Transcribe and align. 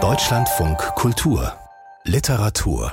Deutschlandfunk 0.00 0.78
Kultur 0.94 1.52
Literatur 2.04 2.92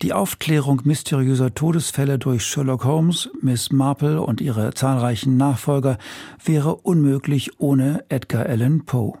die 0.00 0.14
Aufklärung 0.14 0.80
mysteriöser 0.84 1.54
Todesfälle 1.54 2.18
durch 2.18 2.46
Sherlock 2.46 2.86
Holmes, 2.86 3.28
Miss 3.42 3.70
Marple 3.70 4.22
und 4.22 4.40
ihre 4.40 4.72
zahlreichen 4.72 5.36
Nachfolger 5.36 5.98
wäre 6.42 6.76
unmöglich 6.76 7.60
ohne 7.60 8.02
Edgar 8.08 8.46
Allan 8.46 8.86
Poe. 8.86 9.18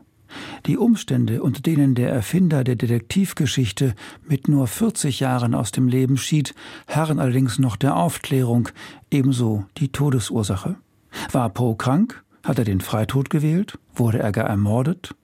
Die 0.64 0.78
Umstände, 0.78 1.42
unter 1.42 1.60
denen 1.60 1.94
der 1.94 2.10
Erfinder 2.10 2.64
der 2.64 2.76
Detektivgeschichte 2.76 3.94
mit 4.26 4.48
nur 4.48 4.66
40 4.68 5.20
Jahren 5.20 5.54
aus 5.54 5.70
dem 5.70 5.86
Leben 5.86 6.16
schied, 6.16 6.54
harren 6.88 7.18
allerdings 7.18 7.58
noch 7.58 7.76
der 7.76 7.94
Aufklärung, 7.94 8.70
ebenso 9.10 9.66
die 9.76 9.92
Todesursache. 9.92 10.76
War 11.30 11.50
Poe 11.50 11.76
krank? 11.76 12.24
Hat 12.42 12.58
er 12.58 12.64
den 12.64 12.80
Freitod 12.80 13.30
gewählt? 13.30 13.78
Wurde 13.94 14.18
er 14.18 14.32
gar 14.32 14.46
ermordet? 14.46 15.14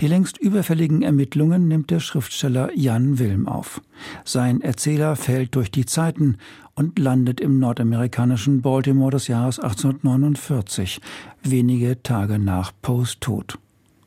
Die 0.00 0.06
längst 0.06 0.38
überfälligen 0.38 1.02
Ermittlungen 1.02 1.68
nimmt 1.68 1.90
der 1.90 2.00
Schriftsteller 2.00 2.70
Jan 2.74 3.18
Wilm 3.18 3.46
auf. 3.46 3.82
Sein 4.24 4.62
Erzähler 4.62 5.16
fällt 5.16 5.54
durch 5.54 5.70
die 5.70 5.84
Zeiten 5.84 6.38
und 6.74 6.98
landet 6.98 7.40
im 7.40 7.58
nordamerikanischen 7.58 8.62
Baltimore 8.62 9.10
des 9.10 9.28
Jahres 9.28 9.58
1849, 9.58 11.00
wenige 11.42 12.02
Tage 12.02 12.38
nach 12.38 12.72
Poes 12.80 13.18
Tod. 13.20 13.58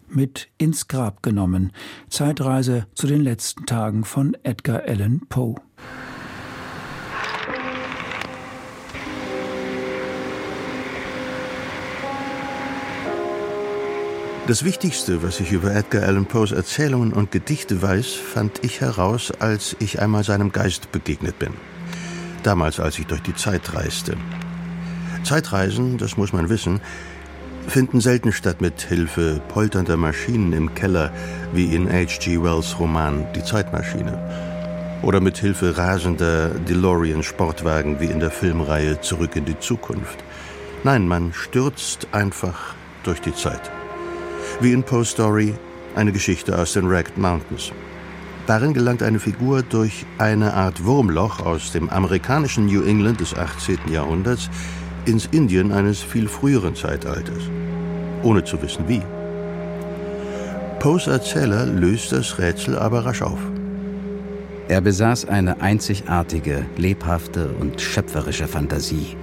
Mit 0.10 0.50
ins 0.58 0.88
Grab 0.88 1.24
genommen. 1.24 1.72
Zeitreise 2.10 2.88
zu 2.94 3.08
den 3.08 3.22
letzten 3.22 3.66
Tagen 3.66 4.04
von 4.04 4.36
Edgar 4.44 4.84
Allan 4.88 5.22
Poe. 5.30 5.56
Das 14.46 14.66
Wichtigste, 14.66 15.24
was 15.24 15.40
ich 15.40 15.54
über 15.54 15.74
Edgar 15.74 16.04
Allan 16.04 16.26
Poes 16.26 16.52
Erzählungen 16.52 17.14
und 17.14 17.32
Gedichte 17.32 17.82
weiß, 17.82 18.08
fand 18.08 18.62
ich 18.62 18.82
heraus, 18.82 19.32
als 19.40 19.74
ich 19.80 20.02
einmal 20.02 20.26
seinem 20.26 20.52
Geist 20.52 20.92
begegnet 20.92 21.40
bin. 21.40 21.54
Damals, 22.44 22.82
als 22.82 23.00
ich 23.00 23.08
durch 23.08 23.22
die 23.22 23.36
Zeit 23.36 23.74
reiste. 23.74 24.18
Zeitreisen, 25.24 25.98
das 25.98 26.18
muss 26.18 26.34
man 26.34 26.50
wissen, 26.50 26.82
finden 27.70 28.02
selten 28.02 28.34
statt 28.34 28.60
mit 28.60 28.82
Hilfe 28.82 29.42
polternder 29.48 29.96
Maschinen 29.96 30.52
im 30.52 30.76
Keller, 30.76 31.14
wie 31.54 31.74
in 31.74 31.90
H.G. 31.90 32.44
Wells 32.44 32.78
Roman 32.78 33.26
Die 33.34 33.44
Zeitmaschine. 33.46 34.20
Oder 35.04 35.22
mit 35.22 35.38
Hilfe 35.38 35.78
rasender 35.78 36.50
DeLorean-Sportwagen 36.50 38.02
wie 38.02 38.08
in 38.08 38.20
der 38.20 38.32
Filmreihe 38.32 39.00
Zurück 39.00 39.38
in 39.38 39.46
die 39.46 39.60
Zukunft. 39.60 40.22
Nein, 40.84 41.08
man 41.08 41.32
stürzt 41.32 42.10
einfach 42.12 42.76
durch 43.06 43.22
die 43.22 43.34
Zeit 43.34 43.72
wie 44.62 44.74
in 44.74 44.84
Poe 44.84 45.06
Story 45.06 45.54
eine 45.96 46.12
Geschichte 46.12 46.58
aus 46.58 46.74
den 46.74 46.88
Ragged 46.88 47.18
Mountains. 47.18 47.72
Darin 48.48 48.74
gelangt 48.74 49.02
eine 49.02 49.20
Figur 49.20 49.64
durch 49.64 50.06
eine 50.18 50.54
Art 50.54 50.84
Wurmloch 50.84 51.40
aus 51.40 51.72
dem 51.72 51.90
amerikanischen 51.90 52.66
New 52.66 52.84
England 52.84 53.20
des 53.22 53.36
18. 53.36 53.80
Jahrhunderts 53.90 54.50
ins 55.06 55.28
Indien 55.28 55.72
eines 55.72 56.02
viel 56.02 56.28
früheren 56.28 56.76
Zeitalters, 56.76 57.44
ohne 58.22 58.44
zu 58.44 58.62
wissen 58.62 58.88
wie. 58.88 59.02
Poes 60.80 61.08
Erzähler 61.08 61.66
löst 61.66 62.12
das 62.12 62.38
Rätsel 62.38 62.78
aber 62.78 63.06
rasch 63.06 63.22
auf. 63.22 63.40
Er 64.68 64.82
besaß 64.82 65.26
eine 65.26 65.62
einzigartige, 65.62 66.66
lebhafte 66.78 67.50
und 67.60 67.80
schöpferische 67.80 68.48
Fantasie 68.48 69.16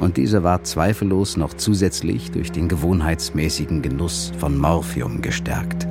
und 0.00 0.16
diese 0.16 0.42
war 0.42 0.62
zweifellos 0.64 1.36
noch 1.36 1.54
zusätzlich 1.54 2.30
durch 2.30 2.52
den 2.52 2.68
gewohnheitsmäßigen 2.68 3.82
Genuss 3.82 4.32
von 4.38 4.58
Morphium 4.58 5.22
gestärkt, 5.22 5.86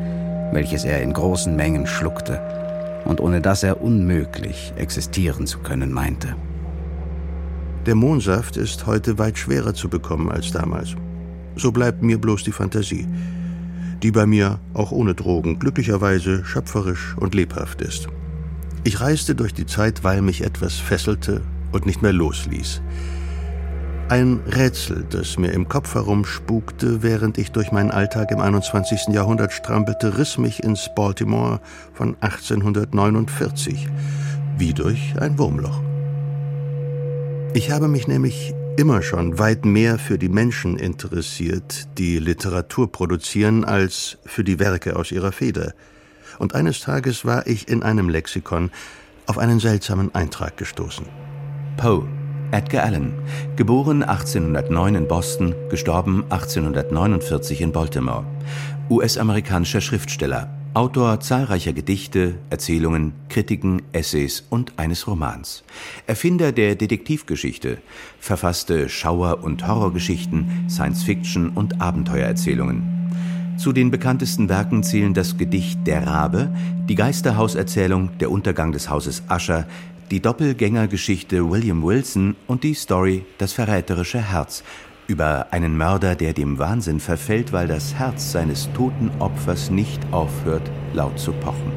welches 0.51 0.85
er 0.85 1.01
in 1.01 1.13
großen 1.13 1.55
Mengen 1.55 1.87
schluckte 1.87 2.41
und 3.05 3.21
ohne 3.21 3.41
das 3.41 3.63
er 3.63 3.81
unmöglich 3.81 4.73
existieren 4.75 5.47
zu 5.47 5.59
können 5.59 5.91
meinte. 5.91 6.35
Der 7.85 7.95
Mohnsaft 7.95 8.57
ist 8.57 8.87
heute 8.87 9.19
weit 9.19 9.37
schwerer 9.37 9.73
zu 9.73 9.89
bekommen 9.89 10.31
als 10.31 10.51
damals. 10.51 10.95
So 11.55 11.71
bleibt 11.71 12.01
mir 12.01 12.19
bloß 12.19 12.43
die 12.43 12.51
Fantasie, 12.51 13.07
die 14.01 14.11
bei 14.11 14.25
mir 14.25 14.59
auch 14.73 14.91
ohne 14.91 15.13
Drogen 15.13 15.59
glücklicherweise 15.59 16.43
schöpferisch 16.45 17.15
und 17.17 17.35
lebhaft 17.35 17.81
ist. 17.81 18.07
Ich 18.83 19.01
reiste 19.01 19.35
durch 19.35 19.53
die 19.53 19.65
Zeit, 19.65 20.03
weil 20.03 20.21
mich 20.21 20.43
etwas 20.43 20.75
fesselte 20.75 21.41
und 21.71 21.85
nicht 21.85 22.01
mehr 22.01 22.13
losließ. 22.13 22.81
Ein 24.07 24.41
Rätsel, 24.45 25.03
das 25.09 25.39
mir 25.39 25.51
im 25.51 25.67
Kopf 25.67 25.95
herumspukte, 25.95 27.01
während 27.01 27.39
ich 27.39 27.51
durch 27.51 27.71
meinen 27.71 27.89
Alltag 27.89 28.29
im 28.29 28.39
21. 28.39 29.07
Jahrhundert 29.07 29.51
strampelte, 29.51 30.19
riss 30.19 30.37
mich 30.37 30.63
ins 30.63 30.91
Baltimore 30.93 31.59
von 31.91 32.15
1849, 32.21 33.87
wie 34.59 34.75
durch 34.75 35.19
ein 35.19 35.39
Wurmloch. 35.39 35.81
Ich 37.55 37.71
habe 37.71 37.87
mich 37.87 38.07
nämlich 38.07 38.53
immer 38.77 39.01
schon 39.01 39.39
weit 39.39 39.65
mehr 39.65 39.97
für 39.97 40.19
die 40.19 40.29
Menschen 40.29 40.77
interessiert, 40.77 41.87
die 41.97 42.19
Literatur 42.19 42.91
produzieren, 42.91 43.65
als 43.65 44.19
für 44.23 44.43
die 44.43 44.59
Werke 44.59 44.97
aus 44.97 45.11
ihrer 45.11 45.31
Feder. 45.31 45.73
Und 46.37 46.53
eines 46.53 46.79
Tages 46.79 47.25
war 47.25 47.47
ich 47.47 47.69
in 47.69 47.81
einem 47.81 48.09
Lexikon 48.09 48.69
auf 49.25 49.39
einen 49.39 49.59
seltsamen 49.59 50.13
Eintrag 50.13 50.57
gestoßen. 50.57 51.07
Poe 51.75 52.07
Edgar 52.55 52.85
Allan, 52.85 53.11
geboren 53.57 54.01
1809 54.01 54.95
in 54.95 55.07
Boston, 55.09 55.53
gestorben 55.69 56.23
1849 56.29 57.59
in 57.59 57.73
Baltimore. 57.73 58.23
US-amerikanischer 58.89 59.81
Schriftsteller, 59.81 60.49
Autor 60.73 61.19
zahlreicher 61.19 61.73
Gedichte, 61.73 62.35
Erzählungen, 62.49 63.11
Kritiken, 63.27 63.81
Essays 63.91 64.45
und 64.49 64.71
eines 64.77 65.05
Romans. 65.05 65.65
Erfinder 66.07 66.53
der 66.53 66.75
Detektivgeschichte, 66.75 67.79
verfasste 68.19 68.87
Schauer- 68.87 69.43
und 69.43 69.67
Horrorgeschichten, 69.67 70.69
Science-Fiction 70.69 71.49
und 71.49 71.81
Abenteuererzählungen. 71.81 72.95
Zu 73.57 73.73
den 73.73 73.91
bekanntesten 73.91 74.47
Werken 74.47 74.83
zählen 74.83 75.13
das 75.13 75.37
Gedicht 75.37 75.79
Der 75.87 76.07
Rabe, 76.07 76.53
die 76.87 76.95
Geisterhauserzählung 76.95 78.17
Der 78.19 78.29
Untergang 78.29 78.71
des 78.71 78.89
Hauses 78.89 79.23
Ascher, 79.27 79.65
die 80.11 80.21
Doppelgängergeschichte 80.21 81.49
William 81.49 81.83
Wilson 81.83 82.35
und 82.47 82.63
die 82.63 82.75
Story 82.75 83.25
Das 83.39 83.53
verräterische 83.53 84.21
Herz 84.21 84.63
über 85.07 85.47
einen 85.51 85.77
Mörder, 85.77 86.15
der 86.15 86.33
dem 86.33 86.57
Wahnsinn 86.57 86.99
verfällt, 86.99 87.53
weil 87.53 87.67
das 87.67 87.93
Herz 87.95 88.31
seines 88.31 88.71
toten 88.73 89.11
Opfers 89.19 89.69
nicht 89.69 90.01
aufhört, 90.11 90.69
laut 90.93 91.19
zu 91.19 91.31
pochen. 91.31 91.71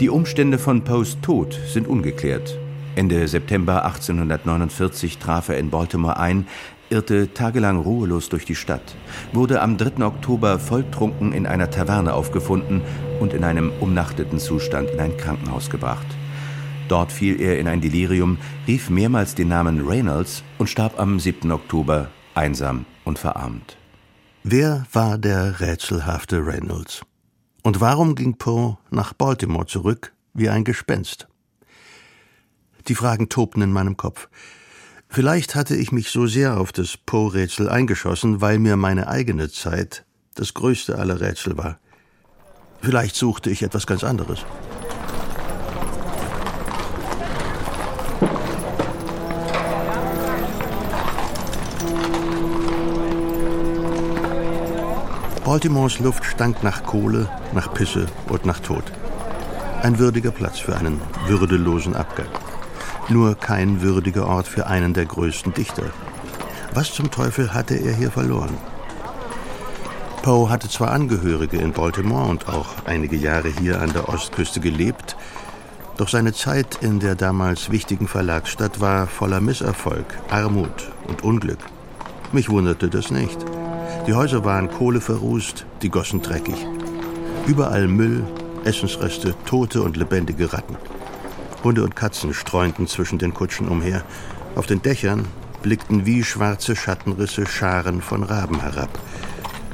Die 0.00 0.10
Umstände 0.10 0.58
von 0.58 0.84
Poes 0.84 1.18
Tod 1.22 1.58
sind 1.66 1.86
ungeklärt. 1.86 2.58
Ende 2.96 3.26
September 3.28 3.84
1849 3.84 5.18
traf 5.18 5.48
er 5.48 5.58
in 5.58 5.70
Baltimore 5.70 6.18
ein, 6.18 6.46
irrte 6.90 7.32
tagelang 7.32 7.78
ruhelos 7.78 8.28
durch 8.28 8.44
die 8.44 8.54
Stadt, 8.54 8.96
wurde 9.32 9.60
am 9.60 9.76
3. 9.76 10.04
Oktober 10.04 10.58
volltrunken 10.58 11.32
in 11.32 11.46
einer 11.46 11.70
Taverne 11.70 12.14
aufgefunden 12.14 12.82
und 13.20 13.32
in 13.32 13.44
einem 13.44 13.72
umnachteten 13.80 14.38
Zustand 14.38 14.90
in 14.90 15.00
ein 15.00 15.16
Krankenhaus 15.16 15.70
gebracht. 15.70 16.17
Dort 16.88 17.12
fiel 17.12 17.40
er 17.40 17.58
in 17.58 17.68
ein 17.68 17.80
Delirium, 17.80 18.38
rief 18.66 18.88
mehrmals 18.88 19.34
den 19.34 19.48
Namen 19.48 19.86
Reynolds 19.86 20.42
und 20.56 20.68
starb 20.68 20.98
am 20.98 21.20
7. 21.20 21.50
Oktober 21.52 22.10
einsam 22.34 22.86
und 23.04 23.18
verarmt. 23.18 23.76
Wer 24.42 24.86
war 24.92 25.18
der 25.18 25.60
rätselhafte 25.60 26.46
Reynolds? 26.46 27.02
Und 27.62 27.80
warum 27.80 28.14
ging 28.14 28.38
Poe 28.38 28.78
nach 28.90 29.12
Baltimore 29.12 29.66
zurück 29.66 30.14
wie 30.32 30.48
ein 30.48 30.64
Gespenst? 30.64 31.28
Die 32.86 32.94
Fragen 32.94 33.28
tobten 33.28 33.60
in 33.60 33.72
meinem 33.72 33.98
Kopf. 33.98 34.28
Vielleicht 35.10 35.54
hatte 35.54 35.76
ich 35.76 35.92
mich 35.92 36.10
so 36.10 36.26
sehr 36.26 36.58
auf 36.58 36.72
das 36.72 36.96
Poe-Rätsel 36.96 37.68
eingeschossen, 37.68 38.40
weil 38.40 38.58
mir 38.58 38.76
meine 38.76 39.08
eigene 39.08 39.50
Zeit 39.50 40.06
das 40.34 40.54
größte 40.54 40.98
aller 40.98 41.20
Rätsel 41.20 41.58
war. 41.58 41.78
Vielleicht 42.80 43.16
suchte 43.16 43.50
ich 43.50 43.62
etwas 43.62 43.86
ganz 43.86 44.04
anderes. 44.04 44.46
Baltimores 55.48 55.98
Luft 55.98 56.26
stank 56.26 56.62
nach 56.62 56.82
Kohle, 56.82 57.26
nach 57.54 57.72
Pisse 57.72 58.04
und 58.28 58.44
nach 58.44 58.60
Tod. 58.60 58.84
Ein 59.82 59.98
würdiger 59.98 60.30
Platz 60.30 60.58
für 60.58 60.76
einen 60.76 61.00
würdelosen 61.26 61.96
Abgang. 61.96 62.28
Nur 63.08 63.34
kein 63.34 63.80
würdiger 63.80 64.26
Ort 64.26 64.46
für 64.46 64.66
einen 64.66 64.92
der 64.92 65.06
größten 65.06 65.54
Dichter. 65.54 65.84
Was 66.74 66.92
zum 66.92 67.10
Teufel 67.10 67.54
hatte 67.54 67.76
er 67.76 67.94
hier 67.94 68.10
verloren? 68.10 68.58
Poe 70.20 70.50
hatte 70.50 70.68
zwar 70.68 70.90
Angehörige 70.90 71.56
in 71.56 71.72
Baltimore 71.72 72.28
und 72.28 72.46
auch 72.50 72.68
einige 72.84 73.16
Jahre 73.16 73.48
hier 73.48 73.80
an 73.80 73.94
der 73.94 74.10
Ostküste 74.10 74.60
gelebt, 74.60 75.16
doch 75.96 76.10
seine 76.10 76.34
Zeit 76.34 76.80
in 76.82 77.00
der 77.00 77.14
damals 77.14 77.70
wichtigen 77.70 78.06
Verlagsstadt 78.06 78.82
war 78.82 79.06
voller 79.06 79.40
Misserfolg, 79.40 80.04
Armut 80.28 80.92
und 81.06 81.24
Unglück. 81.24 81.60
Mich 82.32 82.50
wunderte 82.50 82.90
das 82.90 83.10
nicht. 83.10 83.38
Die 84.08 84.14
Häuser 84.14 84.42
waren 84.42 84.70
kohleverrußt, 84.70 85.66
die 85.82 85.90
Gossen 85.90 86.22
dreckig. 86.22 86.56
Überall 87.46 87.88
Müll, 87.88 88.24
Essensreste, 88.64 89.34
tote 89.44 89.82
und 89.82 89.98
lebendige 89.98 90.50
Ratten. 90.50 90.78
Hunde 91.62 91.84
und 91.84 91.94
Katzen 91.94 92.32
streunten 92.32 92.86
zwischen 92.86 93.18
den 93.18 93.34
Kutschen 93.34 93.68
umher. 93.68 94.02
Auf 94.54 94.64
den 94.64 94.80
Dächern 94.80 95.26
blickten 95.60 96.06
wie 96.06 96.24
schwarze 96.24 96.74
Schattenrisse 96.74 97.44
Scharen 97.44 98.00
von 98.00 98.22
Raben 98.22 98.62
herab. 98.62 98.88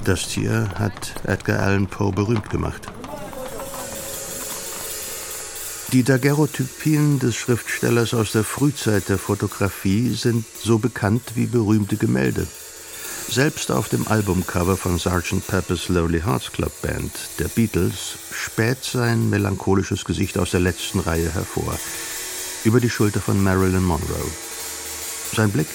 Das 0.03 0.27
Tier 0.27 0.69
hat 0.81 1.15
Edgar 1.23 1.61
Allan 1.61 1.87
Poe 1.87 2.11
berühmt 2.11 2.51
gemacht. 2.51 2.89
Die 5.93 6.03
Daguerreotypien 6.03 7.21
des 7.21 7.37
Schriftstellers 7.37 8.15
aus 8.15 8.33
der 8.33 8.43
Frühzeit 8.43 9.09
der 9.09 9.19
Fotografie 9.19 10.13
sind 10.13 10.45
so 10.61 10.81
bekannt 10.81 11.23
wie 11.37 11.47
berühmte 11.47 11.97
Gemälde. 11.97 12.49
Selbst 13.29 13.71
auf 13.71 13.89
dem 13.89 14.07
Albumcover 14.07 14.77
von 14.77 14.99
Sgt. 14.99 15.47
Pepper's 15.47 15.89
Lonely 15.89 16.21
Hearts 16.21 16.53
Club 16.53 16.73
Band 16.83 17.13
der 17.39 17.49
Beatles 17.49 18.17
späht 18.33 18.85
sein 18.85 19.29
melancholisches 19.31 20.05
Gesicht 20.05 20.39
aus 20.39 20.51
der 20.51 20.61
letzten 20.61 21.01
Reihe 21.01 21.33
hervor, 21.33 21.79
über 22.65 22.81
die 22.81 22.91
Schulter 22.91 23.21
von 23.21 23.43
Marilyn 23.43 23.83
Monroe. 23.83 24.31
Sein 25.35 25.51
Blick 25.51 25.69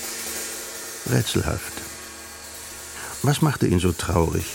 rätselhaft. 1.11 1.73
Was 3.23 3.41
machte 3.41 3.67
ihn 3.67 3.79
so 3.79 3.91
traurig? 3.91 4.45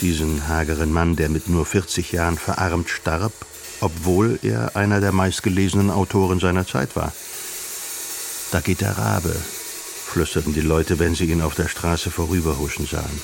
Diesen 0.00 0.48
hageren 0.48 0.92
Mann, 0.92 1.16
der 1.16 1.28
mit 1.28 1.48
nur 1.48 1.64
40 1.64 2.12
Jahren 2.12 2.36
verarmt 2.36 2.90
starb 2.90 3.32
obwohl 3.82 4.38
er 4.42 4.76
einer 4.76 5.00
der 5.00 5.12
meistgelesenen 5.12 5.90
Autoren 5.90 6.38
seiner 6.38 6.66
Zeit 6.66 6.94
war. 6.94 7.12
Da 8.52 8.60
geht 8.60 8.80
der 8.80 8.96
Rabe, 8.96 9.34
flüsterten 10.12 10.52
die 10.52 10.60
Leute, 10.60 10.98
wenn 10.98 11.14
sie 11.14 11.24
ihn 11.24 11.40
auf 11.40 11.54
der 11.54 11.68
Straße 11.68 12.10
vorüberhuschen 12.10 12.86
sahen. 12.86 13.20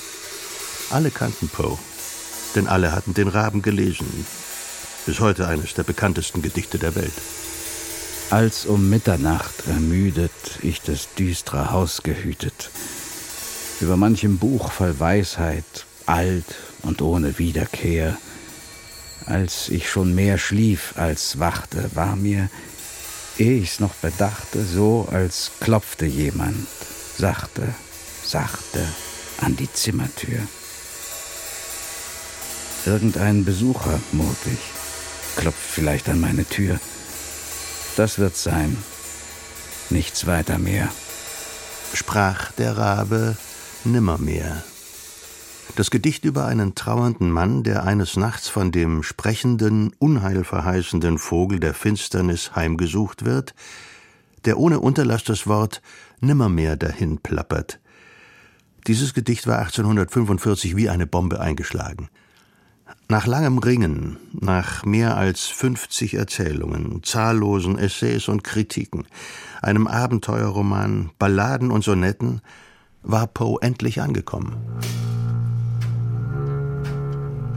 Alle 0.89 1.11
kannten 1.11 1.51
Poe, 1.51 1.79
denn 2.55 2.67
alle 2.67 2.93
hatten 2.93 3.13
den 3.13 3.29
Raben 3.29 3.61
gelesen. 3.61 4.07
Bis 5.05 5.21
heute 5.21 5.47
eines 5.47 5.75
der 5.75 5.83
bekanntesten 5.83 6.41
Gedichte 6.41 6.79
der 6.79 6.95
Welt. 6.95 7.13
Als 8.31 8.65
um 8.65 8.89
Mitternacht 8.89 9.67
ermüdet 9.67 10.33
ich 10.63 10.81
das 10.81 11.09
düstere 11.15 11.73
Haus 11.73 12.03
gehütet, 12.03 12.71
über 13.83 13.99
manchem 13.99 14.39
Buch 14.39 14.73
voll 14.73 14.99
Weisheit, 14.99 15.85
alt 16.07 16.47
und 16.83 17.03
ohne 17.03 17.39
Wiederkehr, 17.39 18.17
als 19.27 19.69
ich 19.69 19.91
schon 19.91 20.15
mehr 20.15 20.39
schlief 20.39 20.95
als 20.97 21.39
wachte, 21.39 21.91
war 21.93 22.17
mir, 22.17 22.49
ehe 23.39 23.61
ich's 23.61 23.81
noch 23.81 23.95
bedachte, 23.95 24.65
so, 24.65 25.09
als 25.11 25.53
klopfte 25.61 26.07
jemand, 26.07 26.67
sachte, 27.17 27.75
sachte 28.25 28.87
an 29.41 29.57
die 29.57 29.73
Zimmertür. 29.73 30.41
Irgendein 32.85 33.45
Besucher, 33.45 34.01
mutig, 34.13 34.59
klopft 35.37 35.71
vielleicht 35.71 36.09
an 36.09 36.21
meine 36.21 36.45
Tür. 36.45 36.81
Das 37.97 38.19
wird 38.19 38.37
sein, 38.37 38.77
nichts 39.91 40.27
weiter 40.27 40.59
mehr. 40.59 40.89
Sprach 41.95 42.53
der 42.53 42.77
Rabe 42.77 43.37
nimmermehr. 43.85 44.63
Das 45.79 45.93
Gedicht 45.93 46.25
über 46.25 46.45
einen 46.45 46.75
trauernden 46.75 47.31
Mann, 47.31 47.63
der 47.63 47.85
eines 47.85 48.17
Nachts 48.17 48.49
von 48.49 48.73
dem 48.73 49.05
sprechenden, 49.05 49.93
unheilverheißenden 50.01 51.19
Vogel 51.19 51.61
der 51.61 51.73
Finsternis 51.73 52.57
heimgesucht 52.57 53.25
wird, 53.25 53.55
der 54.45 54.59
ohne 54.59 54.81
Unterlass 54.81 55.23
das 55.23 55.47
Wort 55.47 55.81
nimmermehr 56.19 56.75
dahin 56.75 57.19
plappert. 57.19 57.79
Dieses 58.89 59.15
Gedicht 59.15 59.47
war 59.47 59.61
1845 59.61 60.75
wie 60.75 60.89
eine 60.89 61.07
Bombe 61.07 61.39
eingeschlagen. 61.39 62.09
Nach 63.09 63.29
langem 63.29 63.59
Ringen, 63.59 64.17
nach 64.33 64.85
mehr 64.85 65.17
als 65.17 65.45
50 65.47 66.15
Erzählungen, 66.15 67.05
zahllosen 67.05 67.79
Essays 67.79 68.27
und 68.27 68.43
Kritiken, 68.43 69.07
einem 69.63 69.87
Abenteuerroman, 69.87 71.11
Balladen 71.21 71.71
und 71.71 71.85
Sonetten, 71.85 72.41
war 73.05 73.29
Poe 73.29 73.63
endlich 73.63 74.01
angekommen. 74.01 74.57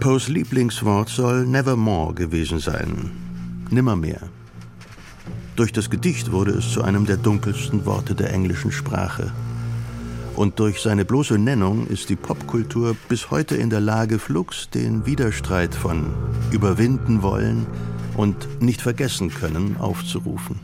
Poes 0.01 0.29
Lieblingswort 0.29 1.09
soll 1.09 1.45
Nevermore 1.45 2.15
gewesen 2.15 2.57
sein. 2.57 3.11
Nimmermehr. 3.69 4.29
Durch 5.55 5.71
das 5.71 5.91
Gedicht 5.91 6.31
wurde 6.31 6.53
es 6.53 6.71
zu 6.71 6.83
einem 6.83 7.05
der 7.05 7.17
dunkelsten 7.17 7.85
Worte 7.85 8.15
der 8.15 8.33
englischen 8.33 8.71
Sprache. 8.71 9.31
Und 10.35 10.59
durch 10.59 10.81
seine 10.81 11.05
bloße 11.05 11.37
Nennung 11.37 11.85
ist 11.85 12.09
die 12.09 12.15
Popkultur 12.15 12.97
bis 13.09 13.29
heute 13.29 13.55
in 13.57 13.69
der 13.69 13.79
Lage, 13.79 14.17
flugs 14.17 14.71
den 14.71 15.05
Widerstreit 15.05 15.75
von 15.75 16.07
überwinden 16.49 17.21
wollen 17.21 17.67
und 18.17 18.59
nicht 18.59 18.81
vergessen 18.81 19.29
können 19.29 19.75
aufzurufen. 19.77 20.59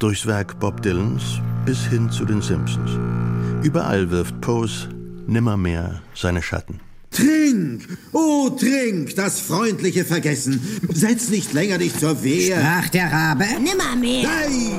Durchs 0.00 0.26
Werk 0.26 0.58
Bob 0.58 0.82
Dylans 0.82 1.40
bis 1.64 1.86
hin 1.86 2.10
zu 2.10 2.24
den 2.24 2.42
Simpsons. 2.42 2.98
Überall 3.62 4.10
wirft 4.10 4.40
Poes 4.40 4.88
nimmermehr 5.28 6.02
seine 6.14 6.42
Schatten. 6.42 6.80
Trink, 7.14 7.86
oh 8.12 8.50
trink, 8.50 9.14
das 9.14 9.40
freundliche 9.40 10.04
Vergessen. 10.04 10.60
Setz 10.92 11.28
nicht 11.28 11.52
länger 11.52 11.78
dich 11.78 11.96
zur 11.96 12.24
Wehr. 12.24 12.58
Sprach 12.58 12.88
der 12.88 13.12
Rabe. 13.12 13.44
Nimmermehr. 13.60 14.24
Nein! 14.24 14.78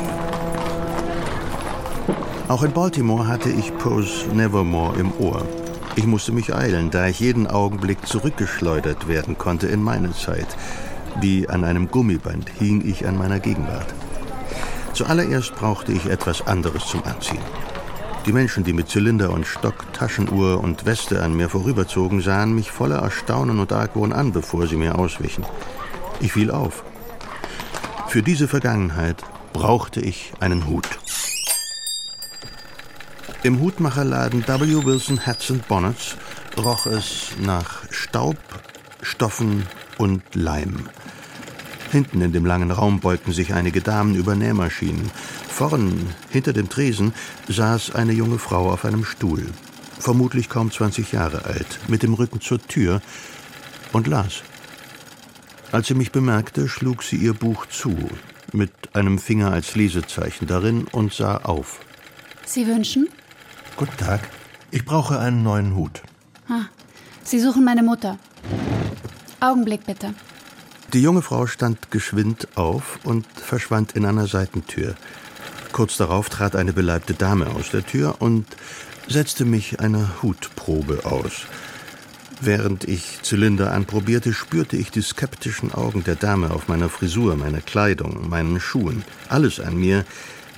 Auch 2.50 2.64
in 2.64 2.74
Baltimore 2.74 3.28
hatte 3.28 3.50
ich 3.50 3.76
Poes 3.78 4.26
Nevermore 4.34 5.00
im 5.00 5.12
Ohr. 5.18 5.48
Ich 5.96 6.06
musste 6.06 6.34
mich 6.34 6.54
eilen, 6.54 6.92
da 6.92 7.08
ich 7.08 7.22
jeden 7.22 7.48
Augenblick 7.48 8.06
zurückgeschleudert 8.06 9.08
werden 9.08 9.38
konnte 9.38 9.68
in 9.68 9.82
meine 9.82 10.14
Zeit. 10.14 10.48
Wie 11.22 11.48
an 11.48 11.64
einem 11.64 11.90
Gummiband 11.90 12.50
hing 12.60 12.84
ich 12.86 13.08
an 13.08 13.18
meiner 13.18 13.40
Gegenwart. 13.40 13.94
Zuallererst 14.94 15.56
brauchte 15.56 15.94
ich 15.94 16.06
etwas 16.06 16.46
anderes 16.46 16.86
zum 16.86 17.02
Anziehen. 17.06 17.40
Die 18.26 18.34
Menschen, 18.34 18.64
die 18.64 18.74
mit 18.74 18.90
Zylinder 18.90 19.30
und 19.30 19.46
Stock, 19.46 19.94
Taschenuhr 19.94 20.60
und 20.60 20.86
Weste 20.86 21.22
an 21.22 21.36
mir 21.36 21.48
vorüberzogen, 21.48 22.22
sahen 22.22 22.56
mich 22.56 22.72
voller 22.72 22.98
Erstaunen 22.98 23.60
und 23.60 23.72
Argwohn 23.72 24.14
an, 24.14 24.32
bevor 24.32 24.66
sie 24.66 24.78
mir 24.78 24.98
auswichen. 24.98 25.46
Ich 26.22 26.34
fiel 26.34 26.50
auf. 26.50 26.84
Für 28.08 28.24
diese 28.24 28.48
Vergangenheit 28.48 29.24
brauchte 29.54 30.02
ich 30.02 30.34
einen 30.40 30.68
Hut. 30.68 30.88
Im 33.44 33.60
Hutmacherladen 33.62 34.48
W. 34.48 34.86
Wilson 34.86 35.24
Hats 35.28 35.52
and 35.52 35.68
Bonnets 35.68 36.18
roch 36.58 36.88
es 36.88 37.32
nach 37.40 37.84
Staub, 37.92 38.38
Stoffen 39.04 39.68
und 40.00 40.24
Leim. 40.34 40.90
Hinten 41.92 42.22
in 42.22 42.34
dem 42.34 42.46
langen 42.46 42.72
Raum 42.72 43.02
beugten 43.02 43.34
sich 43.34 43.54
einige 43.54 43.82
Damen 43.82 44.16
über 44.16 44.36
Nähmaschinen. 44.36 45.12
Vorn, 45.56 46.14
hinter 46.32 46.52
dem 46.52 46.68
Tresen, 46.68 47.14
saß 47.48 47.96
eine 47.96 48.12
junge 48.12 48.40
Frau 48.40 48.70
auf 48.74 48.84
einem 48.84 49.06
Stuhl, 49.06 49.46
vermutlich 49.98 50.50
kaum 50.50 50.70
20 50.70 51.14
Jahre 51.14 51.46
alt, 51.46 51.80
mit 51.88 52.04
dem 52.04 52.14
Rücken 52.14 52.42
zur 52.42 52.60
Tür 52.60 53.02
und 53.94 54.08
las. 54.08 54.44
Als 55.72 55.88
sie 55.88 55.94
mich 55.94 56.12
bemerkte, 56.12 56.68
schlug 56.68 57.04
sie 57.04 57.16
ihr 57.16 57.34
Buch 57.34 57.68
zu, 57.68 57.96
mit 58.52 58.74
einem 58.92 59.18
Finger 59.18 59.54
als 59.54 59.76
Lesezeichen 59.76 60.46
darin 60.46 60.88
und 60.92 61.14
sah 61.14 61.38
auf. 61.38 61.80
Sie 62.46 62.68
wünschen? 62.68 63.08
Guten 63.78 63.96
Tag. 63.96 64.28
Ich 64.72 64.84
brauche 64.84 65.20
einen 65.20 65.42
neuen 65.42 65.74
Hut. 65.74 66.02
Ah, 66.50 66.66
Sie 67.24 67.40
suchen 67.40 67.64
meine 67.64 67.82
Mutter. 67.82 68.20
Augenblick 69.40 69.86
bitte. 69.86 70.14
Die 70.92 71.02
junge 71.02 71.22
Frau 71.22 71.48
stand 71.48 71.92
geschwind 71.92 72.50
auf 72.58 73.00
und 73.06 73.26
verschwand 73.38 73.94
in 73.94 74.04
einer 74.04 74.28
Seitentür. 74.28 74.96
Kurz 75.76 75.98
darauf 75.98 76.30
trat 76.30 76.56
eine 76.56 76.72
beleibte 76.72 77.16
Dame 77.16 77.48
aus 77.48 77.70
der 77.70 77.86
Tür 77.86 78.16
und 78.20 78.46
setzte 79.10 79.44
mich 79.44 79.82
eine 79.82 80.24
Hutprobe 80.24 81.02
aus. 81.04 81.48
Während 82.40 82.86
ich 82.86 83.22
Zylinder 83.24 83.74
anprobierte, 83.74 84.32
spürte 84.32 84.78
ich 84.78 84.90
die 84.90 85.02
skeptischen 85.02 85.74
Augen 85.74 86.06
der 86.06 86.16
Dame 86.16 86.52
auf 86.52 86.70
meiner 86.70 86.88
Frisur, 86.88 87.36
meiner 87.36 87.60
Kleidung, 87.60 88.30
meinen 88.30 88.62
Schuhen. 88.62 89.04
Alles 89.28 89.60
an 89.60 89.76
mir 89.76 90.06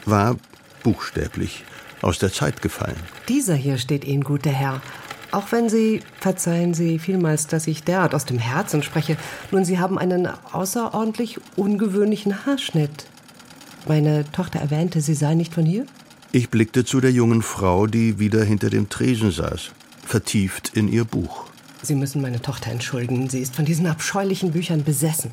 war 0.06 0.36
buchstäblich 0.84 1.64
aus 2.04 2.20
der 2.20 2.32
Zeit 2.32 2.62
gefallen. 2.62 3.00
Dieser 3.28 3.56
hier 3.56 3.80
steht 3.80 4.06
Ihnen 4.06 4.24
gut, 4.24 4.46
der 4.46 4.54
Herr. 4.54 4.82
Auch 5.32 5.52
wenn 5.52 5.68
Sie, 5.68 6.02
verzeihen 6.20 6.76
Sie 6.76 7.00
vielmals, 7.00 7.48
dass 7.48 7.66
ich 7.66 7.84
derart 7.84 8.14
aus 8.14 8.26
dem 8.26 8.38
Herzen 8.38 8.84
spreche, 8.84 9.18
nun, 9.50 9.66
Sie 9.66 9.80
haben 9.80 9.98
einen 9.98 10.30
außerordentlich 10.52 11.40
ungewöhnlichen 11.56 12.46
Haarschnitt. 12.46 13.08
Meine 13.88 14.30
Tochter 14.32 14.60
erwähnte, 14.60 15.00
Sie 15.00 15.14
seien 15.14 15.38
nicht 15.38 15.54
von 15.54 15.66
hier? 15.66 15.86
Ich 16.34 16.50
blickte 16.50 16.84
zu 16.84 17.00
der 17.00 17.12
jungen 17.12 17.42
Frau, 17.42 17.88
die 17.88 18.20
wieder 18.20 18.44
hinter 18.44 18.70
dem 18.70 18.90
Tresen 18.90 19.32
saß, 19.32 19.72
vertieft 20.06 20.72
in 20.76 20.90
ihr 20.90 21.06
Buch. 21.06 21.46
Sie 21.82 21.96
müssen 21.96 22.22
meine 22.22 22.42
Tochter 22.42 22.72
entschuldigen. 22.72 23.30
Sie 23.30 23.40
ist 23.40 23.56
von 23.56 23.64
diesen 23.64 23.88
abscheulichen 23.88 24.52
Büchern 24.52 24.84
besessen. 24.84 25.32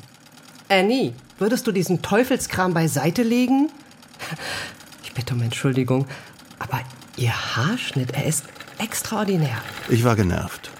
Annie, 0.69 1.13
würdest 1.37 1.67
du 1.67 1.73
diesen 1.73 2.01
Teufelskram 2.01 2.73
beiseite 2.73 3.23
legen? 3.23 3.69
Ich 5.03 5.11
bitte 5.11 5.33
um 5.33 5.41
Entschuldigung, 5.41 6.07
aber 6.57 6.79
Ihr 7.17 7.33
Haarschnitt, 7.33 8.11
er 8.11 8.25
ist 8.25 8.45
extraordinär. 8.77 9.57
Ich 9.89 10.03
war 10.03 10.15
genervt, 10.15 10.71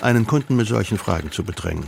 einen 0.00 0.26
Kunden 0.26 0.56
mit 0.56 0.66
solchen 0.66 0.98
Fragen 0.98 1.30
zu 1.30 1.44
bedrängen. 1.44 1.84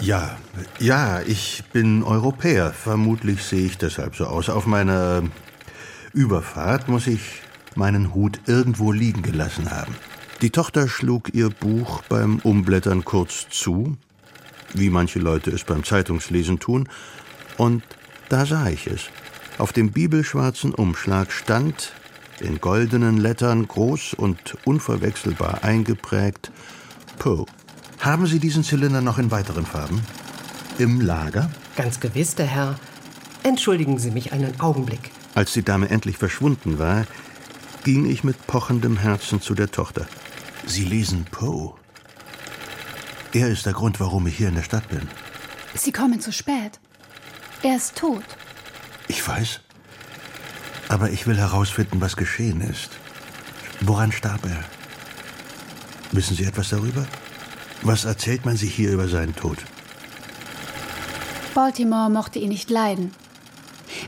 Ja, 0.00 0.36
ja, 0.78 1.20
ich 1.22 1.64
bin 1.72 2.02
Europäer. 2.02 2.72
Vermutlich 2.72 3.42
sehe 3.42 3.66
ich 3.66 3.78
deshalb 3.78 4.14
so 4.14 4.26
aus. 4.26 4.48
Auf 4.50 4.66
meiner 4.66 5.22
Überfahrt 6.12 6.88
muss 6.88 7.06
ich 7.06 7.42
meinen 7.74 8.14
Hut 8.14 8.40
irgendwo 8.46 8.92
liegen 8.92 9.22
gelassen 9.22 9.70
haben. 9.70 9.94
Die 10.42 10.50
Tochter 10.50 10.86
schlug 10.86 11.32
ihr 11.34 11.48
Buch 11.48 12.02
beim 12.08 12.40
Umblättern 12.40 13.04
kurz 13.04 13.48
zu, 13.48 13.96
wie 14.74 14.90
manche 14.90 15.18
Leute 15.18 15.50
es 15.50 15.64
beim 15.64 15.82
Zeitungslesen 15.82 16.58
tun, 16.58 16.88
und 17.56 17.82
da 18.28 18.44
sah 18.44 18.68
ich 18.68 18.86
es. 18.86 19.06
Auf 19.56 19.72
dem 19.72 19.92
bibelschwarzen 19.92 20.74
Umschlag 20.74 21.32
stand, 21.32 21.92
in 22.40 22.60
goldenen 22.60 23.16
Lettern 23.16 23.66
groß 23.66 24.12
und 24.12 24.58
unverwechselbar 24.66 25.64
eingeprägt, 25.64 26.52
Poe. 27.18 27.46
Haben 28.00 28.26
Sie 28.26 28.38
diesen 28.38 28.62
Zylinder 28.62 29.00
noch 29.00 29.18
in 29.18 29.30
weiteren 29.30 29.66
Farben? 29.66 30.00
Im 30.78 31.00
Lager? 31.00 31.50
Ganz 31.76 32.00
gewiss, 32.00 32.34
der 32.34 32.46
Herr. 32.46 32.78
Entschuldigen 33.42 33.98
Sie 33.98 34.10
mich 34.10 34.32
einen 34.32 34.60
Augenblick. 34.60 35.10
Als 35.34 35.52
die 35.52 35.62
Dame 35.62 35.88
endlich 35.88 36.18
verschwunden 36.18 36.78
war, 36.78 37.06
ging 37.84 38.06
ich 38.06 38.24
mit 38.24 38.46
pochendem 38.46 38.96
Herzen 38.98 39.40
zu 39.40 39.54
der 39.54 39.70
Tochter. 39.70 40.06
Sie 40.66 40.84
lesen 40.84 41.24
Poe. 41.30 41.74
Er 43.32 43.48
ist 43.48 43.66
der 43.66 43.72
Grund, 43.72 44.00
warum 44.00 44.26
ich 44.26 44.36
hier 44.36 44.48
in 44.48 44.54
der 44.54 44.62
Stadt 44.62 44.88
bin. 44.88 45.08
Sie 45.74 45.92
kommen 45.92 46.20
zu 46.20 46.32
spät. 46.32 46.80
Er 47.62 47.76
ist 47.76 47.96
tot. 47.96 48.24
Ich 49.08 49.26
weiß. 49.26 49.60
Aber 50.88 51.10
ich 51.10 51.26
will 51.26 51.36
herausfinden, 51.36 52.00
was 52.00 52.16
geschehen 52.16 52.60
ist. 52.60 52.90
Woran 53.80 54.12
starb 54.12 54.44
er? 54.46 54.64
Wissen 56.12 56.36
Sie 56.36 56.44
etwas 56.44 56.70
darüber? 56.70 57.06
Was 57.82 58.04
erzählt 58.04 58.44
man 58.44 58.56
sich 58.56 58.74
hier 58.74 58.92
über 58.92 59.08
seinen 59.08 59.34
Tod? 59.36 59.58
Baltimore 61.54 62.10
mochte 62.10 62.38
ihn 62.38 62.50
nicht 62.50 62.70
leiden. 62.70 63.12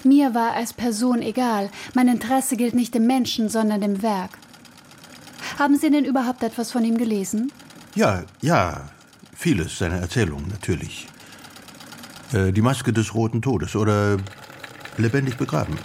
Mir 0.05 0.35
war 0.35 0.53
als 0.53 0.73
Person 0.73 1.23
egal. 1.23 1.71
Mein 1.95 2.09
Interesse 2.09 2.57
gilt 2.57 2.75
nicht 2.75 2.95
dem 2.95 3.07
Menschen, 3.07 3.49
sondern 3.49 3.81
dem 3.81 4.03
Werk. 4.03 4.31
Haben 5.59 5.77
Sie 5.77 5.91
denn 5.91 6.05
überhaupt 6.05 6.43
etwas 6.43 6.71
von 6.73 6.85
ihm 6.85 6.99
gelesen? 6.99 7.53
Ja, 7.95 8.25
ja. 8.41 8.91
Vieles 9.35 9.79
seiner 9.79 9.97
Erzählungen, 9.97 10.49
natürlich. 10.49 11.07
Äh, 12.33 12.53
die 12.53 12.61
Maske 12.61 12.93
des 12.93 13.15
Roten 13.15 13.41
Todes 13.41 13.77
oder 13.77 14.19
Lebendig 14.99 15.37
begraben. 15.37 15.79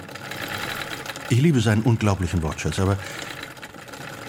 Ich 1.29 1.41
liebe 1.41 1.61
seinen 1.61 1.83
unglaublichen 1.83 2.41
Wortschatz, 2.43 2.79
aber 2.79 2.97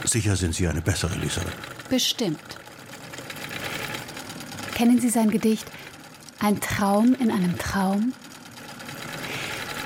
sicher 0.05 0.37
sind 0.37 0.55
Sie 0.55 0.69
eine 0.69 0.83
bessere 0.83 1.15
Leserin. 1.17 1.53
Bestimmt. 1.89 2.54
Kennen 4.85 5.01
Sie 5.01 5.09
sein 5.09 5.31
Gedicht 5.31 5.65
Ein 6.41 6.61
Traum 6.61 7.17
in 7.19 7.31
einem 7.31 7.57
Traum? 7.57 8.13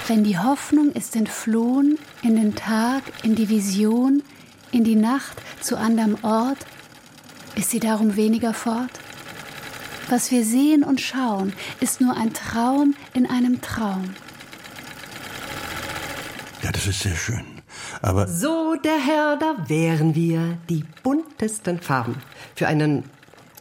Wenn 0.08 0.24
die 0.24 0.40
Hoffnung 0.40 0.90
ist 0.90 1.14
entflohen 1.14 2.00
in 2.22 2.34
den 2.34 2.56
Tag, 2.56 3.04
in 3.22 3.36
die 3.36 3.48
Vision, 3.48 4.24
in 4.72 4.82
die 4.82 4.96
Nacht 4.96 5.36
zu 5.60 5.78
anderem 5.78 6.18
Ort, 6.22 6.58
ist 7.54 7.70
sie 7.70 7.78
darum 7.78 8.16
weniger 8.16 8.52
fort? 8.52 8.90
Was 10.08 10.32
wir 10.32 10.44
sehen 10.44 10.82
und 10.82 11.00
schauen, 11.00 11.52
ist 11.78 12.00
nur 12.00 12.16
ein 12.16 12.32
Traum 12.32 12.96
in 13.14 13.30
einem 13.30 13.60
Traum. 13.60 14.02
Ja, 16.64 16.72
das 16.72 16.88
ist 16.88 17.02
sehr 17.02 17.14
schön. 17.14 17.44
Aber. 18.02 18.26
So, 18.26 18.74
der 18.74 18.98
Herr, 18.98 19.36
da 19.36 19.68
wären 19.68 20.16
wir. 20.16 20.58
Die 20.68 20.84
buntesten 21.04 21.80
Farben. 21.80 22.16
Für 22.56 22.66
einen 22.66 23.04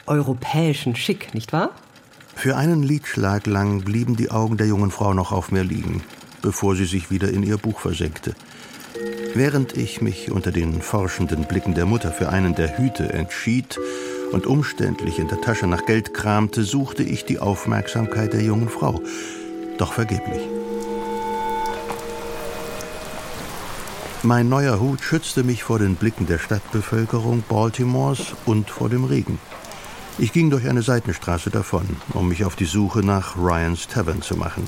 europäischen 0.08 0.96
Schick, 0.96 1.34
nicht 1.34 1.54
wahr? 1.54 1.72
Für 2.36 2.56
einen 2.56 2.84
Liedschlag 2.84 3.48
lang 3.48 3.82
blieben 3.82 4.16
die 4.16 4.30
Augen 4.30 4.58
der 4.58 4.68
jungen 4.68 4.92
Frau 4.92 5.14
noch 5.14 5.32
auf 5.32 5.52
mir 5.52 5.64
liegen, 5.64 6.04
bevor 6.42 6.76
sie 6.76 6.86
sich 6.86 7.10
wieder 7.10 7.30
in 7.30 7.44
ihr 7.44 7.58
Buch 7.58 7.80
versenkte. 7.80 8.36
Während 9.34 9.76
ich 9.76 10.02
mich 10.02 10.32
unter 10.32 10.52
den 10.52 10.82
forschenden 10.82 11.46
Blicken 11.46 11.74
der 11.74 11.86
Mutter 11.86 12.12
für 12.12 12.30
einen 12.30 12.56
der 12.56 12.78
Hüte 12.78 13.12
entschied 13.12 13.80
und 14.32 14.48
umständlich 14.48 15.20
in 15.20 15.28
der 15.28 15.42
Tasche 15.42 15.68
nach 15.68 15.86
Geld 15.86 16.14
kramte, 16.14 16.64
suchte 16.64 17.04
ich 17.04 17.26
die 17.26 17.40
Aufmerksamkeit 17.40 18.34
der 18.34 18.42
jungen 18.42 18.70
Frau, 18.70 19.02
doch 19.78 19.94
vergeblich. 19.94 20.42
Mein 24.24 24.50
neuer 24.50 24.80
Hut 24.80 25.02
schützte 25.02 25.44
mich 25.44 25.64
vor 25.64 25.80
den 25.80 25.96
Blicken 25.96 26.26
der 26.26 26.40
Stadtbevölkerung 26.40 27.44
Baltimores 27.48 28.34
und 28.46 28.70
vor 28.70 28.90
dem 28.90 29.06
Regen. 29.06 29.40
Ich 30.20 30.34
ging 30.34 30.50
durch 30.50 30.68
eine 30.68 30.82
Seitenstraße 30.82 31.52
davon, 31.52 31.86
um 32.14 32.30
mich 32.30 32.44
auf 32.44 32.56
die 32.56 32.66
Suche 32.66 33.00
nach 33.00 33.38
Ryans 33.38 33.88
Tavern 33.88 34.24
zu 34.24 34.36
machen. 34.36 34.66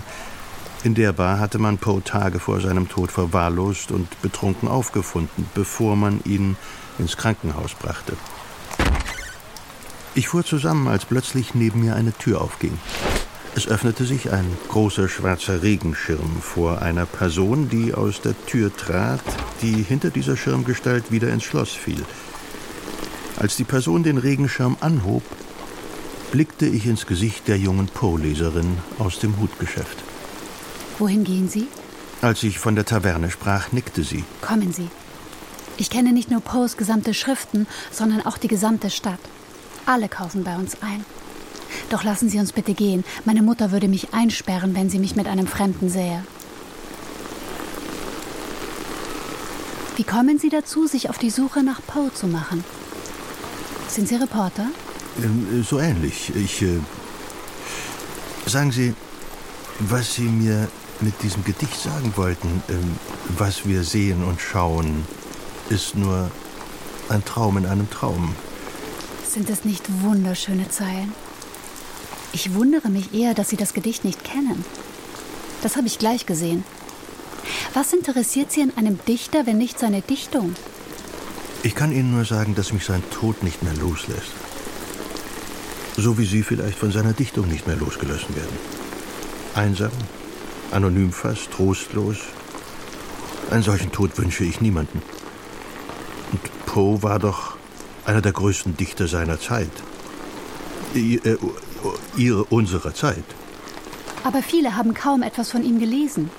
In 0.83 0.93
der 0.93 1.11
Bar 1.11 1.39
hatte 1.39 1.57
man 1.57 1.79
Poe 1.79 2.03
Tage 2.03 2.39
vor 2.39 2.61
seinem 2.61 2.87
Tod 2.87 3.11
verwahrlost 3.11 3.91
und 3.91 4.21
betrunken 4.21 4.69
aufgefunden, 4.69 5.49
bevor 5.55 5.95
man 5.95 6.21
ihn 6.23 6.55
ins 6.99 7.17
Krankenhaus 7.17 7.73
brachte. 7.73 8.13
Ich 10.13 10.27
fuhr 10.27 10.45
zusammen, 10.45 10.87
als 10.87 11.05
plötzlich 11.05 11.55
neben 11.55 11.79
mir 11.81 11.95
eine 11.95 12.13
Tür 12.13 12.41
aufging. 12.41 12.77
Es 13.55 13.67
öffnete 13.67 14.05
sich 14.05 14.31
ein 14.31 14.45
großer 14.67 15.09
schwarzer 15.09 15.63
Regenschirm 15.63 16.41
vor 16.41 16.83
einer 16.83 17.07
Person, 17.07 17.69
die 17.69 17.95
aus 17.95 18.21
der 18.21 18.35
Tür 18.45 18.75
trat, 18.75 19.21
die 19.63 19.81
hinter 19.81 20.11
dieser 20.11 20.37
Schirmgestalt 20.37 21.11
wieder 21.11 21.29
ins 21.29 21.43
Schloss 21.43 21.71
fiel. 21.71 22.05
Als 23.37 23.55
die 23.55 23.63
Person 23.63 24.03
den 24.03 24.17
Regenschirm 24.17 24.77
anhob, 24.81 25.23
blickte 26.31 26.65
ich 26.65 26.85
ins 26.85 27.05
Gesicht 27.05 27.47
der 27.47 27.57
jungen 27.57 27.87
Poe-Leserin 27.87 28.77
aus 28.99 29.19
dem 29.19 29.39
Hutgeschäft. 29.39 29.97
Wohin 30.97 31.23
gehen 31.23 31.49
Sie? 31.49 31.67
Als 32.21 32.43
ich 32.43 32.59
von 32.59 32.75
der 32.75 32.85
Taverne 32.85 33.31
sprach, 33.31 33.71
nickte 33.71 34.03
sie. 34.03 34.23
Kommen 34.41 34.73
Sie. 34.73 34.89
Ich 35.77 35.89
kenne 35.89 36.11
nicht 36.11 36.29
nur 36.29 36.41
Poes 36.41 36.75
gesamte 36.75 37.13
Schriften, 37.13 37.65
sondern 37.91 38.25
auch 38.25 38.37
die 38.37 38.49
gesamte 38.49 38.89
Stadt. 38.89 39.19
Alle 39.85 40.09
kaufen 40.09 40.43
bei 40.43 40.55
uns 40.57 40.81
ein. 40.81 41.05
Doch 41.89 42.03
lassen 42.03 42.29
Sie 42.29 42.39
uns 42.39 42.51
bitte 42.51 42.73
gehen. 42.73 43.05
Meine 43.23 43.41
Mutter 43.41 43.71
würde 43.71 43.87
mich 43.87 44.13
einsperren, 44.13 44.75
wenn 44.75 44.89
sie 44.89 44.99
mich 44.99 45.15
mit 45.15 45.27
einem 45.27 45.47
Fremden 45.47 45.89
sähe. 45.89 46.23
Wie 49.95 50.03
kommen 50.03 50.37
Sie 50.39 50.49
dazu, 50.49 50.87
sich 50.87 51.09
auf 51.09 51.17
die 51.17 51.29
Suche 51.29 51.63
nach 51.63 51.81
Poe 51.85 52.13
zu 52.13 52.27
machen? 52.27 52.63
Sind 53.87 54.07
Sie 54.07 54.15
Reporter? 54.15 54.67
Ähm, 55.17 55.63
so 55.67 55.79
ähnlich. 55.79 56.31
Ich. 56.35 56.61
Äh, 56.61 56.79
sagen 58.45 58.71
Sie, 58.71 58.93
was 59.79 60.15
Sie 60.15 60.23
mir 60.23 60.67
mit 61.01 61.21
diesem 61.23 61.43
Gedicht 61.43 61.79
sagen 61.79 62.13
wollten, 62.15 62.63
ähm, 62.69 62.95
was 63.37 63.65
wir 63.65 63.83
sehen 63.83 64.23
und 64.23 64.41
schauen, 64.41 65.05
ist 65.69 65.95
nur 65.95 66.31
ein 67.09 67.23
Traum 67.23 67.57
in 67.57 67.65
einem 67.65 67.89
Traum. 67.89 68.35
Sind 69.27 69.49
es 69.49 69.63
nicht 69.63 69.85
wunderschöne 70.01 70.69
Zeilen? 70.69 71.13
Ich 72.33 72.53
wundere 72.53 72.89
mich 72.89 73.13
eher, 73.13 73.33
dass 73.33 73.49
Sie 73.49 73.57
das 73.57 73.73
Gedicht 73.73 74.03
nicht 74.03 74.23
kennen. 74.23 74.65
Das 75.61 75.77
habe 75.77 75.87
ich 75.87 75.99
gleich 75.99 76.25
gesehen. 76.25 76.63
Was 77.73 77.93
interessiert 77.93 78.51
Sie 78.51 78.61
an 78.61 78.73
einem 78.75 78.99
Dichter, 79.07 79.45
wenn 79.45 79.57
nicht 79.57 79.79
seine 79.79 80.01
Dichtung? 80.01 80.55
Ich 81.63 81.75
kann 81.75 81.91
Ihnen 81.91 82.11
nur 82.11 82.25
sagen, 82.25 82.55
dass 82.55 82.73
mich 82.73 82.85
sein 82.85 83.03
Tod 83.11 83.43
nicht 83.43 83.63
mehr 83.63 83.73
loslässt. 83.73 84.31
So 86.01 86.17
wie 86.17 86.23
Sie 86.23 86.43
vielleicht 86.43 86.77
von 86.79 86.91
seiner 86.93 87.11
Dichtung 87.11 87.49
nicht 87.49 87.67
mehr 87.67 87.75
losgelassen 87.75 88.33
werden. 88.33 88.57
Einsam, 89.53 89.91
anonym 90.71 91.11
fast, 91.11 91.51
trostlos. 91.51 92.17
Einen 93.51 93.63
solchen 93.63 93.91
Tod 93.91 94.17
wünsche 94.17 94.45
ich 94.45 94.61
niemanden. 94.61 95.01
Und 96.31 96.65
Poe 96.65 97.03
war 97.03 97.19
doch 97.19 97.57
einer 98.05 98.21
der 98.21 98.31
größten 98.31 98.77
Dichter 98.77 99.09
seiner 99.09 99.41
Zeit. 99.41 99.71
Äh, 100.95 101.19
ihre, 102.15 102.45
unserer 102.45 102.93
Zeit. 102.93 103.25
Aber 104.23 104.41
viele 104.41 104.77
haben 104.77 104.93
kaum 104.93 105.21
etwas 105.21 105.51
von 105.51 105.65
ihm 105.65 105.79
gelesen. 105.79 106.29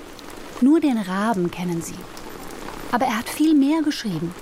Nur 0.61 0.79
den 0.79 0.97
Raben 0.97 1.51
kennen 1.51 1.83
sie. 1.83 2.01
Aber 2.91 3.05
er 3.05 3.19
hat 3.19 3.29
viel 3.29 3.53
mehr 3.53 3.83
geschrieben. 3.83 4.33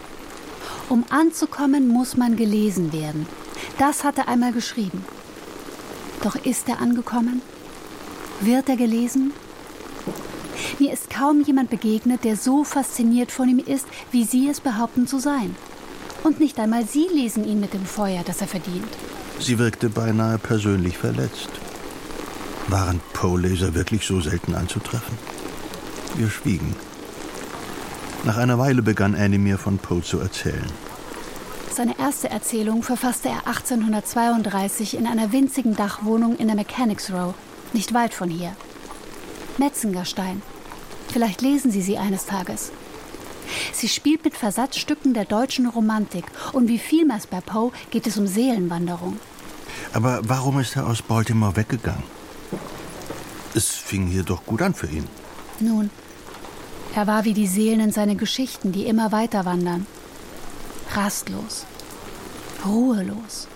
Um 0.88 1.04
anzukommen, 1.10 1.90
muss 1.90 2.16
man 2.16 2.38
gelesen 2.38 2.94
werden. 2.94 3.28
Das 3.80 4.04
hat 4.04 4.18
er 4.18 4.28
einmal 4.28 4.52
geschrieben. 4.52 5.06
Doch 6.22 6.36
ist 6.36 6.68
er 6.68 6.82
angekommen? 6.82 7.42
Wird 8.42 8.68
er 8.68 8.76
gelesen? 8.76 9.32
Mir 10.80 10.92
ist 10.92 11.10
kaum 11.10 11.42
jemand 11.42 11.70
begegnet, 11.70 12.26
der 12.26 12.36
so 12.36 12.66
fasziniert 12.66 13.32
von 13.32 13.48
ihm 13.48 13.60
ist, 13.60 13.88
wie 14.12 14.26
Sie 14.26 14.50
es 14.50 14.60
behaupten 14.60 15.08
zu 15.08 15.20
sein. 15.20 15.56
Und 16.26 16.42
nicht 16.42 16.60
einmal 16.60 16.86
Sie 16.86 17.08
lesen 17.08 17.48
ihn 17.48 17.62
mit 17.62 17.74
dem 17.74 17.86
Feuer, 17.86 18.22
das 18.26 18.42
er 18.42 18.48
verdient. 18.48 18.90
Sie 19.40 19.58
wirkte 19.58 19.90
beinahe 19.90 20.38
persönlich 20.38 20.98
verletzt. 20.98 21.50
Waren 22.68 23.00
Poe-Leser 23.14 23.76
wirklich 23.76 24.06
so 24.06 24.20
selten 24.20 24.56
anzutreffen? 24.56 25.18
Wir 26.18 26.30
schwiegen. 26.30 26.76
Nach 28.26 28.36
einer 28.36 28.60
Weile 28.60 28.82
begann 28.82 29.16
Annie 29.16 29.40
mir 29.40 29.58
von 29.58 29.78
Poe 29.78 30.02
zu 30.02 30.20
erzählen. 30.20 30.89
Seine 31.80 31.98
erste 31.98 32.30
Erzählung 32.30 32.84
verfasste 32.84 33.30
er 33.30 33.48
1832 33.48 34.98
in 34.98 35.08
einer 35.08 35.32
winzigen 35.32 35.78
Dachwohnung 35.78 36.36
in 36.36 36.48
der 36.48 36.58
Mechanics 36.58 37.10
Row, 37.10 37.34
nicht 37.72 37.94
weit 37.94 38.14
von 38.14 38.30
hier. 38.30 38.54
Metzengerstein. 39.58 40.42
Vielleicht 41.08 41.40
lesen 41.40 41.72
Sie 41.72 41.82
sie 41.82 41.98
eines 41.98 42.26
Tages. 42.26 42.74
Sie 43.72 43.88
spielt 43.88 44.26
mit 44.26 44.36
Versatzstücken 44.36 45.14
der 45.14 45.24
deutschen 45.24 45.68
Romantik 45.68 46.26
und 46.52 46.68
wie 46.68 46.80
vielmals 46.80 47.28
bei 47.28 47.40
Poe 47.40 47.72
geht 47.92 48.08
es 48.08 48.18
um 48.18 48.28
Seelenwanderung. 48.28 49.18
Aber 49.94 50.20
warum 50.24 50.60
ist 50.60 50.76
er 50.76 50.86
aus 50.86 51.02
Baltimore 51.02 51.56
weggegangen? 51.56 52.04
Es 53.56 53.70
fing 53.70 54.06
hier 54.06 54.24
doch 54.24 54.46
gut 54.46 54.62
an 54.62 54.74
für 54.74 54.88
ihn. 54.88 55.08
Nun, 55.62 55.92
er 56.94 57.08
war 57.08 57.24
wie 57.24 57.34
die 57.34 57.48
Seelen 57.48 57.80
in 57.80 57.94
seinen 57.94 58.18
Geschichten, 58.18 58.74
die 58.74 58.86
immer 58.86 59.14
weiter 59.14 59.46
wandern. 59.46 59.88
Rastlos, 60.94 61.66
ruhelos. 62.66 63.48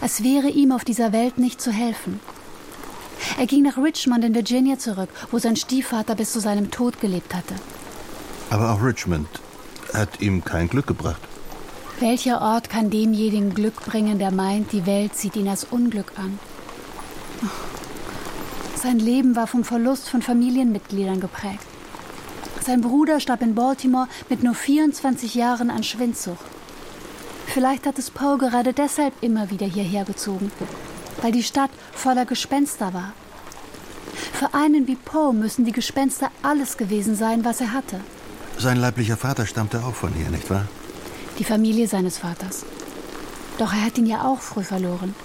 Als 0.00 0.22
wäre 0.22 0.48
ihm 0.48 0.72
auf 0.72 0.84
dieser 0.84 1.12
Welt 1.12 1.38
nicht 1.38 1.60
zu 1.60 1.72
helfen. 1.72 2.20
Er 3.38 3.46
ging 3.46 3.62
nach 3.62 3.78
Richmond 3.78 4.24
in 4.24 4.34
Virginia 4.34 4.78
zurück, 4.78 5.08
wo 5.30 5.38
sein 5.38 5.56
Stiefvater 5.56 6.14
bis 6.14 6.32
zu 6.32 6.40
seinem 6.40 6.70
Tod 6.70 7.00
gelebt 7.00 7.34
hatte. 7.34 7.54
Aber 8.50 8.72
auch 8.72 8.82
Richmond 8.82 9.28
hat 9.94 10.20
ihm 10.20 10.44
kein 10.44 10.68
Glück 10.68 10.86
gebracht. 10.86 11.20
Welcher 12.00 12.42
Ort 12.42 12.68
kann 12.68 12.90
demjenigen 12.90 13.54
Glück 13.54 13.84
bringen, 13.84 14.18
der 14.18 14.32
meint, 14.32 14.72
die 14.72 14.86
Welt 14.86 15.14
zieht 15.14 15.36
ihn 15.36 15.48
als 15.48 15.64
Unglück 15.64 16.12
an? 16.16 16.38
Sein 18.74 18.98
Leben 18.98 19.36
war 19.36 19.46
vom 19.46 19.62
Verlust 19.62 20.08
von 20.08 20.22
Familienmitgliedern 20.22 21.20
geprägt. 21.20 21.66
Sein 22.64 22.80
Bruder 22.80 23.18
starb 23.18 23.42
in 23.42 23.56
Baltimore 23.56 24.06
mit 24.28 24.44
nur 24.44 24.54
24 24.54 25.34
Jahren 25.34 25.68
an 25.68 25.82
Schwindsucht. 25.82 26.44
Vielleicht 27.46 27.86
hat 27.86 27.98
es 27.98 28.10
Poe 28.10 28.38
gerade 28.38 28.72
deshalb 28.72 29.14
immer 29.20 29.50
wieder 29.50 29.66
hierher 29.66 30.04
gezogen, 30.04 30.52
weil 31.22 31.32
die 31.32 31.42
Stadt 31.42 31.70
voller 31.92 32.24
Gespenster 32.24 32.94
war. 32.94 33.14
Für 34.32 34.54
einen 34.54 34.86
wie 34.86 34.94
Poe 34.94 35.32
müssen 35.32 35.64
die 35.64 35.72
Gespenster 35.72 36.30
alles 36.42 36.76
gewesen 36.76 37.16
sein, 37.16 37.44
was 37.44 37.60
er 37.60 37.72
hatte. 37.72 38.00
Sein 38.58 38.78
leiblicher 38.78 39.16
Vater 39.16 39.44
stammte 39.46 39.82
auch 39.84 39.94
von 39.94 40.12
hier, 40.12 40.30
nicht 40.30 40.48
wahr? 40.48 40.66
Die 41.40 41.44
Familie 41.44 41.88
seines 41.88 42.18
Vaters. 42.18 42.64
Doch 43.58 43.72
er 43.72 43.86
hat 43.86 43.98
ihn 43.98 44.06
ja 44.06 44.22
auch 44.24 44.40
früh 44.40 44.62
verloren. 44.62 45.16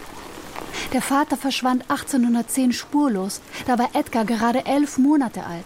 Der 0.91 1.03
Vater 1.03 1.37
verschwand 1.37 1.83
1810 1.83 2.73
spurlos, 2.73 3.41
da 3.67 3.77
war 3.77 3.89
Edgar 3.93 4.25
gerade 4.25 4.65
elf 4.65 4.97
Monate 4.97 5.45
alt. 5.45 5.65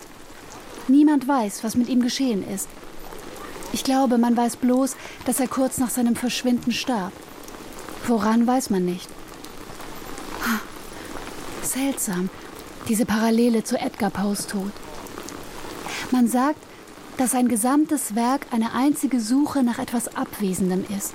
Niemand 0.91 1.25
weiß, 1.25 1.63
was 1.63 1.75
mit 1.75 1.87
ihm 1.87 2.01
geschehen 2.01 2.45
ist. 2.45 2.67
Ich 3.71 3.85
glaube, 3.85 4.17
man 4.17 4.35
weiß 4.35 4.57
bloß, 4.57 4.97
dass 5.25 5.39
er 5.39 5.47
kurz 5.47 5.77
nach 5.77 5.89
seinem 5.89 6.17
Verschwinden 6.17 6.73
starb. 6.73 7.13
Woran 8.07 8.45
weiß 8.45 8.69
man 8.71 8.83
nicht. 8.83 9.07
Seltsam, 11.63 12.29
diese 12.89 13.05
Parallele 13.05 13.63
zu 13.63 13.79
Edgar 13.79 14.09
Poes 14.09 14.47
Tod. 14.47 14.73
Man 16.11 16.27
sagt, 16.27 16.59
dass 17.15 17.31
sein 17.31 17.47
gesamtes 17.47 18.13
Werk 18.15 18.47
eine 18.51 18.73
einzige 18.73 19.21
Suche 19.21 19.63
nach 19.63 19.79
etwas 19.79 20.13
Abwesendem 20.17 20.83
ist. 20.97 21.13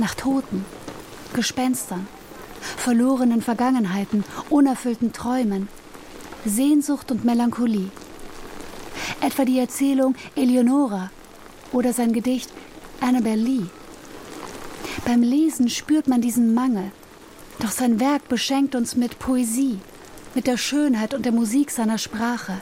Nach 0.00 0.16
Toten, 0.16 0.64
Gespenstern, 1.32 2.08
verlorenen 2.76 3.40
Vergangenheiten, 3.40 4.24
unerfüllten 4.50 5.12
Träumen, 5.12 5.68
Sehnsucht 6.44 7.12
und 7.12 7.24
Melancholie. 7.24 7.90
Etwa 9.20 9.44
die 9.44 9.58
Erzählung 9.58 10.14
Eleonora 10.34 11.10
oder 11.72 11.92
sein 11.92 12.12
Gedicht 12.12 12.50
Annabel 13.00 13.38
Lee. 13.38 13.66
Beim 15.04 15.22
Lesen 15.22 15.68
spürt 15.68 16.08
man 16.08 16.20
diesen 16.20 16.54
Mangel, 16.54 16.90
doch 17.60 17.70
sein 17.70 18.00
Werk 18.00 18.28
beschenkt 18.28 18.74
uns 18.74 18.96
mit 18.96 19.18
Poesie, 19.18 19.78
mit 20.34 20.46
der 20.46 20.56
Schönheit 20.56 21.14
und 21.14 21.24
der 21.24 21.32
Musik 21.32 21.70
seiner 21.70 21.98
Sprache. 21.98 22.60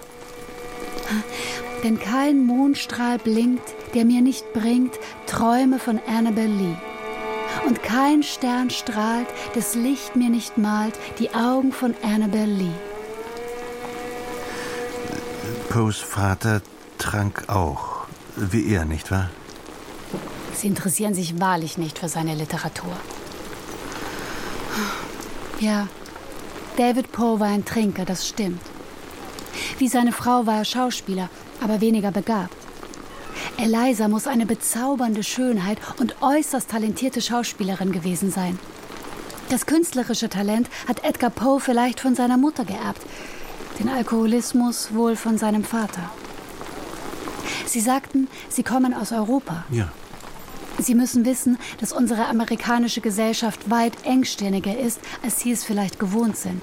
Denn 1.83 1.99
kein 1.99 2.45
Mondstrahl 2.47 3.19
blinkt, 3.19 3.75
der 3.95 4.05
mir 4.05 4.23
nicht 4.23 4.53
bringt 4.53 4.95
Träume 5.27 5.79
von 5.79 6.01
Annabel 6.07 6.47
Lee. 6.47 6.77
Und 7.67 7.83
kein 7.83 8.23
Stern 8.23 8.71
strahlt, 8.71 9.27
das 9.55 9.75
Licht 9.75 10.17
mir 10.17 10.31
nicht 10.31 10.59
malt, 10.59 10.99
die 11.19 11.35
Augen 11.35 11.73
von 11.73 11.95
Annabel 12.03 12.47
Lee. 12.47 12.94
Poes 15.75 15.99
Vater 15.99 16.63
trank 16.99 17.49
auch, 17.49 18.07
wie 18.37 18.69
er, 18.69 18.85
nicht 18.85 19.11
wahr? 19.11 19.31
Sie 20.55 20.69
interessieren 20.69 21.15
sich 21.15 21.41
wahrlich 21.41 21.79
nicht 21.79 21.99
für 21.99 22.09
seine 22.09 22.37
Literatur. 22.37 22.93
Ja, 25.59 25.89
David 26.77 27.11
Poe 27.11 27.41
war 27.41 27.49
ein 27.49 27.65
Trinker, 27.65 28.05
das 28.05 28.29
stimmt. 28.29 28.61
Wie 29.79 29.89
seine 29.89 30.13
Frau 30.13 30.47
war 30.47 30.59
er 30.59 30.65
Schauspieler, 30.65 31.29
aber 31.61 31.81
weniger 31.81 32.13
begabt. 32.13 32.55
Eliza 33.57 34.07
muss 34.07 34.29
eine 34.29 34.47
bezaubernde 34.47 35.25
Schönheit 35.25 35.79
und 35.99 36.23
äußerst 36.23 36.71
talentierte 36.71 37.21
Schauspielerin 37.21 37.91
gewesen 37.91 38.31
sein. 38.31 38.61
Das 39.49 39.67
künstlerische 39.67 40.29
Talent 40.29 40.71
hat 40.87 41.03
Edgar 41.03 41.31
Poe 41.31 41.59
vielleicht 41.59 41.99
von 41.99 42.15
seiner 42.15 42.37
Mutter 42.37 42.65
geerbt, 42.65 43.03
den 43.79 43.89
Alkoholismus 43.89 44.95
wohl 44.95 45.17
von 45.17 45.39
seinem 45.39 45.65
Vater. 45.65 46.11
Sie 47.67 47.81
sagten, 47.81 48.29
Sie 48.49 48.63
kommen 48.63 48.95
aus 48.95 49.13
Europa. 49.13 49.65
Ja. 49.71 49.89
Sie 50.79 50.95
müssen 50.95 51.25
wissen, 51.25 51.59
dass 51.81 51.93
unsere 51.93 52.27
amerikanische 52.27 53.01
Gesellschaft 53.01 53.71
weit 53.71 53.93
engstirniger 54.05 54.77
ist, 54.79 55.01
als 55.23 55.41
Sie 55.41 55.53
es 55.53 55.65
vielleicht 55.65 55.99
gewohnt 55.99 56.37
sind. 56.37 56.61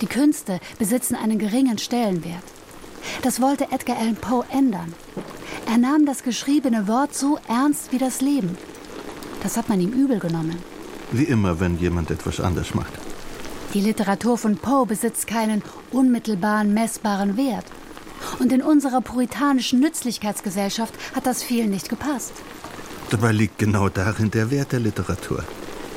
Die 0.00 0.06
Künste 0.06 0.60
besitzen 0.78 1.14
einen 1.14 1.38
geringen 1.38 1.78
Stellenwert. 1.78 2.44
Das 3.22 3.40
wollte 3.40 3.70
Edgar 3.70 3.98
Allan 3.98 4.16
Poe 4.16 4.44
ändern. 4.50 4.94
Er 5.66 5.78
nahm 5.78 6.06
das 6.06 6.22
geschriebene 6.22 6.88
Wort 6.88 7.14
so 7.14 7.38
ernst 7.48 7.92
wie 7.92 7.98
das 7.98 8.20
Leben. 8.20 8.56
Das 9.42 9.56
hat 9.56 9.68
man 9.68 9.80
ihm 9.80 9.92
übel 9.92 10.18
genommen. 10.18 10.58
Wie 11.10 11.24
immer, 11.24 11.60
wenn 11.60 11.78
jemand 11.78 12.10
etwas 12.10 12.40
anders 12.40 12.74
macht. 12.74 12.92
Die 13.74 13.80
Literatur 13.80 14.36
von 14.36 14.56
Poe 14.56 14.84
besitzt 14.86 15.26
keinen 15.26 15.62
unmittelbaren, 15.90 16.74
messbaren 16.74 17.36
Wert. 17.38 17.64
Und 18.38 18.52
in 18.52 18.62
unserer 18.62 19.00
puritanischen 19.00 19.80
Nützlichkeitsgesellschaft 19.80 20.94
hat 21.14 21.26
das 21.26 21.42
vielen 21.42 21.70
nicht 21.70 21.88
gepasst. 21.88 22.32
Dabei 23.10 23.32
liegt 23.32 23.58
genau 23.58 23.88
darin 23.88 24.30
der 24.30 24.50
Wert 24.50 24.72
der 24.72 24.80
Literatur. 24.80 25.42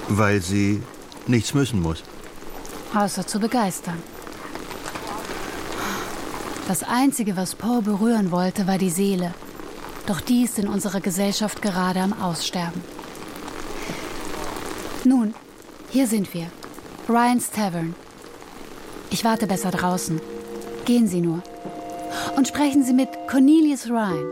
Weil 0.07 0.41
sie 0.41 0.81
nichts 1.27 1.53
müssen 1.53 1.81
muss. 1.81 2.03
Außer 2.93 3.27
zu 3.27 3.39
begeistern. 3.39 4.01
Das 6.67 6.83
Einzige, 6.83 7.35
was 7.35 7.55
Poe 7.55 7.81
berühren 7.81 8.31
wollte, 8.31 8.67
war 8.67 8.77
die 8.77 8.89
Seele. 8.89 9.33
Doch 10.05 10.21
die 10.21 10.43
ist 10.43 10.57
in 10.59 10.67
unserer 10.67 11.01
Gesellschaft 11.01 11.61
gerade 11.61 11.99
am 11.99 12.13
Aussterben. 12.13 12.81
Nun, 15.03 15.35
hier 15.89 16.07
sind 16.07 16.33
wir. 16.33 16.47
Ryan's 17.07 17.51
Tavern. 17.51 17.93
Ich 19.11 19.23
warte 19.23 19.45
besser 19.45 19.69
draußen. 19.69 20.19
Gehen 20.85 21.07
Sie 21.07 21.21
nur. 21.21 21.43
Und 22.35 22.47
sprechen 22.47 22.83
Sie 22.83 22.93
mit 22.93 23.09
Cornelius 23.27 23.87
Ryan. 23.87 24.25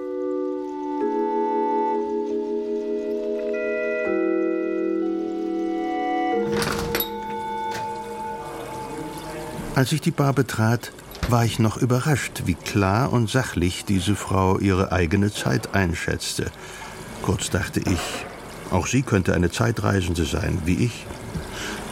Als 9.75 9.91
ich 9.91 10.01
die 10.01 10.11
Bar 10.11 10.33
betrat, 10.33 10.91
war 11.29 11.45
ich 11.45 11.59
noch 11.59 11.77
überrascht, 11.77 12.43
wie 12.45 12.55
klar 12.55 13.13
und 13.13 13.29
sachlich 13.29 13.85
diese 13.85 14.15
Frau 14.15 14.57
ihre 14.57 14.91
eigene 14.91 15.31
Zeit 15.31 15.75
einschätzte. 15.75 16.51
Kurz 17.21 17.51
dachte 17.51 17.81
ich, 17.81 18.25
auch 18.71 18.87
sie 18.87 19.03
könnte 19.03 19.35
eine 19.35 19.51
Zeitreisende 19.51 20.25
sein, 20.25 20.63
wie 20.65 20.85
ich. 20.85 21.05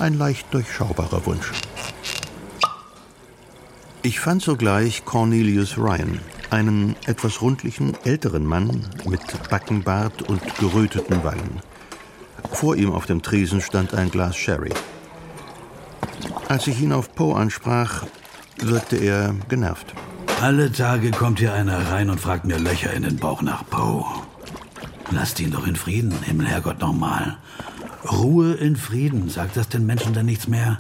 Ein 0.02 0.18
leicht 0.18 0.52
durchschaubarer 0.52 1.28
Wunsch. 1.28 1.52
Ich 4.02 4.20
fand 4.20 4.42
sogleich 4.42 5.06
Cornelius 5.06 5.78
Ryan, 5.78 6.20
einen 6.50 6.96
etwas 7.06 7.40
rundlichen 7.40 7.96
älteren 8.04 8.44
Mann 8.44 8.82
mit 9.06 9.22
Backenbart 9.52 10.24
und 10.24 10.42
geröteten 10.58 11.24
Wangen. 11.24 11.62
Vor 12.52 12.76
ihm 12.78 12.92
auf 12.92 13.06
dem 13.06 13.22
Tresen 13.22 13.62
stand 13.62 13.94
ein 13.94 14.10
Glas 14.10 14.36
Sherry. 14.36 14.74
Als 16.50 16.66
ich 16.66 16.82
ihn 16.82 16.94
auf 16.94 17.14
Poe 17.14 17.36
ansprach, 17.36 18.08
wirkte 18.58 18.96
er 18.96 19.36
genervt. 19.50 19.94
Alle 20.42 20.72
Tage 20.72 21.12
kommt 21.12 21.38
hier 21.38 21.54
einer 21.54 21.92
rein 21.92 22.10
und 22.10 22.20
fragt 22.20 22.46
mir 22.46 22.58
Löcher 22.58 22.92
in 22.92 23.04
den 23.04 23.18
Bauch 23.18 23.44
nach 23.44 23.70
Poe. 23.70 24.04
Lasst 25.12 25.40
ihn 25.40 25.52
doch 25.52 25.68
in 25.68 25.76
Frieden, 25.76 26.24
Himmel, 26.24 26.48
Herrgott, 26.48 26.80
nochmal. 26.80 27.38
Ruhe 28.10 28.54
in 28.54 28.76
Frieden, 28.76 29.30
sagt 29.30 29.58
das 29.58 29.70
den 29.70 29.86
Menschen 29.86 30.14
denn 30.14 30.26
nichts 30.26 30.48
mehr? 30.48 30.80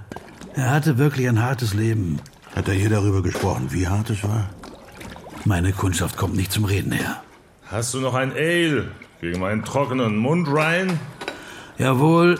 Er 0.55 0.71
hatte 0.71 0.97
wirklich 0.97 1.27
ein 1.27 1.41
hartes 1.41 1.73
Leben. 1.73 2.19
Hat 2.55 2.67
er 2.67 2.73
hier 2.73 2.89
darüber 2.89 3.21
gesprochen, 3.21 3.67
wie 3.69 3.87
hart 3.87 4.09
es 4.09 4.23
war? 4.23 4.49
Meine 5.45 5.71
Kundschaft 5.71 6.17
kommt 6.17 6.35
nicht 6.35 6.51
zum 6.51 6.65
Reden 6.65 6.91
her. 6.91 7.23
Hast 7.65 7.93
du 7.93 7.99
noch 7.99 8.13
ein 8.13 8.31
Ale 8.33 8.91
gegen 9.21 9.39
meinen 9.39 9.63
trockenen 9.63 10.17
Mund, 10.17 10.47
Ryan? 10.47 10.99
Jawohl. 11.77 12.39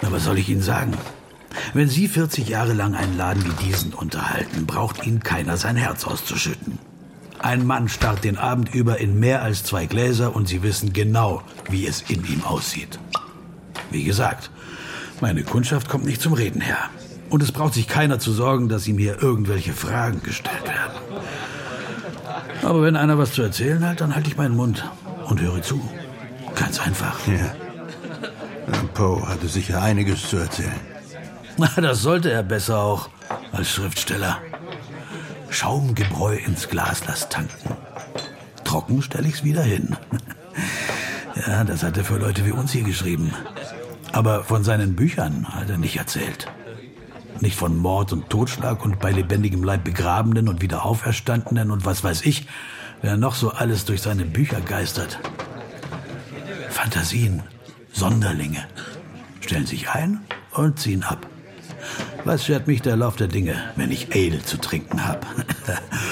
Na, 0.00 0.12
was 0.12 0.24
soll 0.24 0.38
ich 0.38 0.48
Ihnen 0.48 0.62
sagen? 0.62 0.92
Wenn 1.74 1.88
Sie 1.88 2.08
40 2.08 2.48
Jahre 2.48 2.72
lang 2.72 2.94
einen 2.94 3.16
Laden 3.16 3.44
wie 3.44 3.66
diesen 3.66 3.92
unterhalten, 3.92 4.66
braucht 4.66 5.06
Ihnen 5.06 5.20
keiner 5.20 5.56
sein 5.56 5.76
Herz 5.76 6.04
auszuschütten. 6.04 6.78
Ein 7.48 7.66
Mann 7.66 7.88
starrt 7.88 8.24
den 8.24 8.36
Abend 8.36 8.74
über 8.74 8.98
in 8.98 9.18
mehr 9.18 9.40
als 9.40 9.64
zwei 9.64 9.86
Gläser 9.86 10.36
und 10.36 10.48
Sie 10.48 10.62
wissen 10.62 10.92
genau, 10.92 11.40
wie 11.70 11.86
es 11.86 12.02
in 12.02 12.22
ihm 12.26 12.44
aussieht. 12.44 12.98
Wie 13.90 14.04
gesagt, 14.04 14.50
meine 15.22 15.44
Kundschaft 15.44 15.88
kommt 15.88 16.04
nicht 16.04 16.20
zum 16.20 16.34
Reden 16.34 16.60
her. 16.60 16.90
Und 17.30 17.42
es 17.42 17.50
braucht 17.50 17.72
sich 17.72 17.88
keiner 17.88 18.18
zu 18.18 18.32
sorgen, 18.32 18.68
dass 18.68 18.86
ihm 18.86 18.98
hier 18.98 19.22
irgendwelche 19.22 19.72
Fragen 19.72 20.22
gestellt 20.22 20.62
werden. 20.64 20.98
Aber 22.64 22.82
wenn 22.82 22.96
einer 22.96 23.16
was 23.16 23.32
zu 23.32 23.40
erzählen 23.40 23.82
hat, 23.82 24.02
dann 24.02 24.14
halte 24.14 24.28
ich 24.28 24.36
meinen 24.36 24.54
Mund 24.54 24.84
und 25.24 25.40
höre 25.40 25.62
zu. 25.62 25.80
Ganz 26.54 26.78
einfach. 26.78 27.18
Ja. 27.26 27.54
Poe 28.92 29.26
hatte 29.26 29.48
sicher 29.48 29.80
einiges 29.80 30.28
zu 30.28 30.36
erzählen. 30.36 30.80
Na, 31.56 31.70
das 31.80 32.02
sollte 32.02 32.30
er 32.30 32.42
besser 32.42 32.78
auch 32.78 33.08
als 33.52 33.70
Schriftsteller. 33.70 34.36
Schaumgebräu 35.50 36.36
ins 36.36 36.68
Glas 36.68 37.02
lass 37.06 37.28
tanken. 37.28 37.76
Trocken 38.64 39.02
stelle 39.02 39.28
ich's 39.28 39.44
wieder 39.44 39.62
hin. 39.62 39.96
ja, 41.46 41.64
das 41.64 41.82
hat 41.82 41.96
er 41.96 42.04
für 42.04 42.18
Leute 42.18 42.44
wie 42.46 42.52
uns 42.52 42.72
hier 42.72 42.82
geschrieben. 42.82 43.32
Aber 44.12 44.44
von 44.44 44.64
seinen 44.64 44.94
Büchern 44.94 45.48
hat 45.48 45.70
er 45.70 45.78
nicht 45.78 45.96
erzählt. 45.96 46.48
Nicht 47.40 47.56
von 47.56 47.76
Mord 47.76 48.12
und 48.12 48.30
Totschlag 48.30 48.84
und 48.84 48.98
bei 48.98 49.12
lebendigem 49.12 49.62
Leib 49.62 49.84
Begrabenen 49.84 50.48
und 50.48 50.60
wieder 50.60 50.84
Auferstandenen 50.84 51.70
und 51.70 51.84
was 51.84 52.02
weiß 52.02 52.22
ich, 52.22 52.48
wer 53.00 53.16
noch 53.16 53.34
so 53.34 53.52
alles 53.52 53.84
durch 53.84 54.02
seine 54.02 54.24
Bücher 54.24 54.60
geistert. 54.60 55.18
Fantasien, 56.70 57.42
Sonderlinge, 57.92 58.66
stellen 59.40 59.66
sich 59.66 59.90
ein 59.90 60.20
und 60.52 60.78
ziehen 60.78 61.04
ab. 61.04 61.26
Was 62.24 62.44
schert 62.44 62.66
mich 62.66 62.82
der 62.82 62.96
Lauf 62.96 63.16
der 63.16 63.28
Dinge, 63.28 63.54
wenn 63.76 63.90
ich 63.90 64.14
Ale 64.14 64.42
zu 64.42 64.58
trinken 64.58 65.06
habe? 65.06 65.26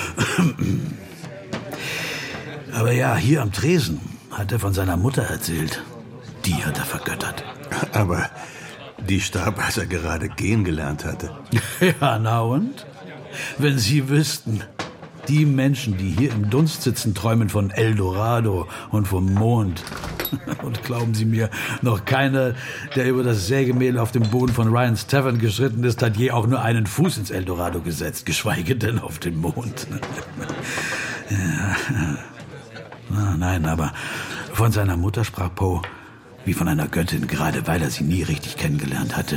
Aber 2.72 2.92
ja, 2.92 3.16
hier 3.16 3.42
am 3.42 3.52
Tresen 3.52 4.00
hat 4.30 4.52
er 4.52 4.58
von 4.58 4.74
seiner 4.74 4.96
Mutter 4.96 5.22
erzählt. 5.22 5.82
Die 6.44 6.64
hat 6.64 6.78
er 6.78 6.84
vergöttert. 6.84 7.42
Aber 7.92 8.28
die 9.08 9.20
starb, 9.20 9.64
als 9.64 9.78
er 9.78 9.86
gerade 9.86 10.28
gehen 10.28 10.64
gelernt 10.64 11.04
hatte. 11.04 11.30
Ja, 12.00 12.18
na 12.18 12.40
und? 12.40 12.86
Wenn 13.58 13.78
Sie 13.78 14.08
wüssten, 14.08 14.62
die 15.28 15.44
Menschen, 15.44 15.96
die 15.96 16.10
hier 16.10 16.32
im 16.32 16.50
Dunst 16.50 16.82
sitzen, 16.82 17.14
träumen 17.14 17.48
von 17.48 17.70
Eldorado 17.70 18.68
und 18.90 19.08
vom 19.08 19.32
Mond. 19.34 19.82
Und 20.62 20.82
glauben 20.82 21.14
Sie 21.14 21.24
mir, 21.24 21.50
noch 21.82 22.04
keiner, 22.04 22.54
der 22.94 23.08
über 23.08 23.22
das 23.22 23.46
Sägemehl 23.46 23.98
auf 23.98 24.12
dem 24.12 24.24
Boden 24.24 24.52
von 24.52 24.68
Ryan's 24.68 25.06
Tavern 25.06 25.38
geschritten 25.38 25.84
ist, 25.84 26.02
hat 26.02 26.16
je 26.16 26.30
auch 26.30 26.46
nur 26.46 26.62
einen 26.62 26.86
Fuß 26.86 27.18
ins 27.18 27.30
Eldorado 27.30 27.80
gesetzt, 27.80 28.26
geschweige 28.26 28.76
denn 28.76 28.98
auf 28.98 29.18
den 29.18 29.40
Mond. 29.40 29.86
ja. 31.30 31.76
Nein, 33.36 33.66
aber 33.66 33.92
von 34.52 34.72
seiner 34.72 34.96
Mutter 34.96 35.24
sprach 35.24 35.54
Poe 35.54 35.82
wie 36.46 36.54
von 36.54 36.68
einer 36.68 36.86
Göttin, 36.86 37.26
gerade 37.26 37.66
weil 37.66 37.82
er 37.82 37.90
sie 37.90 38.04
nie 38.04 38.22
richtig 38.22 38.56
kennengelernt 38.56 39.16
hatte. 39.16 39.36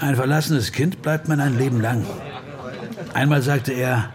Ein 0.00 0.16
verlassenes 0.16 0.72
Kind 0.72 1.02
bleibt 1.02 1.28
man 1.28 1.40
ein 1.40 1.58
Leben 1.58 1.80
lang. 1.80 2.06
Einmal 3.14 3.42
sagte 3.42 3.72
er, 3.72 4.10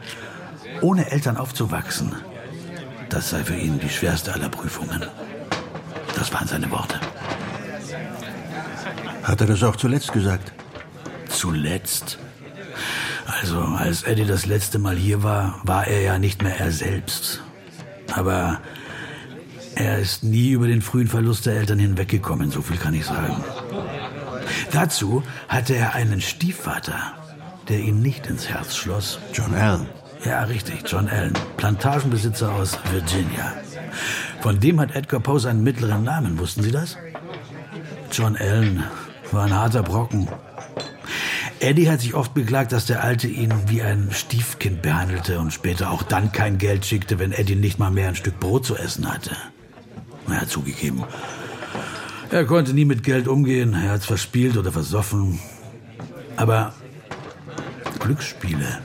ohne 0.81 1.11
Eltern 1.11 1.37
aufzuwachsen, 1.37 2.13
das 3.09 3.29
sei 3.31 3.43
für 3.43 3.55
ihn 3.55 3.79
die 3.79 3.89
schwerste 3.89 4.33
aller 4.33 4.49
Prüfungen. 4.49 5.03
Das 6.15 6.33
waren 6.33 6.47
seine 6.47 6.69
Worte. 6.71 6.99
Hat 9.23 9.41
er 9.41 9.47
das 9.47 9.63
auch 9.63 9.75
zuletzt 9.75 10.13
gesagt? 10.13 10.53
Zuletzt? 11.27 12.19
Also, 13.41 13.59
als 13.59 14.03
Eddie 14.03 14.25
das 14.25 14.45
letzte 14.45 14.79
Mal 14.79 14.95
hier 14.95 15.23
war, 15.23 15.61
war 15.63 15.87
er 15.87 16.01
ja 16.01 16.19
nicht 16.19 16.41
mehr 16.41 16.59
er 16.59 16.71
selbst. 16.71 17.41
Aber 18.15 18.59
er 19.75 19.99
ist 19.99 20.23
nie 20.23 20.51
über 20.51 20.67
den 20.67 20.81
frühen 20.81 21.07
Verlust 21.07 21.45
der 21.45 21.55
Eltern 21.55 21.79
hinweggekommen, 21.79 22.51
so 22.51 22.61
viel 22.61 22.77
kann 22.77 22.93
ich 22.93 23.05
sagen. 23.05 23.43
Dazu 24.71 25.23
hatte 25.47 25.75
er 25.75 25.93
einen 25.95 26.21
Stiefvater, 26.21 27.13
der 27.69 27.79
ihn 27.79 28.01
nicht 28.01 28.27
ins 28.27 28.49
Herz 28.49 28.75
schloss. 28.75 29.19
John 29.33 29.53
Allen. 29.53 29.87
Ja, 30.25 30.43
richtig, 30.43 30.83
John 30.85 31.07
Allen, 31.07 31.33
Plantagenbesitzer 31.57 32.53
aus 32.53 32.77
Virginia. 32.91 33.53
Von 34.41 34.59
dem 34.59 34.79
hat 34.79 34.95
Edgar 34.95 35.21
Poe 35.21 35.39
seinen 35.39 35.63
mittleren 35.63 36.03
Namen, 36.03 36.39
wussten 36.39 36.61
Sie 36.61 36.71
das? 36.71 36.97
John 38.11 38.35
Allen 38.35 38.83
war 39.31 39.45
ein 39.45 39.53
harter 39.53 39.83
Brocken. 39.83 40.27
Eddie 41.61 41.89
hat 41.89 42.01
sich 42.01 42.13
oft 42.13 42.33
beklagt, 42.33 42.71
dass 42.71 42.85
der 42.85 43.03
Alte 43.03 43.27
ihn 43.27 43.53
wie 43.67 43.81
ein 43.81 44.09
Stiefkind 44.11 44.81
behandelte 44.81 45.39
und 45.39 45.51
später 45.51 45.91
auch 45.91 46.03
dann 46.03 46.31
kein 46.31 46.57
Geld 46.57 46.85
schickte, 46.85 47.19
wenn 47.19 47.31
Eddie 47.31 47.55
nicht 47.55 47.79
mal 47.79 47.91
mehr 47.91 48.07
ein 48.07 48.15
Stück 48.15 48.39
Brot 48.39 48.65
zu 48.65 48.77
essen 48.77 49.11
hatte. 49.11 49.35
Er 50.27 50.41
hat 50.41 50.49
zugegeben, 50.49 51.03
er 52.29 52.45
konnte 52.45 52.73
nie 52.73 52.85
mit 52.85 53.03
Geld 53.03 53.27
umgehen, 53.27 53.73
er 53.73 53.91
hat 53.91 54.01
es 54.01 54.05
verspielt 54.05 54.55
oder 54.55 54.71
versoffen. 54.71 55.39
Aber 56.37 56.73
Glücksspiele, 57.99 58.79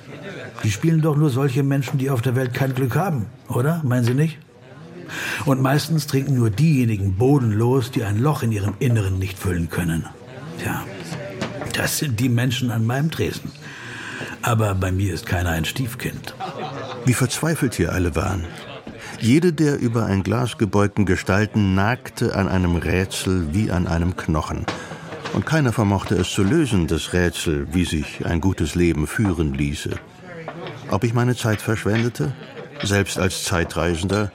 die 0.65 0.71
spielen 0.71 1.03
doch 1.03 1.17
nur 1.17 1.31
solche 1.31 1.63
Menschen, 1.63 1.99
die 1.99 2.11
auf 2.11 2.23
der 2.23 2.35
Welt 2.35 2.55
kein 2.55 2.75
Glück 2.75 2.97
haben, 2.97 3.27
oder? 3.49 3.83
Meinen 3.85 4.05
Sie 4.05 4.15
nicht? 4.15 4.39
Und 5.45 5.61
meistens 5.61 6.07
trinken 6.07 6.35
nur 6.35 6.51
diejenigen 6.51 7.17
bodenlos, 7.17 7.91
die 7.91 8.03
ein 8.05 8.19
Loch 8.19 8.43
in 8.43 8.51
ihrem 8.51 8.75
Inneren 8.79 9.19
nicht 9.19 9.39
füllen 9.39 9.69
können. 9.69 10.07
Tja, 10.59 10.83
das 11.75 11.99
sind 11.99 12.19
die 12.19 12.29
Menschen 12.29 12.71
an 12.71 12.85
meinem 12.85 13.11
Tresen. 13.11 13.53
Aber 14.43 14.75
bei 14.75 14.91
mir 14.91 15.13
ist 15.13 15.27
keiner 15.27 15.51
ein 15.51 15.65
Stiefkind. 15.65 16.35
Wie 17.05 17.15
verzweifelt 17.15 17.75
hier 17.75 17.93
alle 17.93 18.17
waren. 18.17 18.45
Jede 19.21 19.53
der 19.53 19.79
über 19.79 20.07
ein 20.07 20.23
Glas 20.23 20.59
gebeugten 20.59 21.07
Gestalten 21.07 21.75
nagte 21.75 22.35
an 22.35 22.49
einem 22.49 22.77
Rätsel 22.77 23.49
wie 23.53 23.71
an 23.71 23.87
einem 23.87 24.17
Knochen. 24.17 24.67
Und 25.33 25.47
keiner 25.47 25.73
vermochte 25.73 26.15
es 26.15 26.31
zu 26.31 26.43
lösen, 26.43 26.87
das 26.87 27.13
Rätsel, 27.13 27.67
wie 27.73 27.85
sich 27.85 28.25
ein 28.25 28.41
gutes 28.41 28.75
Leben 28.75 29.07
führen 29.07 29.55
ließe. 29.55 29.91
Ob 30.95 31.03
ich 31.03 31.13
meine 31.13 31.35
Zeit 31.35 31.61
verschwendete, 31.61 32.33
selbst 32.85 33.19
als 33.19 33.43
Zeitreisender, 33.43 34.31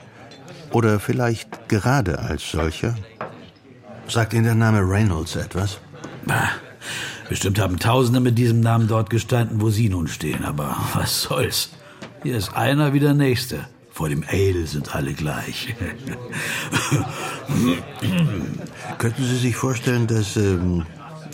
oder 0.72 1.00
vielleicht 1.00 1.70
gerade 1.70 2.18
als 2.18 2.50
solcher? 2.50 2.96
Sagt 4.06 4.34
Ihnen 4.34 4.44
der 4.44 4.54
Name 4.54 4.80
Reynolds 4.80 5.36
etwas? 5.36 5.78
Bah, 6.26 6.50
bestimmt 7.30 7.58
haben 7.58 7.78
Tausende 7.78 8.20
mit 8.20 8.36
diesem 8.36 8.60
Namen 8.60 8.88
dort 8.88 9.08
gestanden, 9.08 9.62
wo 9.62 9.70
Sie 9.70 9.88
nun 9.88 10.06
stehen, 10.06 10.44
aber 10.44 10.76
was 10.92 11.22
soll's? 11.22 11.70
Hier 12.22 12.36
ist 12.36 12.54
einer 12.54 12.92
wie 12.92 13.00
der 13.00 13.14
Nächste. 13.14 13.66
Vor 13.90 14.10
dem 14.10 14.22
Ale 14.30 14.66
sind 14.66 14.94
alle 14.94 15.14
gleich. 15.14 15.74
Könnten 18.98 19.24
Sie 19.24 19.36
sich 19.36 19.56
vorstellen, 19.56 20.06
dass 20.06 20.36
ähm, 20.36 20.84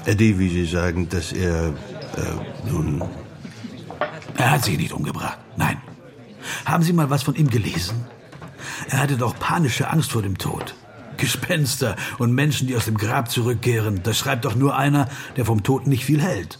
Eddie, 0.04 0.38
wie 0.38 0.50
Sie 0.50 0.66
sagen, 0.66 1.08
dass 1.08 1.32
er 1.32 1.70
äh, 1.70 2.70
nun. 2.70 3.02
Er 4.36 4.50
hat 4.50 4.64
sich 4.64 4.78
nicht 4.78 4.92
umgebracht. 4.92 5.38
Nein. 5.56 5.80
Haben 6.64 6.82
Sie 6.82 6.92
mal 6.92 7.10
was 7.10 7.22
von 7.22 7.34
ihm 7.34 7.48
gelesen? 7.48 8.04
Er 8.88 9.00
hatte 9.00 9.16
doch 9.16 9.38
panische 9.38 9.90
Angst 9.90 10.12
vor 10.12 10.22
dem 10.22 10.38
Tod. 10.38 10.74
Gespenster 11.16 11.96
und 12.18 12.32
Menschen, 12.34 12.66
die 12.66 12.76
aus 12.76 12.84
dem 12.84 12.98
Grab 12.98 13.30
zurückkehren, 13.30 14.02
das 14.02 14.18
schreibt 14.18 14.44
doch 14.44 14.54
nur 14.54 14.76
einer, 14.76 15.08
der 15.36 15.46
vom 15.46 15.62
Tod 15.62 15.86
nicht 15.86 16.04
viel 16.04 16.20
hält. 16.20 16.58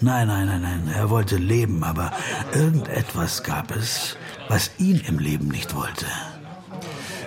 Nein, 0.00 0.28
nein, 0.28 0.46
nein, 0.46 0.62
nein. 0.62 0.90
Er 0.94 1.10
wollte 1.10 1.36
leben, 1.36 1.82
aber 1.82 2.12
irgendetwas 2.52 3.42
gab 3.42 3.74
es, 3.74 4.16
was 4.48 4.70
ihn 4.78 5.00
im 5.06 5.18
Leben 5.18 5.48
nicht 5.48 5.74
wollte. 5.74 6.06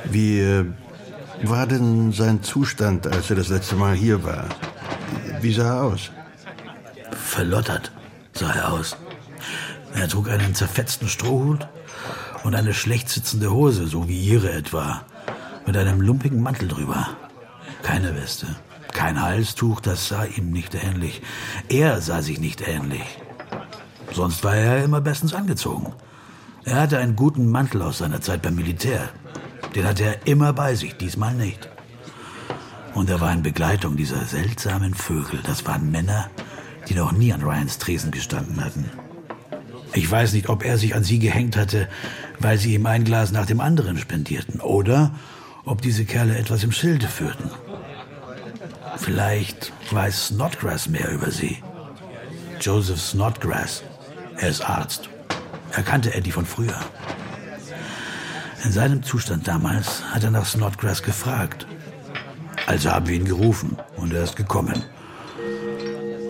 Wie 0.05 0.39
äh, 0.39 0.65
war 1.43 1.67
denn 1.67 2.11
sein 2.11 2.41
Zustand, 2.41 3.07
als 3.07 3.29
er 3.29 3.35
das 3.35 3.49
letzte 3.49 3.75
Mal 3.75 3.95
hier 3.95 4.23
war? 4.23 4.45
Wie 5.41 5.53
sah 5.53 5.75
er 5.75 5.83
aus? 5.83 6.11
Verlottert 7.11 7.91
sah 8.33 8.51
er 8.51 8.71
aus. 8.71 8.95
Er 9.93 10.07
trug 10.07 10.29
einen 10.29 10.55
zerfetzten 10.55 11.07
Strohhut 11.07 11.67
und 12.43 12.55
eine 12.55 12.73
schlecht 12.73 13.09
sitzende 13.09 13.51
Hose, 13.51 13.87
so 13.87 14.07
wie 14.07 14.19
ihre 14.19 14.51
etwa, 14.51 15.01
mit 15.65 15.77
einem 15.77 16.01
lumpigen 16.01 16.41
Mantel 16.41 16.67
drüber. 16.67 17.09
Keine 17.83 18.15
Weste, 18.15 18.47
kein 18.91 19.21
Halstuch, 19.21 19.79
das 19.79 20.07
sah 20.07 20.25
ihm 20.25 20.51
nicht 20.51 20.75
ähnlich. 20.75 21.21
Er 21.69 22.01
sah 22.01 22.21
sich 22.21 22.39
nicht 22.39 22.67
ähnlich. 22.67 23.05
Sonst 24.11 24.43
war 24.43 24.55
er 24.55 24.83
immer 24.83 25.01
bestens 25.01 25.33
angezogen. 25.33 25.93
Er 26.65 26.81
hatte 26.81 26.97
einen 26.97 27.15
guten 27.15 27.49
Mantel 27.49 27.81
aus 27.81 27.97
seiner 27.97 28.21
Zeit 28.21 28.41
beim 28.41 28.55
Militär. 28.55 29.09
Den 29.75 29.85
hatte 29.85 30.03
er 30.03 30.27
immer 30.27 30.53
bei 30.53 30.75
sich, 30.75 30.95
diesmal 30.95 31.33
nicht. 31.33 31.69
Und 32.93 33.09
er 33.09 33.19
war 33.21 33.33
in 33.33 33.43
Begleitung 33.43 33.97
dieser 33.97 34.23
seltsamen 34.25 34.93
Vögel. 34.93 35.39
Das 35.43 35.65
waren 35.65 35.91
Männer, 35.91 36.29
die 36.87 36.93
noch 36.93 37.11
nie 37.11 37.33
an 37.33 37.41
Ryans 37.43 37.79
Tresen 37.79 38.11
gestanden 38.11 38.63
hatten. 38.63 38.89
Ich 39.93 40.09
weiß 40.09 40.33
nicht, 40.33 40.49
ob 40.49 40.65
er 40.65 40.77
sich 40.77 40.95
an 40.95 41.03
sie 41.03 41.19
gehängt 41.19 41.55
hatte, 41.55 41.87
weil 42.39 42.57
sie 42.57 42.73
ihm 42.73 42.85
ein 42.85 43.03
Glas 43.03 43.31
nach 43.31 43.45
dem 43.45 43.59
anderen 43.59 43.97
spendierten, 43.97 44.59
oder 44.59 45.11
ob 45.65 45.81
diese 45.81 46.05
Kerle 46.05 46.37
etwas 46.37 46.63
im 46.63 46.71
Schilde 46.71 47.07
führten. 47.07 47.49
Vielleicht 48.97 49.71
weiß 49.91 50.27
Snodgrass 50.27 50.89
mehr 50.89 51.11
über 51.11 51.31
sie. 51.31 51.57
Joseph 52.59 53.01
Snodgrass. 53.01 53.83
Er 54.37 54.49
ist 54.49 54.67
Arzt. 54.67 55.09
Er 55.71 55.83
kannte 55.83 56.13
Eddie 56.13 56.31
von 56.31 56.45
früher. 56.45 56.79
In 58.63 58.71
seinem 58.71 59.03
Zustand 59.03 59.47
damals 59.47 60.03
hat 60.11 60.23
er 60.23 60.31
nach 60.31 60.45
Snodgrass 60.45 61.03
gefragt. 61.03 61.67
Also 62.65 62.91
haben 62.91 63.07
wir 63.07 63.15
ihn 63.15 63.25
gerufen 63.25 63.77
und 63.97 64.13
er 64.13 64.23
ist 64.23 64.35
gekommen 64.35 64.83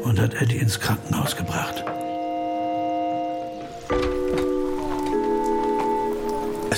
und 0.03 0.19
hat 0.19 0.33
Eddie 0.33 0.57
ins 0.57 0.79
Krankenhaus 0.79 1.35
gebracht. 1.35 1.83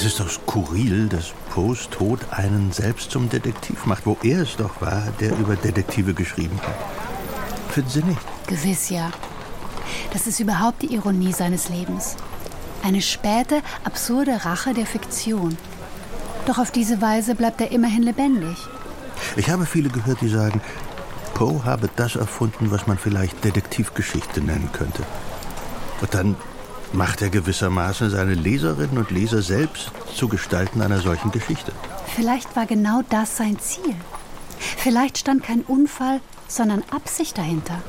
Ist 0.06 0.20
doch 0.20 0.30
skurril, 0.30 1.08
dass 1.10 1.34
Poes 1.50 1.90
Tod 1.90 2.20
einen 2.32 2.72
selbst 2.72 3.12
zum 3.12 3.30
Detektiv 3.30 3.86
macht, 3.86 4.06
wo 4.06 4.18
er 4.24 4.42
es 4.42 4.56
doch 4.56 4.82
war, 4.82 5.04
der 5.20 5.38
über 5.38 5.56
Detektive 5.56 6.14
geschrieben 6.14 6.60
hat. 6.62 6.76
Finden 7.72 7.90
Sie 7.90 8.04
nicht? 8.04 8.22
Gewiss 8.48 8.90
ja. 8.90 9.12
Das 10.14 10.28
ist 10.28 10.40
überhaupt 10.40 10.82
die 10.82 10.94
Ironie 10.94 11.34
seines 11.34 11.70
Lebens. 11.70 12.16
Eine 12.84 13.02
späte, 13.02 13.62
absurde 13.84 14.46
Rache 14.46 14.74
der 14.74 14.86
Fiktion. 14.86 15.58
Doch 16.46 16.60
auf 16.60 16.72
diese 16.72 17.02
Weise 17.02 17.36
bleibt 17.36 17.60
er 17.62 17.72
immerhin 17.72 18.04
lebendig. 18.04 18.58
Ich 19.36 19.50
habe 19.50 19.66
viele 19.66 19.90
gehört, 19.90 20.22
die 20.22 20.30
sagen, 20.30 20.62
Poe 21.34 21.64
habe 21.66 21.90
das 21.96 22.16
erfunden, 22.16 22.70
was 22.72 22.86
man 22.86 22.98
vielleicht 22.98 23.44
Detektivgeschichte 23.44 24.42
nennen 24.42 24.70
könnte. 24.72 25.04
Und 26.02 26.14
dann 26.14 26.36
macht 26.96 27.22
er 27.22 27.30
gewissermaßen 27.30 28.10
seine 28.10 28.34
Leserinnen 28.34 28.98
und 28.98 29.12
Leser 29.12 29.42
selbst 29.42 29.92
zu 30.16 30.28
Gestalten 30.28 30.82
einer 30.82 31.00
solchen 31.00 31.32
Geschichte. 31.32 31.72
Vielleicht 32.16 32.56
war 32.56 32.66
genau 32.66 33.02
das 33.10 33.38
sein 33.38 33.60
Ziel. 33.60 33.96
Vielleicht 34.58 35.18
stand 35.18 35.44
kein 35.44 35.62
Unfall, 35.62 36.22
sondern 36.48 36.84
Absicht 36.92 37.38
dahinter. 37.38 37.82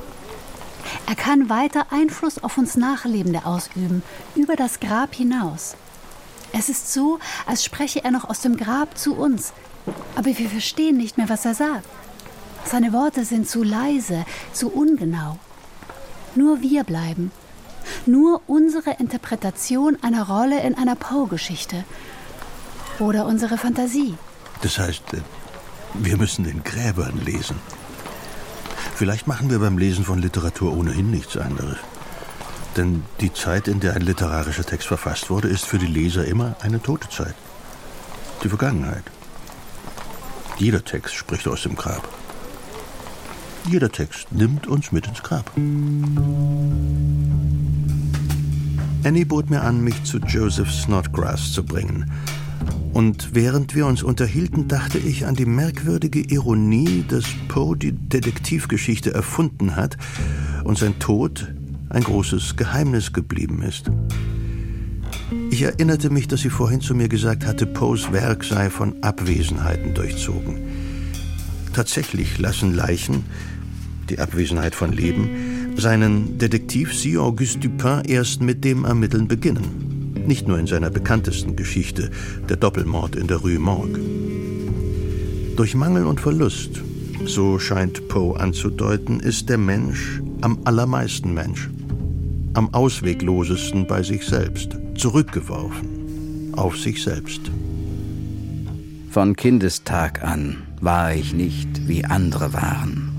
Er 1.07 1.15
kann 1.15 1.49
weiter 1.49 1.87
Einfluss 1.91 2.43
auf 2.43 2.59
uns 2.59 2.77
Nachlebende 2.77 3.45
ausüben, 3.45 4.03
über 4.35 4.57
das 4.57 4.81
Grab 4.81 5.15
hinaus. 5.15 5.77
Es 6.53 6.69
ist 6.69 6.93
so, 6.93 7.19
als 7.45 7.65
spreche 7.65 8.03
er 8.03 8.11
noch 8.11 8.29
aus 8.29 8.41
dem 8.41 8.57
Grab 8.57 8.97
zu 8.97 9.15
uns, 9.15 9.53
aber 10.17 10.27
wir 10.27 10.49
verstehen 10.49 10.97
nicht 10.97 11.17
mehr, 11.17 11.29
was 11.29 11.45
er 11.45 11.55
sagt. 11.55 11.87
Seine 12.65 12.93
Worte 12.93 13.25
sind 13.25 13.49
zu 13.49 13.63
leise, 13.63 14.25
zu 14.53 14.69
ungenau. 14.69 15.39
Nur 16.35 16.61
wir 16.61 16.83
bleiben 16.83 17.31
nur 18.07 18.43
unsere 18.47 18.93
Interpretation 18.99 19.99
einer 20.03 20.29
Rolle 20.29 20.61
in 20.63 20.75
einer 20.77 20.97
Poe-Geschichte 20.97 21.85
oder 22.99 23.27
unsere 23.27 23.59
Fantasie. 23.59 24.15
Das 24.63 24.79
heißt, 24.79 25.15
äh, 25.15 25.21
wir 25.95 26.17
müssen 26.17 26.45
den 26.45 26.63
Gräbern 26.65 27.21
lesen. 27.25 27.57
Vielleicht 28.95 29.27
machen 29.27 29.51
wir 29.51 29.59
beim 29.59 29.79
Lesen 29.79 30.05
von 30.05 30.21
Literatur 30.21 30.77
ohnehin 30.77 31.11
nichts 31.11 31.37
anderes. 31.37 31.79
Denn 32.77 33.05
die 33.21 33.33
Zeit, 33.33 33.69
in 33.69 33.81
der 33.81 33.95
ein 33.95 34.03
literarischer 34.03 34.65
Text 34.65 34.89
verfasst 34.89 35.31
wurde, 35.31 35.49
ist 35.49 35.65
für 35.65 35.79
die 35.79 35.87
Leser 35.87 36.25
immer 36.27 36.57
eine 36.61 36.81
tote 36.83 37.09
Zeit. 37.09 37.35
Die 38.43 38.49
Vergangenheit. 38.49 39.05
Jeder 40.59 40.85
Text 40.85 41.15
spricht 41.15 41.47
aus 41.49 41.63
dem 41.63 41.77
Grab. 41.77 42.09
Jeder 43.69 43.91
Text 43.91 44.31
nimmt 44.31 44.67
uns 44.67 44.93
mit 44.93 45.07
ins 45.07 45.23
Grab. 45.23 45.51
Annie 49.07 49.25
bot 49.25 49.51
mir 49.51 49.63
an, 49.63 49.85
mich 49.85 50.03
zu 50.03 50.19
Joseph 50.19 50.69
Snodgrass 50.69 51.53
zu 51.53 51.65
bringen. 51.65 52.11
Und 52.93 53.37
während 53.37 53.77
wir 53.77 53.87
uns 53.87 54.03
unterhielten, 54.03 54.67
dachte 54.67 54.99
ich 54.99 55.27
an 55.27 55.37
die 55.37 55.47
merkwürdige 55.47 56.19
Ironie, 56.23 57.05
dass 57.07 57.25
Poe 57.47 57.77
die 57.77 57.93
Detektivgeschichte 57.93 59.15
erfunden 59.15 59.77
hat 59.77 59.97
und 60.65 60.77
sein 60.77 60.99
Tod 60.99 61.55
ein 61.89 62.03
großes 62.03 62.57
Geheimnis 62.57 63.13
geblieben 63.13 63.63
ist. 63.63 63.93
Ich 65.53 65.63
erinnerte 65.63 66.11
mich, 66.11 66.27
dass 66.27 66.41
sie 66.41 66.51
vorhin 66.51 66.81
zu 66.81 66.93
mir 66.97 67.09
gesagt 67.09 67.47
hatte, 67.47 67.65
Poes 67.65 68.11
Werk 68.11 68.43
sei 68.43 68.71
von 68.71 69.05
Abwesenheiten 69.05 69.95
durchzogen. 69.95 70.59
Tatsächlich 71.73 72.39
lassen 72.39 72.75
Leichen 72.75 73.23
die 74.11 74.19
Abwesenheit 74.19 74.75
von 74.75 74.93
Leben, 74.93 75.29
seinen 75.77 76.39
Detektiv 76.39 76.95
Sir 76.95 77.23
Auguste 77.23 77.59
Dupin 77.59 78.03
erst 78.07 78.41
mit 78.41 78.65
dem 78.65 78.85
Ermitteln 78.85 79.29
beginnen. 79.29 80.15
Nicht 80.27 80.49
nur 80.49 80.59
in 80.59 80.67
seiner 80.67 80.91
bekanntesten 80.91 81.57
Geschichte, 81.57 82.11
der 82.49 82.57
Doppelmord 82.57 83.17
in 83.17 83.27
der 83.27 83.39
Rue 83.39 83.59
Morgue. 83.59 84.01
Durch 85.57 85.75
Mangel 85.75 86.07
und 86.07 86.21
Verlust, 86.21 86.83
so 87.25 87.59
scheint 87.59 88.09
Poe 88.09 88.39
anzudeuten, 88.39 89.21
ist 89.21 89.49
der 89.49 89.59
Mensch 89.59 90.21
am 90.41 90.59
allermeisten 90.65 91.33
Mensch. 91.35 91.71
Am 92.55 92.73
ausweglosesten 92.75 93.87
bei 93.87 94.03
sich 94.03 94.25
selbst, 94.25 94.77
zurückgeworfen 94.97 96.55
auf 96.57 96.77
sich 96.77 97.03
selbst. 97.03 97.43
Von 99.11 99.37
Kindestag 99.37 100.25
an 100.25 100.63
war 100.81 101.15
ich 101.15 101.33
nicht, 101.33 101.89
wie 101.89 102.05
andere 102.05 102.53
waren 102.53 103.17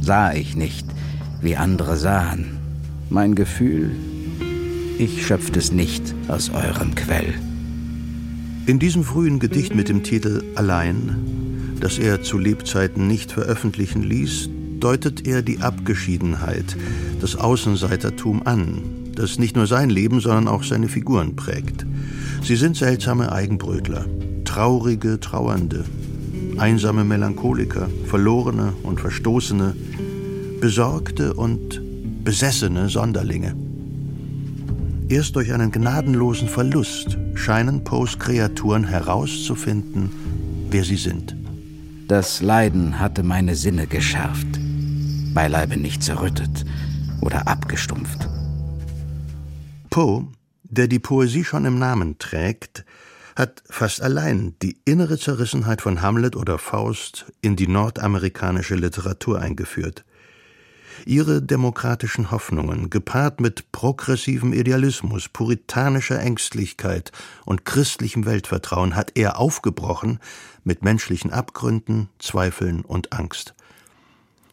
sah 0.00 0.32
ich 0.32 0.56
nicht, 0.56 0.86
wie 1.42 1.56
andere 1.56 1.96
sahen. 1.96 2.58
Mein 3.08 3.34
Gefühl, 3.34 3.90
ich 4.98 5.26
schöpft 5.26 5.56
es 5.56 5.72
nicht 5.72 6.14
aus 6.28 6.50
eurem 6.50 6.94
Quell. 6.94 7.34
In 8.66 8.78
diesem 8.78 9.02
frühen 9.02 9.38
Gedicht 9.38 9.74
mit 9.74 9.88
dem 9.88 10.02
Titel 10.02 10.44
Allein, 10.54 11.16
das 11.80 11.98
er 11.98 12.22
zu 12.22 12.38
Lebzeiten 12.38 13.06
nicht 13.06 13.32
veröffentlichen 13.32 14.02
ließ, 14.02 14.50
deutet 14.78 15.26
er 15.26 15.42
die 15.42 15.60
Abgeschiedenheit, 15.60 16.76
das 17.20 17.36
Außenseitertum 17.36 18.46
an, 18.46 18.82
das 19.14 19.38
nicht 19.38 19.56
nur 19.56 19.66
sein 19.66 19.90
Leben, 19.90 20.20
sondern 20.20 20.48
auch 20.48 20.62
seine 20.62 20.88
Figuren 20.88 21.36
prägt. 21.36 21.86
Sie 22.42 22.56
sind 22.56 22.76
seltsame 22.76 23.32
Eigenbrötler, 23.32 24.06
traurige 24.44 25.20
Trauernde, 25.20 25.84
einsame 26.56 27.04
Melancholiker, 27.04 27.88
verlorene 28.06 28.72
und 28.82 29.00
verstoßene, 29.00 29.74
besorgte 30.60 31.34
und 31.34 31.80
besessene 32.22 32.88
Sonderlinge. 32.88 33.56
Erst 35.08 35.34
durch 35.34 35.52
einen 35.52 35.72
gnadenlosen 35.72 36.48
Verlust 36.48 37.18
scheinen 37.34 37.82
Poes 37.82 38.18
Kreaturen 38.18 38.84
herauszufinden, 38.84 40.10
wer 40.70 40.84
sie 40.84 40.96
sind. 40.96 41.34
Das 42.06 42.42
Leiden 42.42 43.00
hatte 43.00 43.22
meine 43.22 43.56
Sinne 43.56 43.86
geschärft, 43.86 44.46
beileibe 45.34 45.76
nicht 45.76 46.02
zerrüttet 46.02 46.64
oder 47.20 47.48
abgestumpft. 47.48 48.28
Poe, 49.88 50.28
der 50.62 50.86
die 50.86 50.98
Poesie 50.98 51.44
schon 51.44 51.64
im 51.64 51.78
Namen 51.78 52.18
trägt, 52.18 52.84
hat 53.34 53.62
fast 53.68 54.02
allein 54.02 54.54
die 54.62 54.76
innere 54.84 55.18
Zerrissenheit 55.18 55.80
von 55.80 56.02
Hamlet 56.02 56.36
oder 56.36 56.58
Faust 56.58 57.26
in 57.40 57.56
die 57.56 57.66
nordamerikanische 57.66 58.74
Literatur 58.74 59.40
eingeführt. 59.40 60.04
Ihre 61.06 61.42
demokratischen 61.42 62.30
Hoffnungen, 62.30 62.90
gepaart 62.90 63.40
mit 63.40 63.72
progressivem 63.72 64.52
Idealismus, 64.52 65.28
puritanischer 65.28 66.20
Ängstlichkeit 66.20 67.12
und 67.44 67.64
christlichem 67.64 68.26
Weltvertrauen, 68.26 68.96
hat 68.96 69.12
er 69.14 69.38
aufgebrochen 69.38 70.18
mit 70.64 70.82
menschlichen 70.82 71.32
Abgründen, 71.32 72.08
Zweifeln 72.18 72.82
und 72.82 73.12
Angst. 73.12 73.54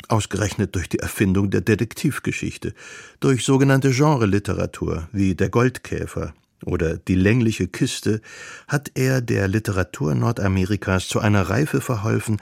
Ausgerechnet 0.10 0.76
durch 0.76 0.88
die 0.88 1.00
Erfindung 1.00 1.50
der 1.50 1.62
Detektivgeschichte, 1.62 2.74
durch 3.20 3.44
sogenannte 3.44 3.92
Genreliteratur 3.92 5.10
wie 5.12 5.36
Der 5.36 5.50
Goldkäfer 5.50 6.34
oder 6.64 6.98
Die 6.98 7.16
längliche 7.16 7.68
Kiste, 7.68 8.22
hat 8.68 8.92
er 8.96 9.22
der 9.22 9.48
Literatur 9.48 10.16
Nordamerikas 10.16 11.08
zu 11.08 11.20
einer 11.20 11.50
Reife 11.50 11.82
verholfen, 11.82 12.38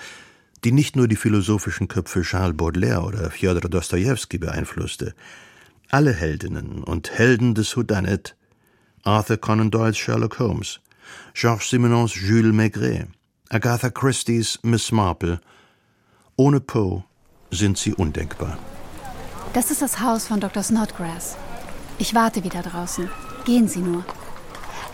die 0.66 0.72
nicht 0.72 0.96
nur 0.96 1.08
die 1.08 1.16
philosophischen 1.16 1.88
Köpfe 1.88 2.24
Charles 2.24 2.58
Baudelaire 2.58 3.04
oder 3.04 3.30
Fjodor 3.30 3.70
Dostojewski 3.70 4.40
beeinflusste. 4.40 5.14
Alle 5.92 6.12
Heldinnen 6.12 6.84
und 6.84 7.12
Helden 7.12 7.54
des 7.54 7.78
Whodunit, 7.78 8.36
Arthur 9.04 9.38
Conan 9.38 9.70
Doyles 9.70 9.98
Sherlock 9.98 10.40
Holmes, 10.40 10.80
Georges 11.36 11.70
Simenons 11.70 12.16
Jules 12.16 12.52
Maigret, 12.52 13.08
Agatha 13.50 13.92
Christie's 13.92 14.60
Miss 14.64 14.92
Marple, 14.92 15.40
ohne 16.36 16.60
Poe 16.60 17.04
sind 17.52 17.78
sie 17.78 17.94
undenkbar. 17.94 18.58
Das 19.54 19.70
ist 19.70 19.84
das 19.84 20.00
Haus 20.00 20.28
von 20.28 20.40
Dr. 20.40 20.64
Snodgrass. 20.64 21.38
Ich 22.00 22.16
warte 22.16 22.44
wieder 22.44 22.64
draußen. 22.64 23.08
Gehen 23.46 23.68
Sie 23.68 23.80
nur. 23.80 24.04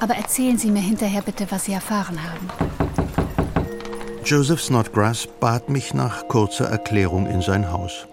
Aber 0.02 0.16
erzählen 0.16 0.58
Sie 0.58 0.70
mir 0.70 0.82
hinterher 0.82 1.22
bitte, 1.22 1.48
was 1.50 1.66
Sie 1.66 1.74
erfahren 1.74 2.22
haben. 2.22 2.50
Joseph 4.24 4.62
Snodgrass 4.62 5.28
bat 5.40 5.70
mich 5.70 5.94
nach 5.94 6.28
kurzer 6.28 6.66
Erklärung 6.66 7.26
in 7.28 7.42
sein 7.42 7.72
Haus. 7.72 8.08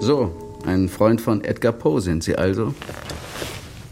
So, 0.00 0.30
ein 0.66 0.88
Freund 0.88 1.20
von 1.20 1.42
Edgar 1.42 1.72
Poe 1.72 2.00
sind 2.00 2.22
Sie 2.22 2.36
also? 2.36 2.74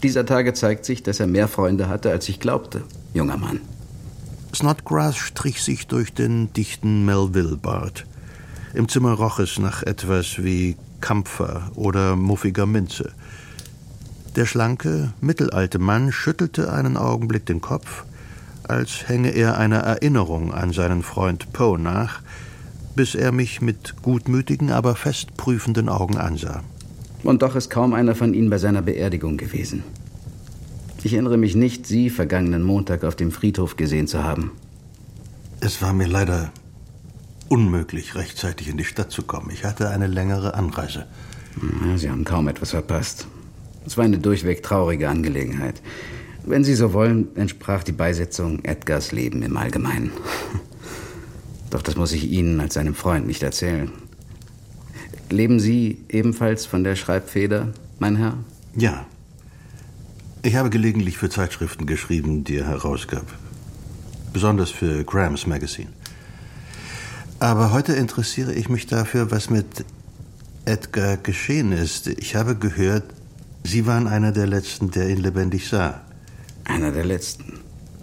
Dieser 0.03 0.25
Tage 0.25 0.53
zeigt 0.53 0.85
sich, 0.85 1.01
dass 1.01 1.19
er 1.19 1.27
mehr 1.27 1.47
Freunde 1.47 1.89
hatte, 1.89 2.11
als 2.11 2.29
ich 2.29 2.39
glaubte, 2.39 2.83
junger 3.13 3.37
Mann. 3.37 3.59
Snodgrass 4.55 5.17
strich 5.17 5.63
sich 5.63 5.87
durch 5.87 6.13
den 6.13 6.53
dichten 6.53 7.03
Melville-Bart. 7.03 8.05
Im 8.75 8.87
Zimmer 8.87 9.13
roch 9.13 9.39
es 9.39 9.57
nach 9.57 9.81
etwas 9.81 10.43
wie 10.43 10.77
Kampfer 11.01 11.71
oder 11.75 12.15
muffiger 12.15 12.67
Minze. 12.67 13.11
Der 14.35 14.45
schlanke, 14.45 15.13
mittelalte 15.21 15.79
Mann 15.79 16.11
schüttelte 16.11 16.71
einen 16.71 16.97
Augenblick 16.97 17.45
den 17.45 17.61
Kopf, 17.61 18.05
als 18.69 19.07
hänge 19.07 19.29
er 19.29 19.57
einer 19.57 19.79
Erinnerung 19.79 20.53
an 20.53 20.73
seinen 20.73 21.03
Freund 21.03 21.53
Poe 21.53 21.77
nach, 21.77 22.21
bis 22.95 23.15
er 23.15 23.31
mich 23.31 23.61
mit 23.61 24.01
gutmütigen, 24.01 24.71
aber 24.71 24.95
fest 24.95 25.35
prüfenden 25.37 25.89
Augen 25.89 26.17
ansah. 26.17 26.63
Und 27.23 27.41
doch 27.41 27.55
ist 27.55 27.69
kaum 27.69 27.93
einer 27.93 28.15
von 28.15 28.33
Ihnen 28.33 28.49
bei 28.49 28.57
seiner 28.57 28.81
Beerdigung 28.81 29.37
gewesen. 29.37 29.83
Ich 31.03 31.13
erinnere 31.13 31.37
mich 31.37 31.55
nicht, 31.55 31.85
Sie 31.85 32.09
vergangenen 32.09 32.63
Montag 32.63 33.03
auf 33.03 33.15
dem 33.15 33.31
Friedhof 33.31 33.75
gesehen 33.75 34.07
zu 34.07 34.23
haben. 34.23 34.51
Es 35.59 35.81
war 35.81 35.93
mir 35.93 36.07
leider 36.07 36.51
unmöglich, 37.49 38.15
rechtzeitig 38.15 38.69
in 38.69 38.77
die 38.77 38.83
Stadt 38.83 39.11
zu 39.11 39.23
kommen. 39.23 39.49
Ich 39.51 39.63
hatte 39.63 39.89
eine 39.89 40.07
längere 40.07 40.53
Anreise. 40.53 41.05
Ja, 41.87 41.97
Sie 41.97 42.09
haben 42.09 42.23
kaum 42.23 42.47
etwas 42.47 42.71
verpasst. 42.71 43.27
Es 43.85 43.97
war 43.97 44.05
eine 44.05 44.17
durchweg 44.17 44.63
traurige 44.63 45.09
Angelegenheit. 45.09 45.81
Wenn 46.45 46.63
Sie 46.63 46.75
so 46.75 46.91
wollen, 46.91 47.35
entsprach 47.35 47.83
die 47.83 47.93
Beisetzung 47.93 48.63
Edgars 48.65 49.11
Leben 49.13 49.43
im 49.43 49.55
Allgemeinen. 49.55 50.11
Doch 51.69 51.81
das 51.81 51.95
muss 51.95 52.11
ich 52.11 52.29
Ihnen 52.29 52.59
als 52.59 52.73
seinem 52.73 52.95
Freund 52.95 53.25
nicht 53.25 53.43
erzählen. 53.43 53.91
Leben 55.29 55.59
Sie 55.59 55.99
ebenfalls 56.09 56.65
von 56.65 56.83
der 56.83 56.95
Schreibfeder, 56.95 57.73
mein 57.97 58.17
Herr? 58.17 58.37
Ja. 58.75 59.05
Ich 60.41 60.55
habe 60.55 60.69
gelegentlich 60.69 61.17
für 61.17 61.29
Zeitschriften 61.29 61.85
geschrieben, 61.85 62.43
die 62.43 62.57
er 62.57 62.67
herausgab. 62.67 63.25
Besonders 64.33 64.69
für 64.69 65.05
Graham's 65.05 65.47
Magazine. 65.47 65.89
Aber 67.39 67.71
heute 67.71 67.93
interessiere 67.93 68.53
ich 68.53 68.67
mich 68.67 68.85
dafür, 68.85 69.31
was 69.31 69.49
mit 69.49 69.85
Edgar 70.65 71.17
geschehen 71.17 71.71
ist. 71.71 72.07
Ich 72.07 72.35
habe 72.35 72.55
gehört, 72.55 73.05
Sie 73.63 73.85
waren 73.85 74.07
einer 74.07 74.33
der 74.33 74.47
Letzten, 74.47 74.91
der 74.91 75.09
ihn 75.09 75.19
lebendig 75.19 75.69
sah. 75.69 76.01
Einer 76.63 76.91
der 76.91 77.05
Letzten. 77.05 77.59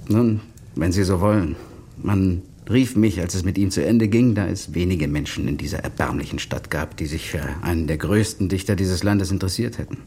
Nun, 0.08 0.40
wenn 0.74 0.92
Sie 0.92 1.04
so 1.04 1.20
wollen. 1.20 1.56
Man 2.02 2.42
rief 2.68 2.96
mich, 2.96 3.20
als 3.20 3.34
es 3.34 3.44
mit 3.44 3.58
ihm 3.58 3.70
zu 3.70 3.84
Ende 3.84 4.08
ging, 4.08 4.34
da 4.34 4.46
es 4.46 4.74
wenige 4.74 5.08
Menschen 5.08 5.48
in 5.48 5.56
dieser 5.56 5.80
erbärmlichen 5.80 6.38
Stadt 6.38 6.70
gab, 6.70 6.96
die 6.96 7.06
sich 7.06 7.30
für 7.30 7.42
einen 7.62 7.86
der 7.86 7.98
größten 7.98 8.48
Dichter 8.48 8.76
dieses 8.76 9.02
Landes 9.02 9.30
interessiert 9.30 9.78
hätten. 9.78 9.98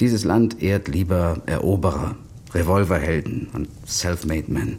Dieses 0.00 0.24
Land 0.24 0.62
ehrt 0.62 0.88
lieber 0.88 1.42
Eroberer, 1.46 2.16
Revolverhelden 2.54 3.48
und 3.52 3.68
Self-Made 3.86 4.50
Men. 4.50 4.78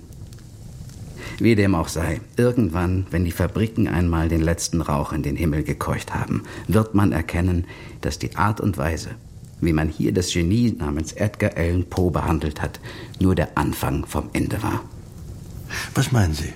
Wie 1.40 1.56
dem 1.56 1.76
auch 1.76 1.88
sei, 1.88 2.22
irgendwann, 2.38 3.06
wenn 3.12 3.26
die 3.26 3.32
Fabriken 3.32 3.88
einmal 3.88 4.30
den 4.30 4.42
letzten 4.42 4.82
Rauch 4.82 5.12
in 5.12 5.24
den 5.24 5.36
Himmel 5.36 5.64
gekeucht 5.64 6.14
haben, 6.14 6.44
wird 6.68 6.96
man 6.96 7.12
erkennen, 7.12 7.66
dass 8.02 8.20
die 8.20 8.36
Art 8.36 8.62
und 8.62 8.78
Weise, 8.78 9.10
wie 9.62 9.74
man 9.74 9.88
hier 9.88 10.14
das 10.14 10.34
Genie 10.34 10.76
namens 10.78 11.14
Edgar 11.14 11.52
Allan 11.56 11.86
Poe 11.86 12.12
behandelt 12.12 12.62
hat, 12.62 12.80
nur 13.20 13.36
der 13.36 13.58
Anfang 13.58 14.06
vom 14.06 14.30
Ende 14.34 14.62
war. 14.62 14.84
Was 15.96 16.12
meinen 16.12 16.34
Sie? 16.34 16.54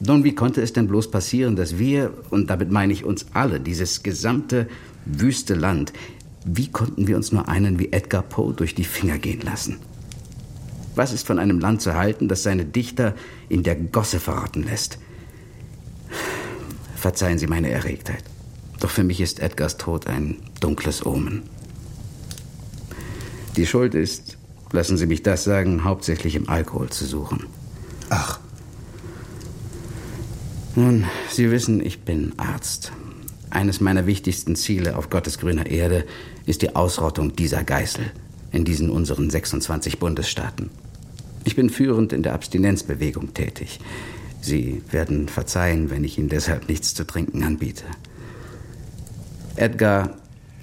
Nun, 0.00 0.24
wie 0.24 0.34
konnte 0.34 0.60
es 0.60 0.72
denn 0.72 0.88
bloß 0.88 1.10
passieren, 1.10 1.56
dass 1.56 1.78
wir, 1.78 2.12
und 2.30 2.50
damit 2.50 2.70
meine 2.70 2.92
ich 2.92 3.04
uns 3.04 3.26
alle, 3.32 3.60
dieses 3.60 4.02
gesamte 4.02 4.68
wüste 5.06 5.54
Land, 5.54 5.92
wie 6.44 6.68
konnten 6.68 7.06
wir 7.06 7.16
uns 7.16 7.32
nur 7.32 7.48
einen 7.48 7.78
wie 7.78 7.92
Edgar 7.92 8.22
Poe 8.22 8.52
durch 8.52 8.74
die 8.74 8.84
Finger 8.84 9.18
gehen 9.18 9.40
lassen? 9.40 9.78
Was 10.94 11.12
ist 11.12 11.26
von 11.26 11.38
einem 11.38 11.60
Land 11.60 11.82
zu 11.82 11.94
halten, 11.94 12.28
das 12.28 12.42
seine 12.42 12.64
Dichter 12.64 13.14
in 13.48 13.62
der 13.62 13.76
Gosse 13.76 14.20
verrotten 14.20 14.62
lässt? 14.62 14.98
Verzeihen 16.94 17.38
Sie 17.38 17.46
meine 17.46 17.70
Erregtheit. 17.70 18.24
Doch 18.80 18.90
für 18.90 19.04
mich 19.04 19.20
ist 19.20 19.40
Edgars 19.40 19.76
Tod 19.76 20.06
ein 20.06 20.36
dunkles 20.60 21.04
Omen. 21.04 21.42
Die 23.56 23.66
Schuld 23.66 23.94
ist, 23.94 24.36
lassen 24.72 24.98
Sie 24.98 25.06
mich 25.06 25.22
das 25.22 25.44
sagen, 25.44 25.84
hauptsächlich 25.84 26.34
im 26.34 26.48
Alkohol 26.48 26.90
zu 26.90 27.06
suchen. 27.06 27.46
Ach. 28.10 28.38
Nun, 30.74 31.06
Sie 31.30 31.50
wissen, 31.50 31.84
ich 31.84 32.00
bin 32.02 32.34
Arzt. 32.36 32.92
Eines 33.48 33.80
meiner 33.80 34.06
wichtigsten 34.06 34.56
Ziele 34.56 34.96
auf 34.96 35.08
Gottes 35.08 35.38
grüner 35.38 35.66
Erde 35.66 36.04
ist 36.44 36.60
die 36.60 36.76
Ausrottung 36.76 37.34
dieser 37.34 37.64
Geißel 37.64 38.04
in 38.52 38.64
diesen 38.64 38.90
unseren 38.90 39.30
26 39.30 39.98
Bundesstaaten. 39.98 40.70
Ich 41.44 41.56
bin 41.56 41.70
führend 41.70 42.12
in 42.12 42.22
der 42.22 42.34
Abstinenzbewegung 42.34 43.32
tätig. 43.32 43.80
Sie 44.42 44.82
werden 44.90 45.28
verzeihen, 45.28 45.90
wenn 45.90 46.04
ich 46.04 46.18
Ihnen 46.18 46.28
deshalb 46.28 46.68
nichts 46.68 46.94
zu 46.94 47.06
trinken 47.06 47.42
anbiete. 47.42 47.84
Edgar 49.56 50.16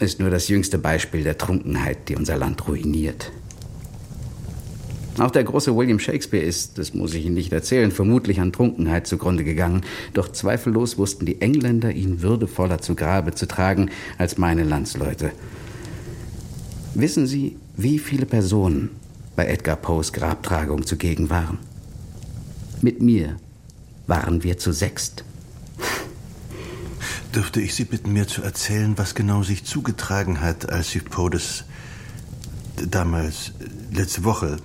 ist 0.03 0.19
nur 0.19 0.29
das 0.29 0.47
jüngste 0.47 0.77
Beispiel 0.77 1.23
der 1.23 1.37
Trunkenheit, 1.37 2.09
die 2.09 2.15
unser 2.15 2.37
Land 2.37 2.67
ruiniert. 2.67 3.31
Auch 5.19 5.31
der 5.31 5.43
große 5.43 5.75
William 5.75 5.99
Shakespeare 5.99 6.43
ist, 6.43 6.79
das 6.79 6.93
muss 6.93 7.13
ich 7.13 7.25
Ihnen 7.25 7.35
nicht 7.35 7.53
erzählen, 7.53 7.91
vermutlich 7.91 8.39
an 8.39 8.51
Trunkenheit 8.51 9.05
zugrunde 9.05 9.43
gegangen. 9.43 9.81
Doch 10.13 10.31
zweifellos 10.31 10.97
wussten 10.97 11.25
die 11.25 11.39
Engländer, 11.39 11.91
ihn 11.91 12.23
würdevoller 12.23 12.79
zu 12.79 12.95
Grabe 12.95 13.35
zu 13.35 13.47
tragen 13.47 13.91
als 14.17 14.39
meine 14.39 14.63
Landsleute. 14.63 15.31
Wissen 16.95 17.27
Sie, 17.27 17.57
wie 17.77 17.99
viele 17.99 18.25
Personen 18.25 18.89
bei 19.35 19.45
Edgar 19.45 19.75
Poes 19.75 20.13
Grabtragung 20.13 20.85
zugegen 20.85 21.29
waren. 21.29 21.59
Mit 22.81 23.01
mir 23.01 23.37
waren 24.07 24.43
wir 24.43 24.57
zu 24.57 24.71
sechst. 24.71 25.23
Dürfte 27.35 27.61
ich 27.61 27.73
Sie 27.73 27.85
bitten, 27.85 28.13
mir 28.13 28.27
zu 28.27 28.43
erzählen, 28.43 28.95
was 28.97 29.15
genau 29.15 29.41
sich 29.41 29.65
zugetragen 29.65 30.41
hat, 30.41 30.71
als 30.71 30.91
Sie 30.91 30.99
Poe 30.99 31.31
das 31.31 31.63
damals, 32.89 33.53
letzte 33.91 34.23
Woche, 34.23 34.57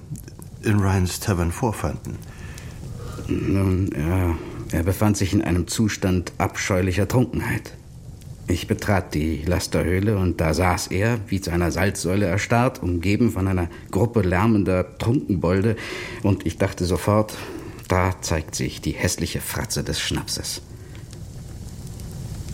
in 0.62 0.78
Ryans 0.78 1.18
Tavern 1.20 1.50
vorfanden? 1.50 2.18
Nun, 3.26 3.90
ja, 3.96 4.36
er 4.76 4.82
befand 4.82 5.16
sich 5.16 5.32
in 5.32 5.40
einem 5.40 5.66
Zustand 5.66 6.32
abscheulicher 6.36 7.08
Trunkenheit. 7.08 7.72
Ich 8.48 8.66
betrat 8.66 9.14
die 9.14 9.44
Lasterhöhle 9.46 10.18
und 10.18 10.38
da 10.40 10.52
saß 10.52 10.88
er, 10.88 11.20
wie 11.28 11.40
zu 11.40 11.50
einer 11.50 11.70
Salzsäule 11.70 12.26
erstarrt, 12.26 12.82
umgeben 12.82 13.30
von 13.30 13.48
einer 13.48 13.70
Gruppe 13.90 14.20
lärmender 14.20 14.98
Trunkenbolde, 14.98 15.76
und 16.22 16.44
ich 16.44 16.58
dachte 16.58 16.84
sofort, 16.84 17.34
da 17.88 18.20
zeigt 18.20 18.54
sich 18.54 18.82
die 18.82 18.92
hässliche 18.92 19.40
Fratze 19.40 19.84
des 19.84 20.00
Schnapses. 20.00 20.60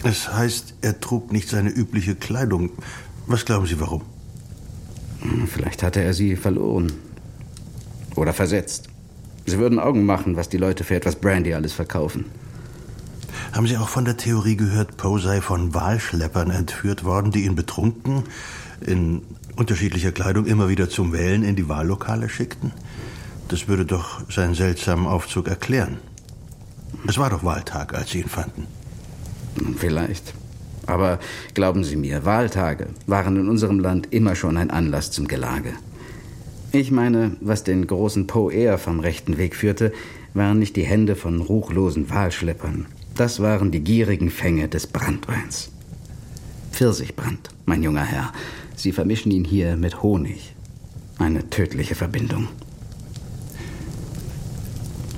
Es 0.05 0.31
heißt, 0.31 0.75
er 0.83 1.01
trug 1.01 1.33
nicht 1.33 1.49
seine 1.49 1.71
übliche 1.71 2.15
Kleidung. 2.15 2.71
Was 3.27 3.47
glauben 3.47 3.67
Sie, 3.67 3.81
warum? 3.81 4.03
Hm, 5.21 5.49
vielleicht 5.49 5.83
hatte 5.83 6.03
er 6.03 6.13
sie 6.13 6.37
verloren. 6.37 6.93
Oder 8.15 8.35
versetzt. 8.35 8.91
Sie 9.47 9.59
würden 9.59 9.79
Augen 9.79 10.05
machen, 10.05 10.37
was 10.37 10.51
die 10.51 10.59
Leute 10.59 10.85
für 10.85 10.95
etwas 10.95 11.17
Brandy 11.17 11.55
alles 11.55 11.73
verkaufen. 11.73 12.27
Haben 13.53 13.67
Sie 13.67 13.79
auch 13.79 13.89
von 13.89 14.05
der 14.05 14.19
Theorie 14.19 14.57
gehört, 14.57 14.99
Poe 14.99 15.19
sei 15.19 15.41
von 15.41 15.73
Wahlschleppern 15.73 16.51
entführt 16.51 17.05
worden, 17.05 17.33
die 17.33 17.47
ihn 17.47 17.55
betrunken, 17.55 18.25
in 18.83 19.23
unterschiedlicher 19.57 20.13
Kleidung 20.13 20.45
immer 20.45 20.69
wieder 20.69 20.91
zum 20.91 21.15
Wählen 21.15 21.43
in 21.43 21.57
die 21.57 21.69
Wahllokale 21.69 22.29
schickten? 22.29 22.73
Das 23.49 23.69
würde 23.69 23.87
doch 23.87 24.31
seinen 24.31 24.55
seltsamen 24.55 25.07
Aufzug 25.07 25.49
erklären. 25.49 25.97
Es 27.07 27.17
war 27.17 27.31
doch 27.31 27.43
Wahltag, 27.43 27.95
als 27.95 28.11
Sie 28.11 28.21
ihn 28.21 28.29
fanden. 28.29 28.67
Vielleicht. 29.77 30.35
Aber 30.87 31.19
glauben 31.55 31.85
Sie 31.85 31.97
mir, 31.97 32.25
Wahltage 32.25 32.89
waren 33.07 33.37
in 33.37 33.49
unserem 33.49 33.79
Land 33.79 34.09
immer 34.13 34.35
schon 34.35 34.57
ein 34.57 34.71
Anlass 34.71 35.11
zum 35.11 35.29
Gelage. 35.29 35.73
Ich 36.73 36.91
meine, 36.91 37.37
was 37.41 37.65
den 37.65 37.87
großen 37.87 38.27
Poe 38.27 38.53
eher 38.53 38.79
vom 38.79 39.01
rechten 39.01 39.39
Weg 39.39 39.55
führte, 39.55 39.93
waren 40.35 40.59
nicht 40.59 40.77
die 40.77 40.85
Hände 40.85 41.15
von 41.15 41.41
ruchlosen 41.41 42.11
Wahlschleppern, 42.11 42.87
das 43.15 43.39
waren 43.39 43.71
die 43.71 43.81
gierigen 43.81 44.29
Fänge 44.29 44.69
des 44.69 44.89
Brandweins. 44.89 45.71
Pfirsichbrand, 46.73 47.51
mein 47.65 47.85
junger 47.85 48.03
Herr. 48.03 48.33
Sie 48.75 48.91
vermischen 48.91 49.31
ihn 49.31 49.45
hier 49.45 49.77
mit 49.77 50.03
Honig. 50.03 50.55
Eine 51.19 51.49
tödliche 51.49 51.95
Verbindung. 51.95 52.49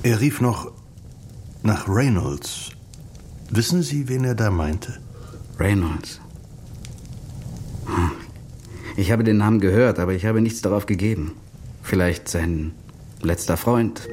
Er 0.03 0.21
rief 0.21 0.41
noch 0.41 0.71
nach 1.63 1.87
Reynolds. 1.89 2.76
Wissen 3.49 3.81
Sie, 3.81 4.09
wen 4.09 4.25
er 4.25 4.35
da 4.35 4.51
meinte? 4.51 4.97
Reynolds. 5.57 6.19
Hm. 7.85 8.11
Ich 8.97 9.11
habe 9.11 9.23
den 9.23 9.37
Namen 9.37 9.59
gehört, 9.59 9.99
aber 9.99 10.13
ich 10.13 10.25
habe 10.25 10.41
nichts 10.41 10.61
darauf 10.61 10.85
gegeben. 10.85 11.33
Vielleicht 11.81 12.27
sein 12.27 12.73
letzter 13.21 13.55
Freund. 13.55 14.09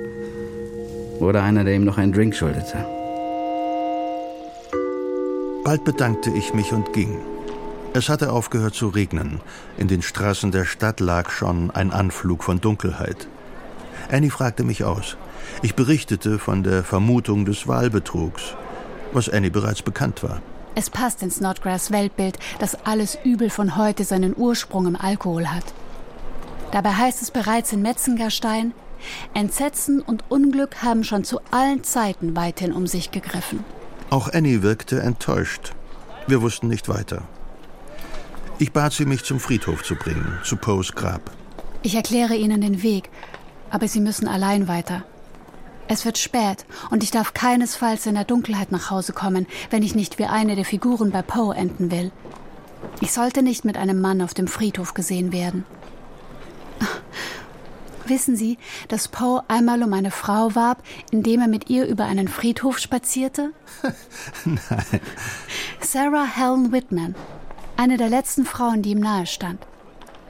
Oder 1.19 1.43
einer, 1.43 1.65
der 1.65 1.75
ihm 1.75 1.85
noch 1.85 1.99
einen 1.99 2.13
Drink 2.13 2.35
schuldete. 2.37 2.87
Bald 5.65 5.85
bedankte 5.85 6.31
ich 6.31 6.55
mich 6.55 6.73
und 6.73 6.93
ging. 6.93 7.19
Es 7.95 8.09
hatte 8.09 8.33
aufgehört 8.33 8.75
zu 8.75 8.89
regnen. 8.89 9.41
In 9.79 9.89
den 9.89 10.03
Straßen 10.03 10.53
der 10.53 10.65
Stadt 10.65 11.01
lag 11.01 11.31
schon 11.31 11.71
ein 11.71 11.91
Anflug 11.91 12.45
von 12.45 12.61
Dunkelheit. 12.61 13.29
Annie 14.11 14.31
fragte 14.31 14.63
mich 14.65 14.85
aus. 14.85 15.17
Ich 15.63 15.75
berichtete 15.75 16.39
von 16.39 16.63
der 16.63 16.85
Vermutung 16.85 17.45
des 17.45 17.67
Wahlbetrugs, 17.67 18.57
was 19.15 19.29
Annie 19.29 19.51
bereits 19.51 19.83
bekannt 19.83 20.23
war. 20.23 20.43
Es 20.75 20.91
passt 20.91 21.23
ins 21.23 21.37
Snodgrass 21.37 21.93
Weltbild, 21.93 22.39
dass 22.59 22.75
alles 22.85 23.17
Übel 23.25 23.49
von 23.49 23.77
heute 23.77 24.05
seinen 24.05 24.35
Ursprung 24.37 24.87
im 24.87 24.97
Alkohol 24.97 25.47
hat. 25.47 25.65
Dabei 26.73 26.93
heißt 26.93 27.23
es 27.23 27.31
bereits 27.31 27.73
in 27.73 27.83
Metzengerstein, 27.83 28.73
Entsetzen 29.35 30.01
und 30.01 30.25
Unglück 30.31 30.83
haben 30.83 31.05
schon 31.05 31.25
zu 31.25 31.41
allen 31.51 31.85
Zeiten 31.85 32.35
weithin 32.37 32.73
um 32.73 32.87
sich 32.87 33.11
gegriffen. 33.11 33.65
Auch 34.11 34.33
Annie 34.33 34.63
wirkte 34.63 35.01
enttäuscht. 35.01 35.73
Wir 36.27 36.43
wussten 36.43 36.69
nicht 36.69 36.89
weiter. 36.89 37.23
Ich 38.59 38.73
bat 38.73 38.93
sie, 38.93 39.05
mich 39.05 39.25
zum 39.25 39.41
Friedhof 39.41 39.83
zu 39.83 39.95
bringen, 39.97 40.39
zu 40.45 40.57
Poes 40.57 40.93
Grab. 40.93 41.31
Ich 41.83 41.95
erkläre 41.95 42.35
Ihnen 42.35 42.61
den 42.61 42.83
Weg, 42.83 43.11
aber 43.71 43.89
Sie 43.89 44.01
müssen 44.01 44.29
allein 44.29 44.69
weiter. 44.69 45.05
Es 45.87 46.05
wird 46.05 46.19
spät 46.19 46.65
und 46.91 47.03
ich 47.03 47.11
darf 47.11 47.35
keinesfalls 47.35 48.07
in 48.07 48.15
der 48.15 48.25
Dunkelheit 48.25 48.73
nach 48.73 48.91
Hause 48.91 49.13
kommen, 49.13 49.47
wenn 49.71 49.83
ich 49.83 49.95
nicht 49.95 50.19
wie 50.19 50.25
eine 50.25 50.57
der 50.57 50.65
Figuren 50.65 51.11
bei 51.11 51.23
Poe 51.23 51.55
enden 51.55 51.91
will. 51.91 52.11
Ich 53.01 53.13
sollte 53.13 53.43
nicht 53.43 53.65
mit 53.65 53.77
einem 53.77 54.01
Mann 54.01 54.23
auf 54.23 54.35
dem 54.35 54.49
Friedhof 54.49 54.95
gesehen 54.95 55.33
werden. 55.33 55.65
Wissen 58.07 58.37
Sie, 58.37 58.59
dass 58.89 59.09
Poe 59.09 59.43
einmal 59.49 59.83
um 59.83 59.93
eine 59.93 60.11
Frau 60.11 60.55
warb, 60.55 60.83
indem 61.11 61.41
er 61.41 61.49
mit 61.49 61.71
ihr 61.71 61.87
über 61.87 62.05
einen 62.05 62.29
Friedhof 62.29 62.79
spazierte? 62.79 63.53
Nein. 64.45 65.01
Sarah 65.81 66.27
Helen 66.27 66.71
Whitman, 66.73 67.15
eine 67.77 67.97
der 67.97 68.11
letzten 68.11 68.45
Frauen, 68.45 68.83
die 68.83 68.91
ihm 68.91 69.01
nahe 69.01 69.27
stand. 69.27 69.59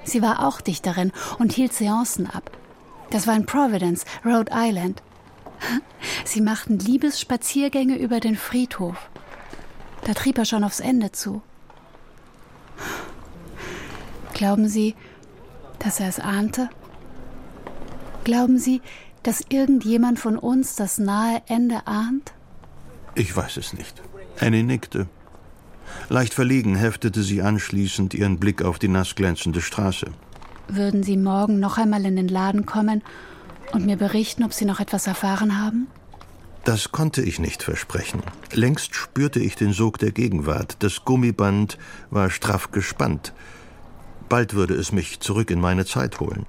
Sie 0.05 0.23
war 0.23 0.47
auch 0.47 0.61
Dichterin 0.61 1.13
und 1.39 1.53
hielt 1.53 1.73
Seancen 1.73 2.29
ab. 2.31 2.51
Das 3.11 3.27
war 3.27 3.35
in 3.35 3.47
Providence, 3.47 4.05
Rhode 4.25 4.53
Island. 4.55 5.03
Sie 6.25 6.41
machten 6.41 6.79
Liebesspaziergänge 6.79 7.97
über 7.97 8.21
den 8.21 8.37
Friedhof. 8.37 8.97
Da 10.05 10.15
trieb 10.15 10.39
er 10.39 10.45
schon 10.45 10.65
aufs 10.65 10.81
Ende 10.81 11.12
zu. 11.12 11.43
Glauben 14.35 14.69
Sie, 14.69 14.95
dass 15.79 16.01
er 16.01 16.09
es 16.09 16.19
ahnte? 16.19 16.69
Glauben 18.25 18.59
Sie, 18.59 18.83
dass 19.23 19.45
irgendjemand 19.49 20.19
von 20.19 20.39
uns 20.39 20.77
das 20.77 20.99
nahe 20.99 21.43
Ende 21.47 21.87
ahnt? 21.87 22.33
Ich 23.15 23.35
weiß 23.35 23.57
es 23.59 23.73
nicht. 23.73 24.03
Annie 24.41 24.65
nickte. 24.65 25.07
Leicht 26.09 26.35
verlegen 26.35 26.75
heftete 26.75 27.23
sie 27.23 27.43
anschließend 27.43 28.15
ihren 28.15 28.39
Blick 28.39 28.62
auf 28.62 28.79
die 28.79 28.89
nassglänzende 28.89 29.61
Straße. 29.61 30.07
Würden 30.69 31.03
Sie 31.03 31.17
morgen 31.17 31.61
noch 31.61 31.79
einmal 31.79 32.05
in 32.05 32.17
den 32.17 32.29
Laden 32.29 32.67
kommen 32.67 33.03
und 33.73 33.87
mir 33.87 33.97
berichten, 33.97 34.45
ob 34.45 34.53
Sie 34.53 34.65
noch 34.65 34.81
etwas 34.81 35.07
erfahren 35.07 35.61
haben? 35.61 35.89
Das 36.65 36.93
konnte 36.93 37.21
ich 37.23 37.39
nicht 37.39 37.62
versprechen. 37.62 38.23
Längst 38.53 38.95
spürte 38.95 39.39
ich 39.39 39.55
den 39.55 39.73
Sog 39.73 39.99
der 39.99 40.12
Gegenwart. 40.12 40.77
Das 40.79 41.05
Gummiband 41.05 41.77
war 42.11 42.31
straff 42.31 42.73
gespannt. 42.73 43.35
Bald 44.31 44.55
würde 44.55 44.75
es 44.75 44.91
mich 44.91 45.21
zurück 45.21 45.51
in 45.51 45.61
meine 45.61 45.85
Zeit 45.85 46.21
holen. 46.21 46.47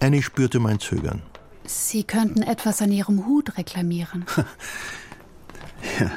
Annie 0.00 0.22
spürte 0.22 0.58
mein 0.58 0.80
Zögern. 0.80 1.22
Sie 1.64 2.02
könnten 2.02 2.42
etwas 2.42 2.82
an 2.82 2.90
Ihrem 2.90 3.26
Hut 3.26 3.56
reklamieren. 3.56 4.26
ja, 6.00 6.10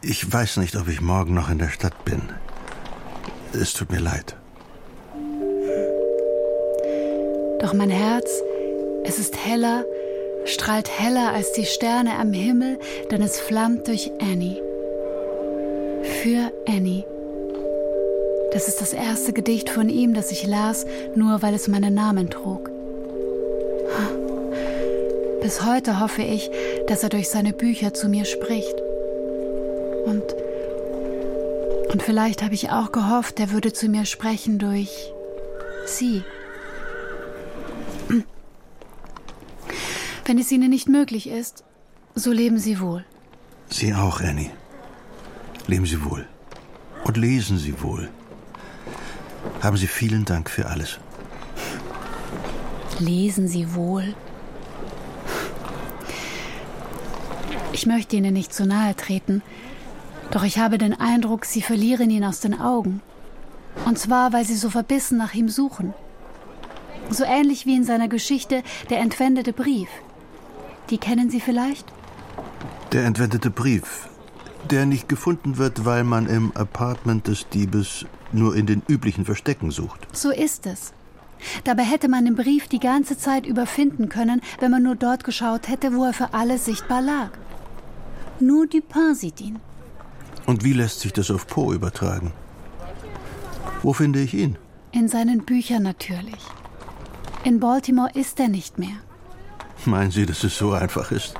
ich 0.00 0.32
weiß 0.32 0.58
nicht, 0.58 0.76
ob 0.76 0.86
ich 0.86 1.00
morgen 1.00 1.34
noch 1.34 1.50
in 1.50 1.58
der 1.58 1.70
Stadt 1.70 2.04
bin. 2.04 2.22
Es 3.52 3.72
tut 3.72 3.90
mir 3.90 3.98
leid. 3.98 4.36
Doch 7.60 7.74
mein 7.74 7.90
Herz, 7.90 8.30
es 9.04 9.18
ist 9.18 9.44
heller, 9.44 9.84
strahlt 10.44 10.88
heller 10.88 11.32
als 11.32 11.52
die 11.52 11.66
Sterne 11.66 12.18
am 12.18 12.32
Himmel, 12.32 12.78
denn 13.10 13.22
es 13.22 13.40
flammt 13.40 13.88
durch 13.88 14.10
Annie. 14.20 14.62
Für 16.22 16.52
Annie. 16.66 17.04
Das 18.52 18.68
ist 18.68 18.80
das 18.80 18.92
erste 18.92 19.32
Gedicht 19.32 19.70
von 19.70 19.88
ihm, 19.88 20.14
das 20.14 20.32
ich 20.32 20.46
las, 20.46 20.86
nur 21.14 21.42
weil 21.42 21.54
es 21.54 21.68
meinen 21.68 21.94
Namen 21.94 22.30
trug. 22.30 22.70
Bis 25.40 25.64
heute 25.64 26.00
hoffe 26.00 26.22
ich, 26.22 26.50
dass 26.86 27.02
er 27.02 27.08
durch 27.08 27.28
seine 27.28 27.52
Bücher 27.52 27.94
zu 27.94 28.08
mir 28.08 28.24
spricht. 28.24 28.80
Und, 30.04 30.34
und 31.92 32.02
vielleicht 32.02 32.42
habe 32.42 32.54
ich 32.54 32.70
auch 32.70 32.92
gehofft, 32.92 33.40
er 33.40 33.50
würde 33.52 33.72
zu 33.72 33.88
mir 33.88 34.04
sprechen 34.04 34.58
durch 34.58 35.12
sie. 35.86 36.22
Wenn 40.24 40.38
es 40.38 40.52
Ihnen 40.52 40.70
nicht 40.70 40.88
möglich 40.88 41.28
ist, 41.28 41.64
so 42.14 42.32
leben 42.32 42.58
Sie 42.58 42.80
wohl. 42.80 43.04
Sie 43.68 43.94
auch, 43.94 44.20
Annie. 44.20 44.50
Leben 45.66 45.86
Sie 45.86 46.04
wohl. 46.04 46.26
Und 47.04 47.16
lesen 47.16 47.58
Sie 47.58 47.82
wohl. 47.82 48.10
Haben 49.62 49.76
Sie 49.76 49.86
vielen 49.86 50.24
Dank 50.24 50.50
für 50.50 50.66
alles. 50.66 50.98
Lesen 52.98 53.48
Sie 53.48 53.74
wohl. 53.74 54.14
Ich 57.72 57.86
möchte 57.86 58.16
Ihnen 58.16 58.34
nicht 58.34 58.52
zu 58.52 58.66
nahe 58.66 58.94
treten, 58.94 59.42
doch 60.30 60.42
ich 60.44 60.58
habe 60.58 60.76
den 60.78 60.98
Eindruck, 61.00 61.44
Sie 61.44 61.62
verlieren 61.62 62.10
ihn 62.10 62.24
aus 62.24 62.40
den 62.40 62.60
Augen. 62.60 63.00
Und 63.86 63.98
zwar, 63.98 64.32
weil 64.32 64.44
Sie 64.44 64.56
so 64.56 64.70
verbissen 64.70 65.18
nach 65.18 65.34
ihm 65.34 65.48
suchen. 65.48 65.94
So 67.08 67.24
ähnlich 67.24 67.66
wie 67.66 67.76
in 67.76 67.84
seiner 67.84 68.08
Geschichte 68.08 68.62
Der 68.90 68.98
entwendete 68.98 69.52
Brief. 69.52 69.88
Die 70.90 70.98
kennen 70.98 71.30
Sie 71.30 71.40
vielleicht? 71.40 71.86
Der 72.92 73.04
entwendete 73.04 73.50
Brief, 73.50 74.08
der 74.68 74.86
nicht 74.86 75.08
gefunden 75.08 75.56
wird, 75.56 75.84
weil 75.84 76.04
man 76.04 76.26
im 76.26 76.50
Apartment 76.56 77.28
des 77.28 77.48
Diebes 77.48 78.04
nur 78.32 78.56
in 78.56 78.66
den 78.66 78.82
üblichen 78.88 79.24
Verstecken 79.24 79.70
sucht. 79.70 80.08
So 80.12 80.30
ist 80.30 80.66
es. 80.66 80.92
Dabei 81.64 81.84
hätte 81.84 82.08
man 82.08 82.24
den 82.24 82.34
Brief 82.34 82.68
die 82.68 82.80
ganze 82.80 83.16
Zeit 83.16 83.46
überfinden 83.46 84.08
können, 84.08 84.42
wenn 84.58 84.70
man 84.70 84.82
nur 84.82 84.96
dort 84.96 85.24
geschaut 85.24 85.68
hätte, 85.68 85.94
wo 85.94 86.04
er 86.04 86.12
für 86.12 86.34
alle 86.34 86.58
sichtbar 86.58 87.00
lag. 87.00 87.30
Nur 88.40 88.66
Dupin 88.66 89.14
sieht 89.14 89.40
ihn. 89.40 89.58
Und 90.46 90.64
wie 90.64 90.72
lässt 90.72 91.00
sich 91.00 91.12
das 91.12 91.30
auf 91.30 91.46
Poe 91.46 91.74
übertragen? 91.74 92.32
Wo 93.82 93.92
finde 93.92 94.20
ich 94.20 94.34
ihn? 94.34 94.58
In 94.92 95.08
seinen 95.08 95.44
Büchern 95.44 95.82
natürlich. 95.82 96.40
In 97.44 97.60
Baltimore 97.60 98.10
ist 98.14 98.40
er 98.40 98.48
nicht 98.48 98.78
mehr. 98.78 98.98
Meinen 99.84 100.10
Sie, 100.10 100.26
dass 100.26 100.44
es 100.44 100.56
so 100.56 100.72
einfach 100.72 101.10
ist? 101.10 101.34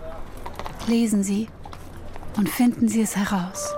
Lesen 0.87 1.23
Sie 1.23 1.49
und 2.37 2.49
finden 2.49 2.89
Sie 2.89 3.03
es 3.03 3.17
heraus. 3.17 3.75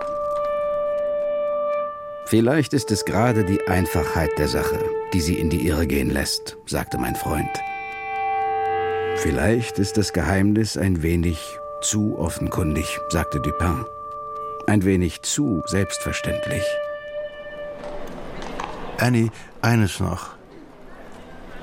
Vielleicht 2.32 2.72
ist 2.72 2.90
es 2.90 3.04
gerade 3.04 3.44
die 3.44 3.68
Einfachheit 3.68 4.30
der 4.38 4.48
Sache, 4.48 4.78
die 5.12 5.20
sie 5.20 5.34
in 5.34 5.50
die 5.50 5.66
Irre 5.66 5.86
gehen 5.86 6.08
lässt, 6.08 6.56
sagte 6.64 6.96
mein 6.96 7.14
Freund. 7.14 7.50
Vielleicht 9.16 9.78
ist 9.78 9.98
das 9.98 10.14
Geheimnis 10.14 10.78
ein 10.78 11.02
wenig 11.02 11.38
zu 11.82 12.16
offenkundig, 12.18 12.98
sagte 13.10 13.38
Dupin. 13.38 13.84
Ein 14.66 14.84
wenig 14.84 15.20
zu 15.20 15.62
selbstverständlich. 15.66 16.64
Annie, 18.98 19.30
eines 19.60 20.00
noch. 20.00 20.30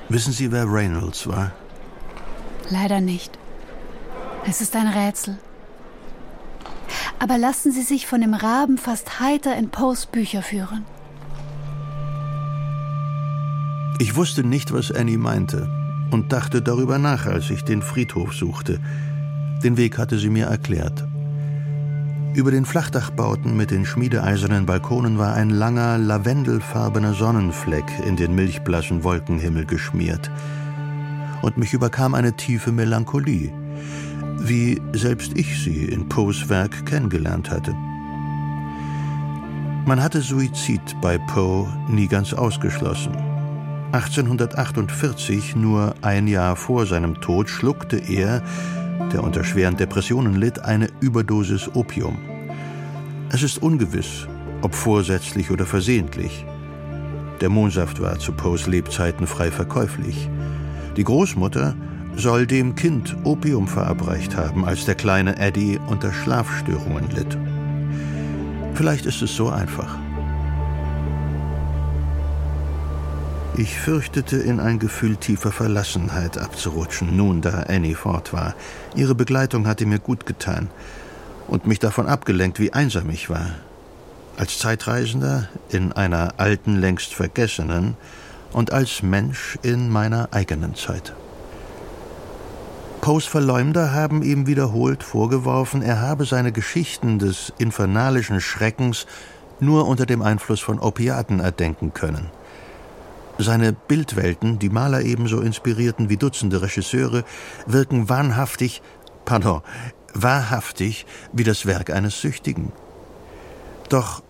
Wissen 0.08 0.32
Sie, 0.32 0.52
wer 0.52 0.66
Reynolds 0.70 1.26
war? 1.26 1.52
Leider 2.70 3.00
nicht. 3.00 3.36
Es 4.46 4.60
ist 4.60 4.74
ein 4.76 4.86
Rätsel. 4.86 5.38
Aber 7.18 7.36
lassen 7.36 7.72
Sie 7.72 7.82
sich 7.82 8.06
von 8.06 8.20
dem 8.20 8.32
Raben 8.32 8.78
fast 8.78 9.20
heiter 9.20 9.56
in 9.56 9.68
Poes 9.70 10.06
Bücher 10.06 10.42
führen. 10.42 10.84
Ich 13.98 14.16
wusste 14.16 14.44
nicht, 14.44 14.72
was 14.72 14.90
Annie 14.90 15.18
meinte 15.18 15.68
und 16.10 16.32
dachte 16.32 16.62
darüber 16.62 16.98
nach, 16.98 17.26
als 17.26 17.50
ich 17.50 17.64
den 17.64 17.82
Friedhof 17.82 18.32
suchte. 18.32 18.80
Den 19.62 19.76
Weg 19.76 19.98
hatte 19.98 20.18
sie 20.18 20.30
mir 20.30 20.46
erklärt. 20.46 21.04
Über 22.34 22.50
den 22.50 22.64
Flachdachbauten 22.64 23.56
mit 23.56 23.70
den 23.70 23.84
schmiedeeisernen 23.84 24.64
Balkonen 24.64 25.18
war 25.18 25.34
ein 25.34 25.50
langer, 25.50 25.98
lavendelfarbener 25.98 27.12
Sonnenfleck 27.12 27.84
in 28.06 28.16
den 28.16 28.34
milchblassen 28.34 29.04
Wolkenhimmel 29.04 29.66
geschmiert. 29.66 30.30
Und 31.42 31.56
mich 31.56 31.72
überkam 31.72 32.14
eine 32.14 32.34
tiefe 32.34 32.72
Melancholie, 32.72 33.52
wie 34.40 34.80
selbst 34.92 35.36
ich 35.36 35.62
sie 35.62 35.84
in 35.84 36.08
Poes 36.08 36.48
Werk 36.48 36.86
kennengelernt 36.86 37.50
hatte. 37.50 37.74
Man 39.86 40.02
hatte 40.02 40.20
Suizid 40.20 40.80
bei 41.00 41.18
Poe 41.18 41.66
nie 41.88 42.06
ganz 42.06 42.32
ausgeschlossen. 42.32 43.16
1848, 43.92 45.56
nur 45.56 45.94
ein 46.02 46.28
Jahr 46.28 46.54
vor 46.54 46.86
seinem 46.86 47.20
Tod, 47.20 47.48
schluckte 47.48 47.96
er, 47.96 48.42
der 49.12 49.24
unter 49.24 49.42
schweren 49.42 49.76
Depressionen 49.76 50.36
litt, 50.36 50.60
eine 50.60 50.88
Überdosis 51.00 51.68
Opium. 51.74 52.18
Es 53.32 53.42
ist 53.42 53.62
ungewiss, 53.62 54.28
ob 54.62 54.74
vorsätzlich 54.74 55.50
oder 55.50 55.66
versehentlich. 55.66 56.44
Der 57.40 57.48
Mohnsaft 57.48 58.00
war 58.00 58.18
zu 58.18 58.32
Poes 58.32 58.66
Lebzeiten 58.66 59.26
frei 59.26 59.50
verkäuflich. 59.50 60.28
Die 61.00 61.04
Großmutter, 61.04 61.74
soll 62.14 62.46
dem 62.46 62.74
Kind 62.74 63.16
Opium 63.24 63.66
verabreicht 63.66 64.36
haben, 64.36 64.66
als 64.66 64.84
der 64.84 64.94
kleine 64.94 65.38
Eddie 65.38 65.80
unter 65.86 66.12
Schlafstörungen 66.12 67.08
litt. 67.16 67.38
Vielleicht 68.74 69.06
ist 69.06 69.22
es 69.22 69.34
so 69.34 69.48
einfach. 69.48 69.96
Ich 73.56 73.80
fürchtete, 73.80 74.36
in 74.36 74.60
ein 74.60 74.78
Gefühl 74.78 75.16
tiefer 75.16 75.52
Verlassenheit 75.52 76.36
abzurutschen, 76.36 77.16
nun 77.16 77.40
da 77.40 77.64
Annie 77.66 77.94
fort 77.94 78.34
war. 78.34 78.54
Ihre 78.94 79.14
Begleitung 79.14 79.66
hatte 79.66 79.86
mir 79.86 80.00
gut 80.00 80.26
getan 80.26 80.68
und 81.48 81.66
mich 81.66 81.78
davon 81.78 82.08
abgelenkt, 82.08 82.60
wie 82.60 82.74
einsam 82.74 83.08
ich 83.08 83.30
war. 83.30 83.52
Als 84.36 84.58
Zeitreisender 84.58 85.48
in 85.70 85.94
einer 85.94 86.34
alten, 86.36 86.76
längst 86.76 87.14
vergessenen 87.14 87.96
und 88.52 88.72
als 88.72 89.02
Mensch 89.02 89.58
in 89.62 89.88
meiner 89.90 90.28
eigenen 90.32 90.74
Zeit. 90.74 91.14
Poes 93.00 93.24
Verleumder 93.24 93.94
haben 93.94 94.22
ihm 94.22 94.46
wiederholt 94.46 95.02
vorgeworfen, 95.02 95.80
er 95.80 96.00
habe 96.00 96.26
seine 96.26 96.52
Geschichten 96.52 97.18
des 97.18 97.52
infernalischen 97.58 98.40
Schreckens 98.40 99.06
nur 99.58 99.88
unter 99.88 100.04
dem 100.04 100.20
Einfluss 100.20 100.60
von 100.60 100.78
Opiaten 100.78 101.40
erdenken 101.40 101.94
können. 101.94 102.30
Seine 103.38 103.72
Bildwelten, 103.72 104.58
die 104.58 104.68
Maler 104.68 105.00
ebenso 105.00 105.40
inspirierten 105.40 106.10
wie 106.10 106.18
Dutzende 106.18 106.60
Regisseure, 106.60 107.24
wirken 107.66 108.10
wahnhaftig, 108.10 108.82
pardon, 109.24 109.62
wahrhaftig 110.12 111.06
wie 111.32 111.44
das 111.44 111.64
Werk 111.64 111.88
eines 111.88 112.20
Süchtigen. 112.20 112.70
Doch 113.88 114.22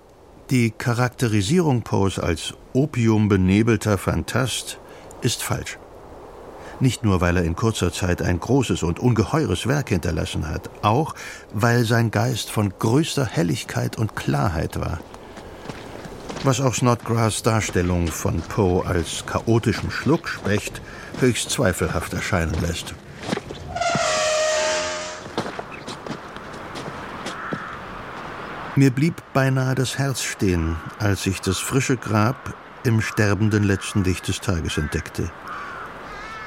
die 0.50 0.70
Charakterisierung 0.70 1.82
Poes 1.82 2.20
als 2.20 2.54
opiumbenebelter 2.72 3.98
Phantast 3.98 4.78
ist 5.22 5.42
falsch. 5.42 5.78
Nicht 6.80 7.04
nur, 7.04 7.20
weil 7.20 7.36
er 7.36 7.44
in 7.44 7.56
kurzer 7.56 7.92
Zeit 7.92 8.22
ein 8.22 8.40
großes 8.40 8.82
und 8.82 8.98
ungeheures 9.00 9.66
Werk 9.66 9.90
hinterlassen 9.90 10.48
hat, 10.48 10.70
auch 10.80 11.14
weil 11.52 11.84
sein 11.84 12.10
Geist 12.10 12.50
von 12.50 12.72
größter 12.78 13.26
Helligkeit 13.26 13.98
und 13.98 14.16
Klarheit 14.16 14.80
war. 14.80 14.98
Was 16.42 16.62
auch 16.62 16.74
Snodgrass 16.74 17.42
Darstellung 17.42 18.08
von 18.08 18.40
Poe 18.40 18.86
als 18.86 19.26
chaotischem 19.26 19.90
Schluckspecht 19.90 20.80
höchst 21.20 21.50
zweifelhaft 21.50 22.14
erscheinen 22.14 22.56
lässt. 22.62 22.94
Mir 28.74 28.90
blieb 28.90 29.22
beinahe 29.34 29.74
das 29.74 29.98
Herz 29.98 30.22
stehen, 30.22 30.76
als 30.98 31.26
ich 31.26 31.42
das 31.42 31.58
frische 31.58 31.98
Grab 31.98 32.54
im 32.84 33.00
sterbenden 33.00 33.64
letzten 33.64 34.04
Licht 34.04 34.28
des 34.28 34.40
Tages 34.40 34.78
entdeckte. 34.78 35.30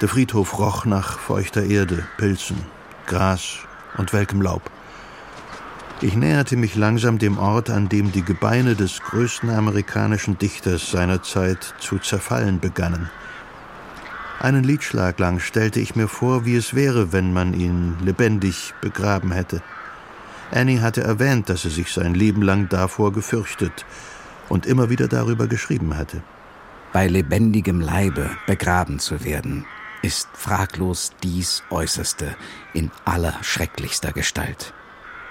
Der 0.02 0.10
Friedhof 0.10 0.58
roch 0.58 0.86
nach 0.86 1.20
feuchter 1.20 1.64
Erde, 1.64 2.06
Pilzen, 2.18 2.58
Gras 3.06 3.60
und 3.98 4.14
welkem 4.14 4.42
Laub. 4.42 4.64
Ich 6.02 6.16
näherte 6.16 6.58
mich 6.58 6.76
langsam 6.76 7.20
dem 7.20 7.38
Ort, 7.38 7.70
an 7.70 7.88
dem 7.88 8.12
die 8.12 8.24
Gebeine 8.24 8.76
des 8.76 9.02
größten 9.02 9.50
amerikanischen 9.50 10.38
Dichters 10.38 10.92
seiner 10.92 11.24
Zeit 11.24 11.76
zu 11.80 12.00
zerfallen 12.00 12.60
begannen. 12.60 13.10
Einen 14.40 14.64
Liedschlag 14.64 15.20
lang 15.20 15.40
stellte 15.40 15.80
ich 15.80 15.96
mir 15.96 16.10
vor, 16.10 16.46
wie 16.46 16.56
es 16.56 16.74
wäre, 16.74 17.14
wenn 17.14 17.32
man 17.32 17.54
ihn 17.54 17.96
lebendig 18.04 18.74
begraben 18.82 19.32
hätte. 19.32 19.62
Annie 20.52 20.82
hatte 20.82 21.02
erwähnt, 21.02 21.48
dass 21.48 21.64
er 21.64 21.72
sich 21.72 21.94
sein 21.94 22.14
Leben 22.14 22.42
lang 22.42 22.68
davor 22.68 23.14
gefürchtet 23.14 23.86
und 24.50 24.66
immer 24.66 24.90
wieder 24.90 25.08
darüber 25.08 25.48
geschrieben 25.48 25.98
hatte. 25.98 26.22
Bei 26.92 27.08
lebendigem 27.08 27.82
Leibe 27.82 28.30
begraben 28.46 29.00
zu 29.00 29.24
werden, 29.24 29.66
ist 30.04 30.28
fraglos 30.34 31.12
dies 31.24 31.64
Äußerste 31.70 32.36
in 32.74 32.92
allerschrecklichster 33.06 34.12
Gestalt. 34.12 34.74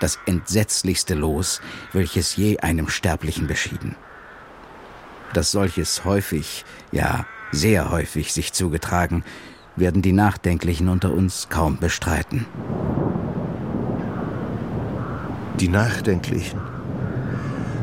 Das 0.00 0.18
entsetzlichste 0.26 1.14
Los, 1.14 1.60
welches 1.92 2.34
je 2.34 2.58
einem 2.58 2.88
Sterblichen 2.88 3.46
beschieden. 3.46 3.94
Dass 5.34 5.52
solches 5.52 6.04
häufig, 6.04 6.64
ja 6.90 7.26
sehr 7.52 7.90
häufig 7.90 8.32
sich 8.32 8.52
zugetragen, 8.52 9.24
werden 9.76 10.02
die 10.02 10.12
Nachdenklichen 10.12 10.88
unter 10.88 11.12
uns 11.12 11.48
kaum 11.48 11.78
bestreiten. 11.78 12.46
Die 15.60 15.68
Nachdenklichen. 15.68 16.71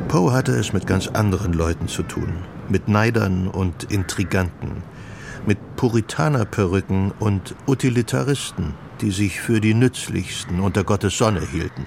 Poe 0.09 0.31
hatte 0.31 0.53
es 0.53 0.73
mit 0.73 0.87
ganz 0.87 1.07
anderen 1.07 1.53
Leuten 1.53 1.87
zu 1.87 2.01
tun, 2.01 2.33
mit 2.67 2.87
Neidern 2.87 3.47
und 3.47 3.83
Intriganten, 3.91 4.81
mit 5.45 5.75
Puritanerperücken 5.75 7.11
und 7.19 7.53
Utilitaristen, 7.67 8.73
die 9.01 9.11
sich 9.11 9.39
für 9.39 9.61
die 9.61 9.75
nützlichsten 9.75 10.61
unter 10.61 10.83
Gottes 10.83 11.15
Sonne 11.15 11.41
hielten. 11.41 11.85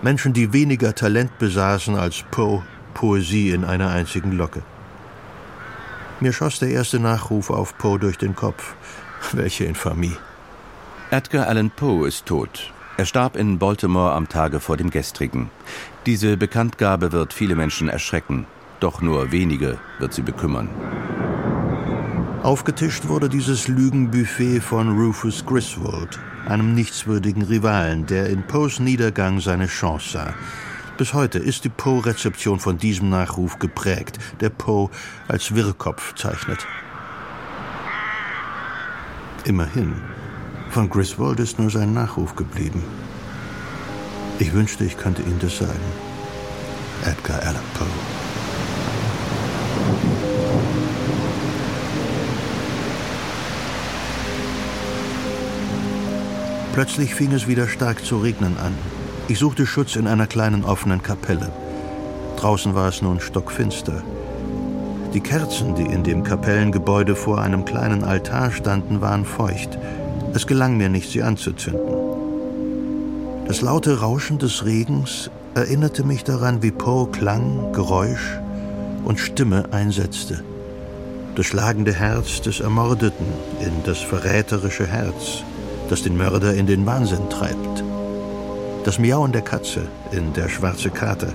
Menschen, 0.00 0.32
die 0.32 0.54
weniger 0.54 0.94
Talent 0.94 1.36
besaßen 1.38 1.96
als 1.96 2.24
Poe 2.30 2.62
Poesie 2.94 3.50
in 3.50 3.64
einer 3.64 3.90
einzigen 3.90 4.32
Locke. 4.32 4.62
Mir 6.20 6.32
schoss 6.32 6.58
der 6.60 6.70
erste 6.70 6.98
Nachruf 6.98 7.50
auf 7.50 7.76
Poe 7.76 7.98
durch 7.98 8.16
den 8.16 8.36
Kopf. 8.36 8.74
Welche 9.32 9.64
Infamie. 9.64 10.16
Edgar 11.10 11.46
Allan 11.46 11.70
Poe 11.70 12.08
ist 12.08 12.24
tot. 12.24 12.72
Er 12.96 13.04
starb 13.04 13.36
in 13.36 13.58
Baltimore 13.58 14.12
am 14.12 14.28
Tage 14.28 14.58
vor 14.60 14.76
dem 14.76 14.90
gestrigen. 14.90 15.50
Diese 16.08 16.38
Bekanntgabe 16.38 17.12
wird 17.12 17.34
viele 17.34 17.54
Menschen 17.54 17.90
erschrecken, 17.90 18.46
doch 18.80 19.02
nur 19.02 19.30
wenige 19.30 19.76
wird 19.98 20.14
sie 20.14 20.22
bekümmern. 20.22 20.70
Aufgetischt 22.42 23.08
wurde 23.08 23.28
dieses 23.28 23.68
Lügenbuffet 23.68 24.60
von 24.60 24.98
Rufus 24.98 25.44
Griswold, 25.44 26.18
einem 26.46 26.74
nichtswürdigen 26.74 27.42
Rivalen, 27.42 28.06
der 28.06 28.30
in 28.30 28.42
Poes 28.42 28.80
Niedergang 28.80 29.40
seine 29.40 29.66
Chance 29.66 30.12
sah. 30.12 30.34
Bis 30.96 31.12
heute 31.12 31.40
ist 31.40 31.64
die 31.64 31.68
Poe-Rezeption 31.68 32.58
von 32.58 32.78
diesem 32.78 33.10
Nachruf 33.10 33.58
geprägt, 33.58 34.18
der 34.40 34.48
Poe 34.48 34.88
als 35.28 35.54
Wirrkopf 35.54 36.14
zeichnet. 36.14 36.66
Immerhin, 39.44 39.92
von 40.70 40.88
Griswold 40.88 41.38
ist 41.40 41.58
nur 41.58 41.68
sein 41.68 41.92
Nachruf 41.92 42.34
geblieben. 42.34 42.82
Ich 44.40 44.52
wünschte, 44.52 44.84
ich 44.84 44.96
könnte 44.96 45.22
Ihnen 45.22 45.40
das 45.40 45.58
sagen. 45.58 45.80
Edgar 47.04 47.40
Allan 47.42 47.56
Poe. 47.74 47.86
Plötzlich 56.72 57.16
fing 57.16 57.32
es 57.32 57.48
wieder 57.48 57.66
stark 57.66 58.04
zu 58.04 58.18
regnen 58.18 58.56
an. 58.58 58.72
Ich 59.26 59.40
suchte 59.40 59.66
Schutz 59.66 59.96
in 59.96 60.06
einer 60.06 60.28
kleinen 60.28 60.64
offenen 60.64 61.02
Kapelle. 61.02 61.50
Draußen 62.36 62.76
war 62.76 62.88
es 62.88 63.02
nun 63.02 63.18
stockfinster. 63.18 64.04
Die 65.14 65.20
Kerzen, 65.20 65.74
die 65.74 65.82
in 65.82 66.04
dem 66.04 66.22
Kapellengebäude 66.22 67.16
vor 67.16 67.40
einem 67.40 67.64
kleinen 67.64 68.04
Altar 68.04 68.52
standen, 68.52 69.00
waren 69.00 69.24
feucht. 69.24 69.76
Es 70.34 70.46
gelang 70.46 70.76
mir 70.76 70.88
nicht, 70.88 71.10
sie 71.10 71.24
anzuzünden. 71.24 71.97
Das 73.48 73.62
laute 73.62 74.00
Rauschen 74.00 74.38
des 74.38 74.64
Regens 74.64 75.30
erinnerte 75.54 76.04
mich 76.04 76.22
daran, 76.22 76.62
wie 76.62 76.70
Poe 76.70 77.08
Klang, 77.10 77.72
Geräusch 77.72 78.38
und 79.04 79.18
Stimme 79.18 79.64
einsetzte. 79.72 80.44
Das 81.34 81.46
schlagende 81.46 81.92
Herz 81.92 82.40
des 82.42 82.60
Ermordeten 82.60 83.26
in 83.60 83.72
das 83.84 83.98
verräterische 83.98 84.86
Herz 84.86 85.42
das 85.88 86.02
den 86.02 86.16
Mörder 86.16 86.54
in 86.54 86.66
den 86.66 86.84
Wahnsinn 86.86 87.30
treibt. 87.30 87.82
Das 88.84 88.98
Miauen 88.98 89.32
der 89.32 89.42
Katze 89.42 89.82
in 90.12 90.32
Der 90.34 90.48
schwarze 90.48 90.90
Kater, 90.90 91.32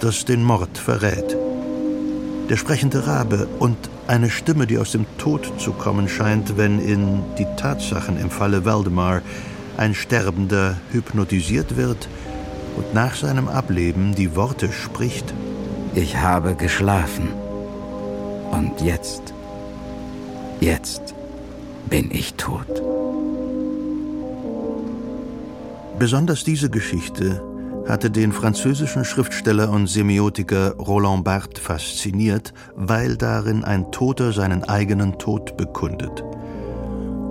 das 0.00 0.24
den 0.24 0.42
Mord 0.42 0.76
verrät. 0.78 1.36
Der 2.48 2.56
sprechende 2.56 3.06
Rabe 3.06 3.46
und 3.58 3.76
eine 4.06 4.28
Stimme, 4.28 4.66
die 4.66 4.78
aus 4.78 4.92
dem 4.92 5.06
Tod 5.18 5.52
zu 5.58 5.72
kommen 5.72 6.08
scheint, 6.08 6.56
wenn 6.56 6.80
in 6.80 7.22
die 7.38 7.46
Tatsachen 7.56 8.18
im 8.18 8.30
Falle 8.30 8.64
Waldemar 8.64 9.22
ein 9.80 9.94
Sterbender 9.94 10.76
hypnotisiert 10.92 11.78
wird 11.78 12.06
und 12.76 12.92
nach 12.92 13.14
seinem 13.14 13.48
Ableben 13.48 14.14
die 14.14 14.36
Worte 14.36 14.70
spricht. 14.70 15.32
Ich 15.94 16.18
habe 16.18 16.54
geschlafen. 16.54 17.30
Und 18.50 18.82
jetzt, 18.82 19.22
jetzt 20.60 21.14
bin 21.88 22.10
ich 22.12 22.34
tot. 22.34 22.82
Besonders 25.98 26.44
diese 26.44 26.68
Geschichte 26.68 27.42
hatte 27.88 28.10
den 28.10 28.32
französischen 28.32 29.06
Schriftsteller 29.06 29.70
und 29.70 29.86
Semiotiker 29.86 30.74
Roland 30.76 31.24
Barthes 31.24 31.64
fasziniert, 31.64 32.52
weil 32.76 33.16
darin 33.16 33.64
ein 33.64 33.90
Toter 33.90 34.32
seinen 34.32 34.62
eigenen 34.64 35.18
Tod 35.18 35.56
bekundet. 35.56 36.22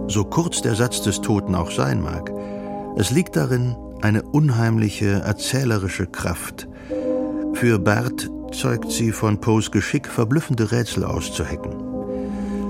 So 0.10 0.24
kurz 0.24 0.64
der 0.64 0.74
Satz 0.74 1.04
des 1.04 1.22
Toten 1.22 1.54
auch 1.54 1.70
sein 1.70 2.02
mag, 2.02 2.32
es 2.98 3.12
liegt 3.12 3.36
darin 3.36 3.76
eine 4.02 4.24
unheimliche 4.24 5.22
erzählerische 5.22 6.08
Kraft. 6.08 6.68
Für 7.54 7.78
Barthes 7.78 8.32
zeugt 8.52 8.92
sie 8.92 9.12
von 9.12 9.40
Poes 9.40 9.70
Geschick, 9.70 10.08
verblüffende 10.08 10.72
Rätsel 10.72 11.04
auszuhecken. 11.04 11.76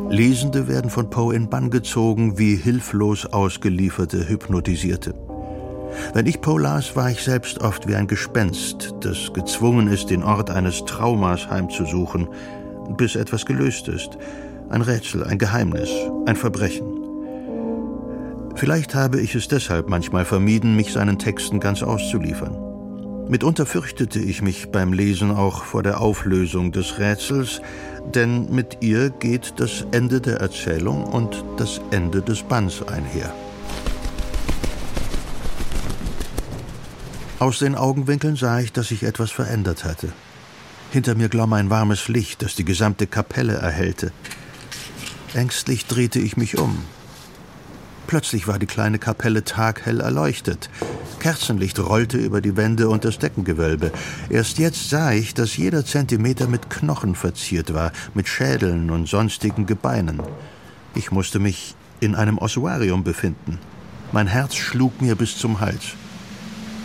Lesende 0.10 0.68
werden 0.68 0.92
von 0.92 1.10
Poe 1.10 1.34
in 1.34 1.50
Bann 1.50 1.70
gezogen 1.70 2.38
wie 2.38 2.58
hilflos 2.58 3.26
ausgelieferte 3.26 4.28
Hypnotisierte. 4.28 5.14
Wenn 6.14 6.26
ich 6.26 6.42
Poe 6.42 6.60
las, 6.60 6.98
war 6.98 7.10
ich 7.10 7.24
selbst 7.24 7.62
oft 7.62 7.88
wie 7.88 7.96
ein 7.96 8.08
Gespenst, 8.08 8.94
das 9.00 9.32
gezwungen 9.32 9.88
ist, 9.88 10.10
den 10.10 10.24
Ort 10.24 10.50
eines 10.50 10.84
Traumas 10.84 11.50
heimzusuchen, 11.50 12.28
bis 12.98 13.16
etwas 13.16 13.46
gelöst 13.46 13.88
ist. 13.88 14.18
Ein 14.70 14.82
Rätsel, 14.82 15.24
ein 15.24 15.38
Geheimnis, 15.38 15.90
ein 16.26 16.36
Verbrechen. 16.36 16.89
Vielleicht 18.60 18.94
habe 18.94 19.22
ich 19.22 19.36
es 19.36 19.48
deshalb 19.48 19.88
manchmal 19.88 20.26
vermieden, 20.26 20.76
mich 20.76 20.92
seinen 20.92 21.18
Texten 21.18 21.62
ganz 21.62 21.82
auszuliefern. 21.82 22.58
Mitunter 23.30 23.66
fürchtete 23.66 24.20
ich 24.20 24.42
mich 24.42 24.70
beim 24.70 24.92
Lesen 24.92 25.32
auch 25.32 25.64
vor 25.64 25.82
der 25.82 26.02
Auflösung 26.02 26.74
des 26.74 27.00
Rätsels, 27.00 27.62
denn 28.14 28.54
mit 28.54 28.80
ihr 28.82 29.12
geht 29.12 29.54
das 29.62 29.86
Ende 29.92 30.20
der 30.20 30.42
Erzählung 30.42 31.06
und 31.06 31.42
das 31.56 31.80
Ende 31.92 32.22
des 32.22 32.44
Banns 32.44 32.86
einher. 32.86 33.34
Aus 37.40 37.60
den 37.60 37.76
Augenwinkeln 37.76 38.36
sah 38.36 38.60
ich, 38.60 38.74
dass 38.74 38.90
sich 38.90 39.04
etwas 39.04 39.32
verändert 39.32 39.86
hatte. 39.86 40.10
Hinter 40.92 41.16
mir 41.16 41.30
glomm 41.30 41.54
ein 41.54 41.70
warmes 41.70 42.10
Licht, 42.10 42.42
das 42.42 42.56
die 42.56 42.66
gesamte 42.66 43.08
Kapelle 43.08 43.54
erhellte. 43.54 44.12
Ängstlich 45.34 45.86
drehte 45.86 46.20
ich 46.20 46.36
mich 46.36 46.58
um. 46.58 46.84
Plötzlich 48.10 48.48
war 48.48 48.58
die 48.58 48.66
kleine 48.66 48.98
Kapelle 48.98 49.44
taghell 49.44 50.00
erleuchtet. 50.00 50.72
Kerzenlicht 51.20 51.78
rollte 51.78 52.18
über 52.18 52.42
die 52.42 52.58
Wände 52.58 52.90
und 52.90 53.06
das 53.06 53.20
Deckengewölbe. 53.20 53.92
Erst 54.32 54.58
jetzt 54.58 54.90
sah 54.90 55.12
ich, 55.12 55.36
dass 55.36 55.58
jeder 55.58 55.86
Zentimeter 55.86 56.48
mit 56.48 56.72
Knochen 56.72 57.14
verziert 57.14 57.72
war, 57.72 57.92
mit 58.16 58.28
Schädeln 58.28 58.90
und 58.90 59.08
sonstigen 59.08 59.68
Gebeinen. 59.68 60.24
Ich 60.96 61.12
musste 61.12 61.38
mich 61.38 61.76
in 62.00 62.16
einem 62.16 62.40
Ossuarium 62.40 63.04
befinden. 63.04 63.60
Mein 64.12 64.26
Herz 64.26 64.56
schlug 64.56 65.04
mir 65.04 65.14
bis 65.14 65.38
zum 65.38 65.60
Hals. 65.60 65.94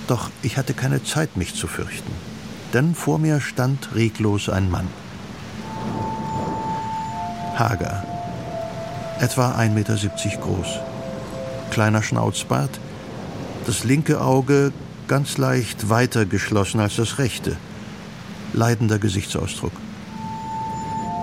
Doch 0.09 0.29
ich 0.43 0.59
hatte 0.59 0.75
keine 0.75 1.05
Zeit, 1.05 1.39
mich 1.39 1.55
zu 1.55 1.67
fürchten. 1.69 2.13
Denn 2.75 2.95
vor 2.95 3.19
mir 3.19 3.41
stand 3.41 3.95
reglos 3.95 4.51
ein 4.51 4.71
Mann. 4.71 4.89
Hager, 7.57 8.05
etwa 9.21 9.53
1,70 9.55 9.71
Meter 9.71 9.97
groß 10.43 10.94
kleiner 11.71 12.03
Schnauzbart, 12.03 12.81
das 13.67 13.85
linke 13.85 14.21
Auge 14.21 14.73
ganz 15.09 15.39
leicht 15.39 15.91
weiter 15.91 16.25
geschlossen 16.25 16.81
als 16.81 16.97
das 16.97 17.19
rechte. 17.19 17.57
Leidender 18.53 18.99
Gesichtsausdruck. 18.99 19.73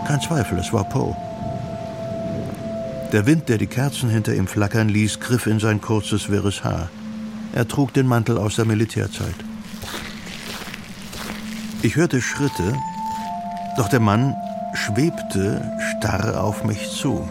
Kein 0.07 0.21
Zweifel, 0.21 0.59
es 0.59 0.73
war 0.73 0.83
Poe. 0.83 1.15
Der 3.11 3.25
Wind, 3.25 3.49
der 3.49 3.57
die 3.57 3.67
Kerzen 3.67 4.09
hinter 4.09 4.33
ihm 4.33 4.47
flackern 4.47 4.89
ließ, 4.89 5.19
griff 5.19 5.45
in 5.45 5.59
sein 5.59 5.81
kurzes, 5.81 6.29
wirres 6.29 6.63
Haar. 6.63 6.89
Er 7.53 7.67
trug 7.67 7.93
den 7.93 8.07
Mantel 8.07 8.37
aus 8.37 8.55
der 8.55 8.65
Militärzeit. 8.65 9.35
Ich 11.81 11.95
hörte 11.95 12.21
Schritte, 12.21 12.75
doch 13.75 13.89
der 13.89 13.99
Mann 13.99 14.35
schwebte 14.73 15.71
starr 15.97 16.43
auf 16.43 16.63
mich 16.63 16.89
zu. 16.91 17.27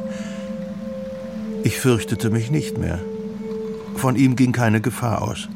Ich 1.63 1.79
fürchtete 1.79 2.31
mich 2.31 2.51
nicht 2.51 2.79
mehr. 2.79 2.99
Von 3.97 4.17
ihm 4.17 4.35
ging 4.35 4.53
keine 4.53 4.81
Gefahr 4.81 5.23
aus. 5.23 5.49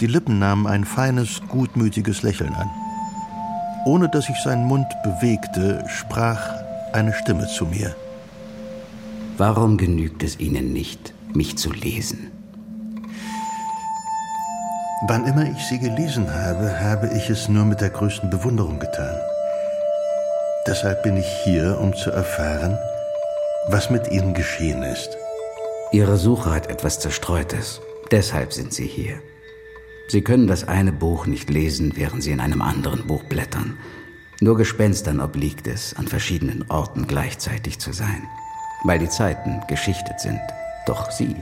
Die 0.00 0.06
Lippen 0.06 0.38
nahmen 0.38 0.66
ein 0.66 0.84
feines, 0.84 1.40
gutmütiges 1.48 2.22
Lächeln 2.22 2.54
an. 2.54 2.70
Ohne 3.84 4.08
dass 4.08 4.28
ich 4.28 4.36
seinen 4.42 4.66
Mund 4.66 4.86
bewegte, 5.02 5.84
sprach 5.88 6.40
eine 6.92 7.12
Stimme 7.12 7.46
zu 7.48 7.66
mir. 7.66 7.94
Warum 9.38 9.76
genügt 9.76 10.22
es 10.22 10.38
Ihnen 10.38 10.72
nicht, 10.72 11.14
mich 11.34 11.56
zu 11.58 11.72
lesen? 11.72 12.30
Wann 15.06 15.26
immer 15.26 15.50
ich 15.50 15.64
sie 15.64 15.78
gelesen 15.78 16.32
habe, 16.32 16.78
habe 16.78 17.08
ich 17.16 17.30
es 17.30 17.48
nur 17.48 17.64
mit 17.64 17.80
der 17.80 17.88
größten 17.88 18.28
Bewunderung 18.28 18.78
getan. 18.78 19.16
Deshalb 20.66 21.02
bin 21.02 21.16
ich 21.16 21.26
hier, 21.42 21.78
um 21.80 21.96
zu 21.96 22.10
erfahren, 22.10 22.78
was 23.72 23.90
mit 23.90 24.10
Ihnen 24.10 24.34
geschehen 24.34 24.82
ist. 24.82 25.16
Ihre 25.92 26.16
Suche 26.16 26.50
hat 26.50 26.68
etwas 26.68 27.00
Zerstreutes. 27.00 27.80
Deshalb 28.10 28.52
sind 28.52 28.72
Sie 28.72 28.86
hier. 28.86 29.20
Sie 30.08 30.22
können 30.22 30.46
das 30.46 30.66
eine 30.66 30.92
Buch 30.92 31.26
nicht 31.26 31.50
lesen, 31.50 31.92
während 31.96 32.22
Sie 32.22 32.32
in 32.32 32.40
einem 32.40 32.62
anderen 32.62 33.06
Buch 33.06 33.22
blättern. 33.24 33.78
Nur 34.40 34.56
Gespenstern 34.56 35.20
obliegt 35.20 35.66
es, 35.66 35.94
an 35.94 36.08
verschiedenen 36.08 36.68
Orten 36.70 37.06
gleichzeitig 37.06 37.78
zu 37.78 37.92
sein, 37.92 38.22
weil 38.84 38.98
die 38.98 39.08
Zeiten 39.08 39.62
geschichtet 39.68 40.18
sind. 40.18 40.40
Doch 40.86 41.10
Sie, 41.10 41.36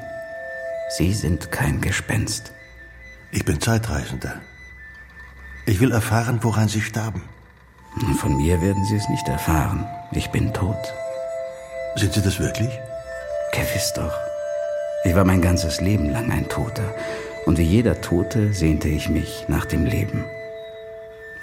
Sie 0.91 1.15
sind 1.15 1.51
kein 1.51 1.81
Gespenst. 1.81 2.53
Ich 3.31 3.45
bin 3.45 3.61
Zeitreisender. 3.61 4.41
Ich 5.67 5.81
will 5.81 5.93
erfahren, 5.93 6.41
woran 6.43 6.69
Sie 6.69 6.81
starben. 6.81 7.23
Von 8.19 8.37
mir 8.37 8.61
werden 8.61 8.85
Sie 8.85 8.97
es 8.97 9.09
nicht 9.09 9.29
erfahren. 9.29 9.87
Ich 10.13 10.31
bin 10.31 10.53
tot. 10.53 10.95
Sind 11.97 12.13
Sie 12.13 12.23
das 12.23 12.39
wirklich? 12.39 12.79
Gewiss 13.53 13.93
doch. 13.95 14.13
Ich 15.05 15.15
war 15.15 15.25
mein 15.25 15.41
ganzes 15.41 15.81
Leben 15.81 16.11
lang 16.11 16.31
ein 16.31 16.49
Toter, 16.49 16.95
und 17.47 17.59
wie 17.59 17.63
jeder 17.63 18.01
Tote 18.01 18.53
sehnte 18.53 18.89
ich 18.89 19.09
mich 19.09 19.47
nach 19.49 19.65
dem 19.65 19.85
Leben. 19.85 20.25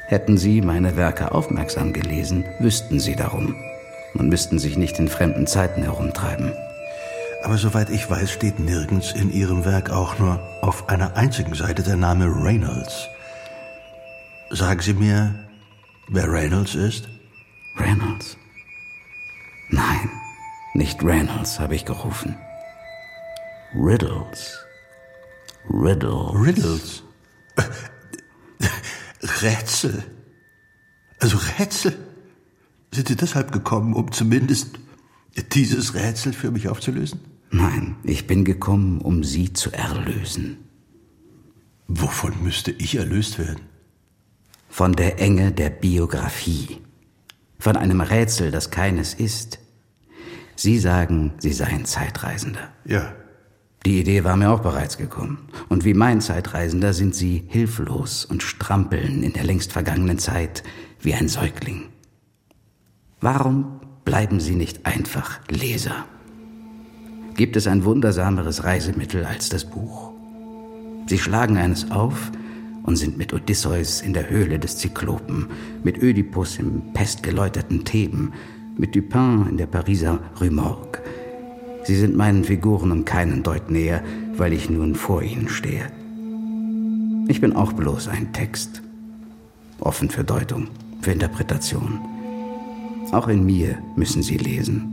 Hätten 0.07 0.37
Sie 0.37 0.61
meine 0.61 0.97
Werke 0.97 1.31
aufmerksam 1.31 1.93
gelesen, 1.93 2.45
wüssten 2.59 2.99
Sie 2.99 3.15
darum 3.15 3.55
und 4.13 4.29
müssten 4.29 4.59
sich 4.59 4.77
nicht 4.77 4.99
in 4.99 5.07
fremden 5.07 5.47
Zeiten 5.47 5.81
herumtreiben. 5.81 6.53
Aber 7.43 7.57
soweit 7.57 7.89
ich 7.89 8.09
weiß, 8.09 8.31
steht 8.31 8.59
nirgends 8.59 9.13
in 9.13 9.31
Ihrem 9.31 9.65
Werk 9.65 9.89
auch 9.89 10.19
nur 10.19 10.39
auf 10.61 10.89
einer 10.89 11.15
einzigen 11.15 11.55
Seite 11.55 11.83
der 11.83 11.95
Name 11.95 12.25
Reynolds. 12.27 13.07
Sagen 14.51 14.81
Sie 14.81 14.93
mir, 14.93 15.33
wer 16.07 16.31
Reynolds 16.31 16.75
ist? 16.75 17.07
Reynolds? 17.77 18.37
Nein, 19.69 20.09
nicht 20.76 21.03
Reynolds, 21.03 21.59
habe 21.59 21.76
ich 21.76 21.86
gerufen. 21.86 22.38
Riddles. 23.73 24.59
Riddles. 25.69 26.34
Riddles. 26.34 27.03
Rätsel. 29.41 30.03
Also 31.19 31.38
Rätsel. 31.57 31.97
Sind 32.93 33.07
Sie 33.07 33.15
deshalb 33.15 33.51
gekommen, 33.51 33.93
um 33.93 34.11
zumindest 34.11 34.80
dieses 35.53 35.95
Rätsel 35.95 36.34
für 36.34 36.51
mich 36.51 36.69
aufzulösen? 36.69 37.19
Nein, 37.51 37.95
ich 38.03 38.28
bin 38.28 38.45
gekommen, 38.45 39.01
um 39.01 39.23
Sie 39.23 39.53
zu 39.53 39.71
erlösen. 39.71 40.57
Wovon 41.88 42.43
müsste 42.43 42.71
ich 42.71 42.95
erlöst 42.95 43.38
werden? 43.39 43.61
Von 44.69 44.93
der 44.93 45.19
Enge 45.19 45.51
der 45.51 45.69
Biografie. 45.69 46.82
Von 47.59 47.78
einem 47.78 48.01
Rätsel, 48.01 48.51
das 48.51 48.71
keines 48.71 49.13
ist. 49.13 49.59
Sie 50.56 50.80
sagen, 50.80 51.34
Sie 51.39 51.53
seien 51.53 51.86
Zeitreisender. 51.86 52.70
Ja. 52.86 53.14
Die 53.86 53.99
Idee 53.99 54.24
war 54.24 54.36
mir 54.36 54.49
auch 54.49 54.62
bereits 54.62 54.97
gekommen. 54.97 55.47
Und 55.70 55.86
wie 55.86 55.93
mein 55.93 56.20
Zeitreisender 56.20 56.93
sind 56.93 57.14
sie 57.14 57.43
hilflos 57.47 58.26
und 58.26 58.41
strampeln 58.41 59.22
in 59.22 59.34
der 59.34 59.43
längst 59.43 59.74
vergangenen 59.74 60.18
Zeit 60.18 60.64
wie 61.01 61.14
ein 61.14 61.28
Säugling. 61.28 61.84
Warum 63.22 63.80
bleiben 64.03 64.39
sie 64.39 64.56
nicht 64.56 64.88
einfach 64.88 65.39
Leser? 65.49 66.06
Gibt 67.36 67.56
es 67.58 67.68
ein 67.68 67.84
wundersameres 67.84 68.64
Reisemittel 68.64 69.24
als 69.26 69.49
das 69.49 69.66
Buch? 69.66 70.14
Sie 71.08 71.20
schlagen 71.20 71.58
eines 71.58 71.91
auf 71.91 72.32
und 72.84 72.95
sind 72.95 73.18
mit 73.18 73.34
Odysseus 73.34 74.01
in 74.01 74.14
der 74.14 74.30
Höhle 74.30 74.58
des 74.58 74.78
Zyklopen, 74.78 75.49
mit 75.84 76.01
Ödipus 76.01 76.58
im 76.58 76.93
pestgeläuterten 76.93 77.84
Theben, 77.84 78.34
mit 78.78 78.95
Dupin 78.95 79.47
in 79.49 79.57
der 79.57 79.67
Pariser 79.67 80.19
Rue 80.39 80.51
Morgue, 80.51 80.99
Sie 81.86 81.95
sind 81.95 82.15
meinen 82.15 82.43
Figuren 82.43 82.91
um 82.91 83.05
keinen 83.05 83.43
Deut 83.43 83.69
näher, 83.69 84.03
weil 84.36 84.53
ich 84.53 84.71
nun 84.71 84.95
vor 84.95 85.21
ihnen 85.21 85.47
stehe. 85.47 85.91
Ich 87.28 87.41
bin 87.41 87.55
auch 87.55 87.73
bloß 87.73 88.07
ein 88.07 88.34
Text, 88.34 88.82
offen 89.80 90.09
für 90.09 90.23
Deutung, 90.23 90.67
für 91.01 91.11
Interpretation. 91.11 91.99
Auch 93.11 93.28
in 93.28 93.45
mir 93.45 93.78
müssen 93.95 94.23
Sie 94.23 94.38
lesen. 94.38 94.91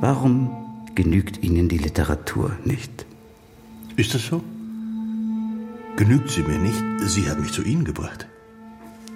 Warum 0.00 0.50
genügt 0.96 1.44
Ihnen 1.44 1.68
die 1.68 1.78
Literatur 1.78 2.52
nicht? 2.64 3.06
Ist 3.96 4.14
das 4.14 4.26
so? 4.26 4.42
Genügt 5.96 6.30
sie 6.30 6.42
mir 6.42 6.58
nicht? 6.58 6.82
Sie 7.06 7.28
hat 7.28 7.38
mich 7.38 7.52
zu 7.52 7.62
Ihnen 7.62 7.84
gebracht. 7.84 8.26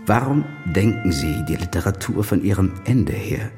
Warum 0.06 0.44
denken 0.66 1.12
Sie 1.12 1.44
die 1.48 1.56
Literatur 1.56 2.24
von 2.24 2.44
Ihrem 2.44 2.72
Ende 2.84 3.12
her? 3.12 3.50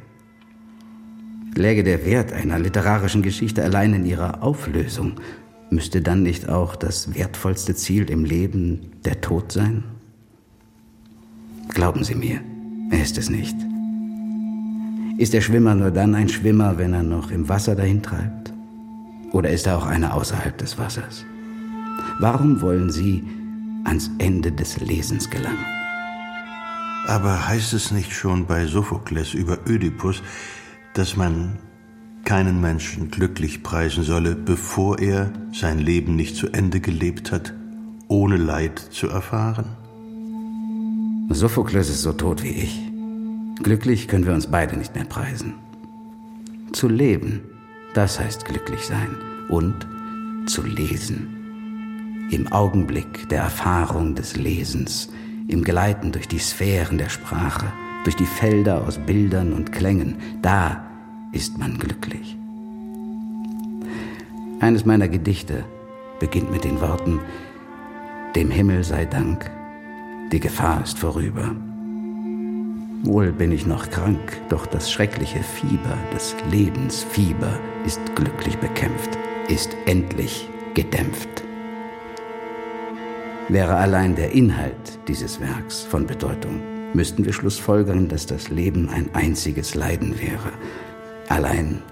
Läge 1.56 1.82
der 1.82 2.04
Wert 2.04 2.32
einer 2.32 2.58
literarischen 2.58 3.22
Geschichte 3.22 3.64
allein 3.64 3.94
in 3.94 4.04
ihrer 4.04 4.42
Auflösung, 4.42 5.14
müsste 5.70 6.02
dann 6.02 6.22
nicht 6.22 6.48
auch 6.48 6.76
das 6.76 7.14
wertvollste 7.14 7.74
Ziel 7.74 8.10
im 8.10 8.24
Leben 8.24 8.92
der 9.04 9.20
Tod 9.20 9.50
sein? 9.50 9.82
Glauben 11.70 12.04
Sie 12.04 12.14
mir, 12.14 12.40
er 12.90 13.02
ist 13.02 13.18
es 13.18 13.28
nicht. 13.28 13.56
Ist 15.18 15.32
der 15.32 15.40
Schwimmer 15.40 15.74
nur 15.74 15.90
dann 15.90 16.14
ein 16.14 16.28
Schwimmer, 16.28 16.78
wenn 16.78 16.92
er 16.92 17.02
noch 17.02 17.30
im 17.32 17.48
Wasser 17.48 17.74
dahin 17.74 18.02
treibt? 18.02 18.52
Oder 19.32 19.50
ist 19.50 19.66
er 19.66 19.78
auch 19.78 19.86
einer 19.86 20.14
außerhalb 20.14 20.56
des 20.58 20.78
Wassers? 20.78 21.24
Warum 22.20 22.60
wollen 22.60 22.90
Sie 22.90 23.24
ans 23.84 24.10
Ende 24.18 24.52
des 24.52 24.78
Lesens 24.80 25.28
gelangen? 25.28 25.85
Aber 27.06 27.46
heißt 27.46 27.72
es 27.72 27.92
nicht 27.92 28.12
schon 28.12 28.46
bei 28.46 28.66
Sophokles 28.66 29.32
über 29.32 29.58
Ödipus, 29.68 30.22
dass 30.94 31.16
man 31.16 31.56
keinen 32.24 32.60
Menschen 32.60 33.12
glücklich 33.12 33.62
preisen 33.62 34.02
solle, 34.02 34.34
bevor 34.34 34.98
er 34.98 35.30
sein 35.52 35.78
Leben 35.78 36.16
nicht 36.16 36.34
zu 36.34 36.48
Ende 36.48 36.80
gelebt 36.80 37.30
hat, 37.30 37.54
ohne 38.08 38.36
Leid 38.36 38.80
zu 38.90 39.08
erfahren? 39.08 39.66
Sophokles 41.30 41.88
ist 41.90 42.02
so 42.02 42.12
tot 42.12 42.42
wie 42.42 42.50
ich. 42.50 42.80
Glücklich 43.62 44.08
können 44.08 44.26
wir 44.26 44.34
uns 44.34 44.48
beide 44.48 44.76
nicht 44.76 44.96
mehr 44.96 45.04
preisen. 45.04 45.54
Zu 46.72 46.88
leben, 46.88 47.40
das 47.94 48.18
heißt 48.18 48.44
glücklich 48.44 48.80
sein. 48.80 49.16
Und 49.48 49.86
zu 50.46 50.62
lesen. 50.62 52.26
Im 52.30 52.50
Augenblick 52.50 53.28
der 53.28 53.42
Erfahrung 53.42 54.16
des 54.16 54.36
Lesens, 54.36 55.08
im 55.48 55.62
Gleiten 55.62 56.12
durch 56.12 56.28
die 56.28 56.38
Sphären 56.38 56.98
der 56.98 57.08
Sprache, 57.08 57.72
durch 58.04 58.16
die 58.16 58.26
Felder 58.26 58.86
aus 58.86 58.98
Bildern 58.98 59.52
und 59.52 59.72
Klängen, 59.72 60.16
da 60.42 60.84
ist 61.32 61.58
man 61.58 61.78
glücklich. 61.78 62.36
Eines 64.60 64.86
meiner 64.86 65.08
Gedichte 65.08 65.64
beginnt 66.18 66.50
mit 66.50 66.64
den 66.64 66.80
Worten, 66.80 67.20
dem 68.34 68.50
Himmel 68.50 68.84
sei 68.84 69.04
Dank, 69.04 69.50
die 70.32 70.40
Gefahr 70.40 70.82
ist 70.82 70.98
vorüber. 70.98 71.54
Wohl 73.02 73.32
bin 73.32 73.52
ich 73.52 73.66
noch 73.66 73.90
krank, 73.90 74.40
doch 74.48 74.66
das 74.66 74.90
schreckliche 74.90 75.42
Fieber 75.42 75.96
des 76.14 76.34
Lebensfieber 76.50 77.58
ist 77.84 78.00
glücklich 78.16 78.56
bekämpft, 78.58 79.16
ist 79.48 79.76
endlich 79.86 80.48
gedämpft. 80.74 81.45
Wäre 83.48 83.76
allein 83.76 84.16
der 84.16 84.32
Inhalt 84.32 84.98
dieses 85.06 85.40
Werks 85.40 85.82
von 85.82 86.04
Bedeutung, 86.06 86.60
müssten 86.94 87.24
wir 87.24 87.32
schlussfolgern, 87.32 88.08
dass 88.08 88.26
das 88.26 88.48
Leben 88.48 88.88
ein 88.88 89.08
einziges 89.14 89.76
Leiden 89.76 90.20
wäre. 90.20 90.52
Allein 91.28 91.82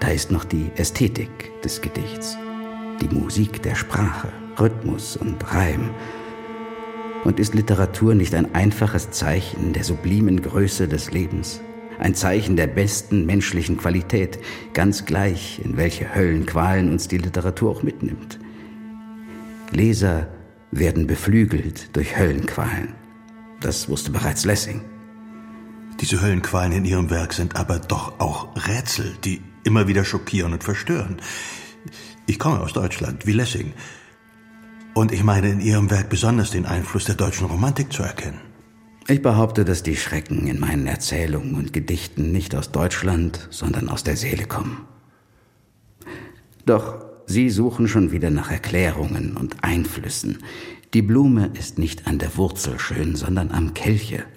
da 0.00 0.08
ist 0.08 0.32
noch 0.32 0.44
die 0.44 0.70
Ästhetik 0.76 1.62
des 1.62 1.80
Gedichts, 1.80 2.36
die 3.00 3.14
Musik 3.14 3.62
der 3.62 3.76
Sprache, 3.76 4.28
Rhythmus 4.58 5.16
und 5.16 5.36
Reim, 5.54 5.90
und 7.22 7.38
ist 7.38 7.54
Literatur 7.54 8.14
nicht 8.14 8.34
ein 8.34 8.54
einfaches 8.54 9.12
Zeichen 9.12 9.72
der 9.72 9.84
sublimen 9.84 10.42
Größe 10.42 10.88
des 10.88 11.12
Lebens, 11.12 11.60
ein 11.98 12.16
Zeichen 12.16 12.56
der 12.56 12.66
besten 12.66 13.24
menschlichen 13.26 13.78
Qualität, 13.78 14.40
ganz 14.74 15.06
gleich, 15.06 15.60
in 15.64 15.76
welche 15.76 16.14
Höllenqualen 16.14 16.90
uns 16.90 17.06
die 17.06 17.18
Literatur 17.18 17.70
auch 17.70 17.82
mitnimmt? 17.82 18.40
Leser 19.70 20.26
werden 20.78 21.06
beflügelt 21.06 21.94
durch 21.96 22.16
Höllenqualen. 22.16 22.94
Das 23.60 23.88
wusste 23.88 24.10
bereits 24.10 24.44
Lessing. 24.44 24.82
Diese 26.00 26.20
Höllenqualen 26.20 26.72
in 26.72 26.84
Ihrem 26.84 27.10
Werk 27.10 27.32
sind 27.32 27.56
aber 27.56 27.78
doch 27.78 28.18
auch 28.18 28.48
Rätsel, 28.66 29.14
die 29.24 29.40
immer 29.62 29.86
wieder 29.86 30.04
schockieren 30.04 30.52
und 30.52 30.64
verstören. 30.64 31.20
Ich 32.26 32.38
komme 32.38 32.60
aus 32.60 32.72
Deutschland, 32.72 33.26
wie 33.26 33.32
Lessing. 33.32 33.72
Und 34.94 35.12
ich 35.12 35.22
meine 35.22 35.50
in 35.50 35.60
Ihrem 35.60 35.90
Werk 35.90 36.08
besonders 36.08 36.50
den 36.50 36.66
Einfluss 36.66 37.04
der 37.04 37.14
deutschen 37.14 37.46
Romantik 37.46 37.92
zu 37.92 38.02
erkennen. 38.02 38.40
Ich 39.06 39.22
behaupte, 39.22 39.64
dass 39.64 39.82
die 39.82 39.96
Schrecken 39.96 40.46
in 40.46 40.58
meinen 40.58 40.86
Erzählungen 40.86 41.54
und 41.54 41.72
Gedichten 41.72 42.32
nicht 42.32 42.54
aus 42.54 42.72
Deutschland, 42.72 43.48
sondern 43.50 43.88
aus 43.88 44.02
der 44.02 44.16
Seele 44.16 44.46
kommen. 44.46 44.86
Doch 46.64 47.13
Sie 47.26 47.50
suchen 47.50 47.88
schon 47.88 48.12
wieder 48.12 48.30
nach 48.30 48.50
Erklärungen 48.50 49.36
und 49.36 49.62
Einflüssen. 49.62 50.38
Die 50.92 51.02
Blume 51.02 51.50
ist 51.58 51.78
nicht 51.78 52.06
an 52.06 52.18
der 52.18 52.36
Wurzel 52.36 52.78
schön, 52.78 53.16
sondern 53.16 53.50
am 53.50 53.74
Kelche. 53.74 54.24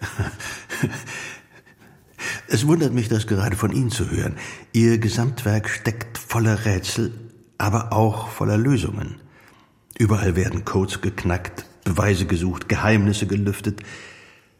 Es 2.49 2.65
wundert 2.65 2.93
mich, 2.93 3.09
das 3.09 3.27
gerade 3.27 3.55
von 3.55 3.71
Ihnen 3.71 3.91
zu 3.91 4.09
hören. 4.09 4.37
Ihr 4.71 4.97
Gesamtwerk 4.97 5.69
steckt 5.69 6.17
voller 6.17 6.65
Rätsel, 6.65 7.13
aber 7.57 7.93
auch 7.93 8.29
voller 8.29 8.57
Lösungen. 8.57 9.15
Überall 9.97 10.35
werden 10.35 10.65
Codes 10.65 11.01
geknackt, 11.01 11.65
Beweise 11.83 12.25
gesucht, 12.25 12.69
Geheimnisse 12.69 13.27
gelüftet. 13.27 13.81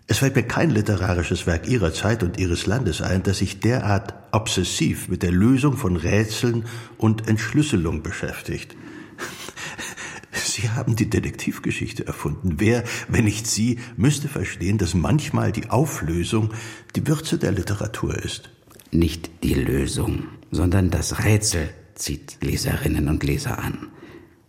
Es 0.09 0.19
fällt 0.19 0.37
mir 0.37 0.43
kein 0.43 0.69
literarisches 0.69 1.47
Werk 1.47 1.67
Ihrer 1.67 1.93
Zeit 1.93 2.23
und 2.23 2.39
Ihres 2.39 2.65
Landes 2.65 3.01
ein, 3.01 3.23
das 3.23 3.39
sich 3.39 3.59
derart 3.59 4.13
obsessiv 4.31 5.09
mit 5.09 5.21
der 5.21 5.33
Lösung 5.33 5.75
von 5.75 5.97
Rätseln 5.97 6.63
und 6.97 7.27
Entschlüsselung 7.27 8.03
beschäftigt. 8.03 8.77
Sie 10.31 10.69
haben 10.69 10.95
die 10.95 11.09
Detektivgeschichte 11.09 12.07
erfunden. 12.07 12.53
Wer, 12.57 12.85
wenn 13.09 13.25
nicht 13.25 13.47
Sie, 13.47 13.79
müsste 13.97 14.29
verstehen, 14.29 14.77
dass 14.77 14.93
manchmal 14.93 15.51
die 15.51 15.69
Auflösung 15.69 16.53
die 16.95 17.05
Würze 17.05 17.37
der 17.37 17.51
Literatur 17.51 18.17
ist. 18.17 18.49
Nicht 18.91 19.43
die 19.43 19.55
Lösung, 19.55 20.29
sondern 20.51 20.89
das 20.89 21.25
Rätsel 21.25 21.69
zieht 21.95 22.37
Leserinnen 22.39 23.09
und 23.09 23.23
Leser 23.23 23.59
an. 23.59 23.89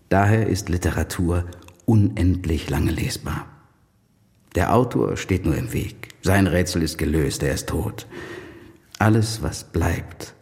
Daher 0.09 0.47
ist 0.47 0.69
Literatur 0.69 1.47
unendlich 1.85 2.71
lange 2.71 2.93
lesbar. 2.93 3.58
Der 4.55 4.75
Autor 4.75 5.17
steht 5.17 5.45
nur 5.45 5.57
im 5.57 5.73
Weg. 5.73 6.09
Sein 6.23 6.47
Rätsel 6.47 6.83
ist 6.83 6.99
gelöst, 6.99 7.43
er 7.43 7.55
ist 7.55 7.69
tot. 7.69 8.07
Alles, 8.99 9.43
was 9.43 9.65
bleibt 9.65 10.35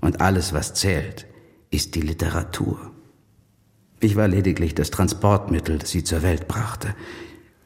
und 0.00 0.20
alles, 0.20 0.52
was 0.52 0.74
zählt, 0.74 1.26
ist 1.70 1.94
die 1.94 2.00
Literatur. 2.00 2.90
Ich 4.00 4.16
war 4.16 4.28
lediglich 4.28 4.74
das 4.74 4.90
Transportmittel, 4.90 5.78
das 5.78 5.90
sie 5.90 6.04
zur 6.04 6.22
Welt 6.22 6.48
brachte. 6.48 6.94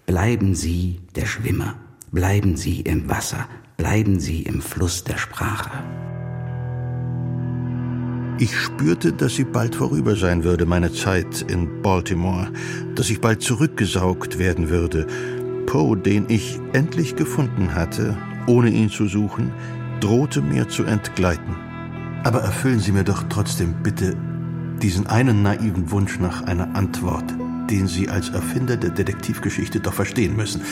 Bleiben 0.05 0.55
Sie 0.55 1.01
der 1.15 1.27
Schwimmer, 1.27 1.77
bleiben 2.11 2.57
Sie 2.57 2.81
im 2.81 3.09
Wasser, 3.09 3.49
bleiben 3.77 4.21
Sie 4.21 4.43
im 4.43 4.61
Fluss 4.61 5.05
der 5.05 5.17
Sprache. 5.17 5.71
Ich 8.39 8.59
spürte, 8.59 9.13
dass 9.13 9.37
sie 9.37 9.45
bald 9.45 9.77
vorüber 9.77 10.17
sein 10.17 10.43
würde, 10.43 10.67
meine 10.67 10.93
Zeit 10.93 11.43
in 11.49 11.83
Baltimore, 11.83 12.51
dass 12.97 13.09
ich 13.09 13.21
bald 13.21 13.43
zurückgesaugt 13.43 14.39
werden 14.39 14.71
würde. 14.71 15.07
Poe, 15.67 15.97
den 15.97 16.27
ich 16.29 16.61
endlich 16.73 17.17
gefunden 17.17 17.75
hatte, 17.75 18.17
ohne 18.47 18.71
ihn 18.71 18.91
zu 18.91 19.07
suchen, 19.07 19.53
drohte 20.01 20.43
mir 20.43 20.69
zu 20.69 20.85
entgleiten. 20.85 21.55
Aber 22.25 22.41
erfüllen 22.41 22.81
Sie 22.81 22.93
mir 22.93 23.05
doch 23.05 23.25
trotzdem 23.29 23.75
bitte 23.83 24.17
diesen 24.83 25.07
einen 25.07 25.43
naiven 25.43 25.91
Wunsch 25.91 26.19
nach 26.19 26.43
einer 26.43 26.75
Antwort, 26.75 27.25
den 27.71 27.87
Sie 27.87 28.09
als 28.09 28.31
Erfinder 28.31 28.77
der 28.77 28.91
Detektivgeschichte 28.91 29.81
doch 29.81 29.95
verstehen 29.95 30.37
müssen. 30.37 30.63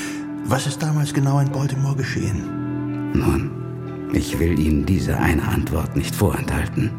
Was 0.45 0.67
ist 0.67 0.83
damals 0.83 1.15
genau 1.15 1.39
in 1.39 1.51
Baltimore 1.51 1.97
geschehen? 1.97 3.13
Nun, 3.15 3.51
ich 4.13 4.39
will 4.39 4.59
Ihnen 4.59 4.85
diese 4.85 5.17
eine 5.19 5.47
Antwort 5.47 5.97
nicht 5.97 6.15
vorenthalten. 6.15 6.91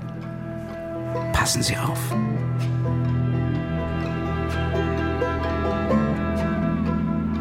Passen 1.34 1.62
Sie 1.62 1.78
auf. 1.78 2.00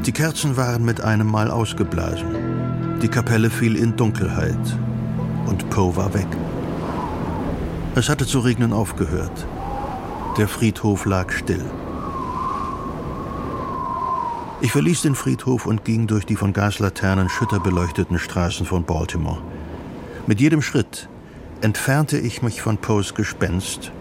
Die 0.06 0.10
Kerzen 0.10 0.56
waren 0.56 0.84
mit 0.84 1.00
einem 1.00 1.28
Mal 1.28 1.48
ausgeblasen. 1.48 2.98
Die 3.00 3.08
Kapelle 3.08 3.50
fiel 3.50 3.76
in 3.76 3.96
Dunkelheit 3.96 4.58
und 5.46 5.70
Poe 5.70 5.94
war 5.94 6.12
weg. 6.12 6.26
Es 7.94 8.08
hatte 8.08 8.26
zu 8.26 8.40
regnen 8.40 8.72
aufgehört. 8.72 9.46
Der 10.38 10.48
Friedhof 10.48 11.04
lag 11.04 11.30
still. 11.30 11.64
Ich 14.60 14.72
verließ 14.72 15.02
den 15.02 15.14
Friedhof 15.14 15.66
und 15.66 15.84
ging 15.84 16.08
durch 16.08 16.26
die 16.26 16.36
von 16.36 16.52
Gaslaternen 16.52 17.28
schütterbeleuchteten 17.28 18.18
Straßen 18.18 18.66
von 18.66 18.82
Baltimore. 18.82 19.40
Mit 20.26 20.40
jedem 20.40 20.62
Schritt 20.62 21.08
entfernte 21.60 22.18
ich 22.18 22.42
mich 22.42 22.60
von 22.60 22.76
Poes 22.76 23.14
Gespenst 23.14 23.92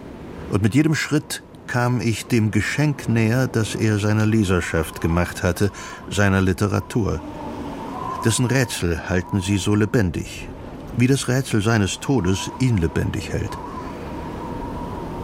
und 0.50 0.64
mit 0.64 0.74
jedem 0.74 0.96
Schritt 0.96 1.44
kam 1.72 2.02
ich 2.02 2.26
dem 2.26 2.50
Geschenk 2.50 3.08
näher, 3.08 3.46
das 3.46 3.74
er 3.74 3.98
seiner 3.98 4.26
Leserschaft 4.26 5.00
gemacht 5.00 5.42
hatte, 5.42 5.70
seiner 6.10 6.42
Literatur. 6.42 7.18
Dessen 8.26 8.44
Rätsel 8.44 9.08
halten 9.08 9.40
sie 9.40 9.56
so 9.56 9.74
lebendig, 9.74 10.50
wie 10.98 11.06
das 11.06 11.28
Rätsel 11.28 11.62
seines 11.62 11.98
Todes 11.98 12.50
ihn 12.60 12.76
lebendig 12.76 13.32
hält. 13.32 13.56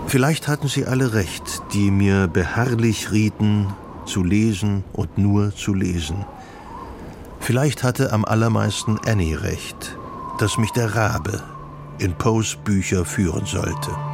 Vielleicht 0.06 0.48
hatten 0.48 0.68
sie 0.68 0.86
alle 0.86 1.12
recht, 1.12 1.60
die 1.74 1.90
mir 1.90 2.28
beharrlich 2.28 3.12
rieten, 3.12 3.66
zu 4.06 4.24
lesen 4.24 4.84
und 4.94 5.18
nur 5.18 5.54
zu 5.54 5.74
lesen. 5.74 6.24
Vielleicht 7.40 7.82
hatte 7.82 8.10
am 8.10 8.24
allermeisten 8.24 8.98
Annie 9.06 9.42
recht, 9.42 9.98
dass 10.38 10.56
mich 10.56 10.70
der 10.70 10.94
Rabe 10.94 11.42
in 11.98 12.14
Poes 12.14 12.56
Bücher 12.56 13.04
führen 13.04 13.44
sollte. 13.44 14.07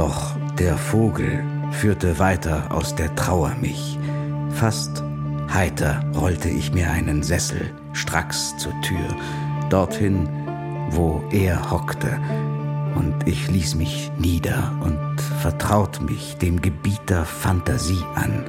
Doch 0.00 0.34
der 0.58 0.78
Vogel 0.78 1.44
führte 1.72 2.18
weiter 2.18 2.68
aus 2.70 2.94
der 2.94 3.14
Trauer 3.16 3.54
mich. 3.60 3.98
Fast 4.48 5.04
heiter 5.52 6.02
rollte 6.16 6.48
ich 6.48 6.72
mir 6.72 6.90
einen 6.90 7.22
Sessel 7.22 7.70
stracks 7.92 8.56
zur 8.56 8.72
Tür. 8.80 9.14
dorthin, 9.68 10.26
wo 10.92 11.22
er 11.30 11.70
hockte, 11.70 12.18
und 12.94 13.14
ich 13.26 13.50
ließ 13.50 13.74
mich 13.74 14.10
nieder 14.16 14.72
und 14.80 15.20
vertraut 15.42 16.00
mich 16.00 16.38
dem 16.38 16.62
Gebieter 16.62 17.26
Fantasie 17.26 18.02
an, 18.14 18.46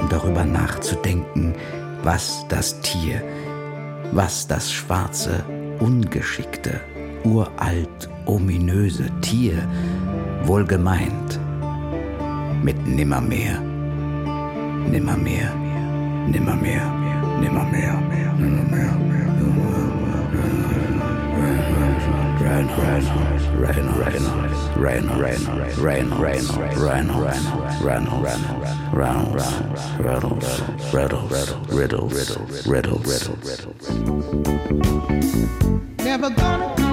um 0.00 0.08
darüber 0.08 0.46
nachzudenken, 0.46 1.56
was 2.02 2.46
das 2.48 2.80
Tier, 2.80 3.22
was 4.12 4.46
das 4.46 4.72
schwarze, 4.72 5.44
ungeschickte, 5.78 6.80
uralt, 7.22 8.08
ominöse 8.24 9.10
Tier 9.20 9.68
wohl 10.44 10.64
gemeint 10.64 11.40
mit 12.62 12.86
Nimmermehr, 12.86 13.60
Nimmermehr, 14.90 15.54
Nimmermehr, 16.28 16.84
Nimmermehr, 17.40 18.02
Nimmermehr. 18.38 19.00
Reynolds, 24.80 25.46
Reynolds, 36.06 36.89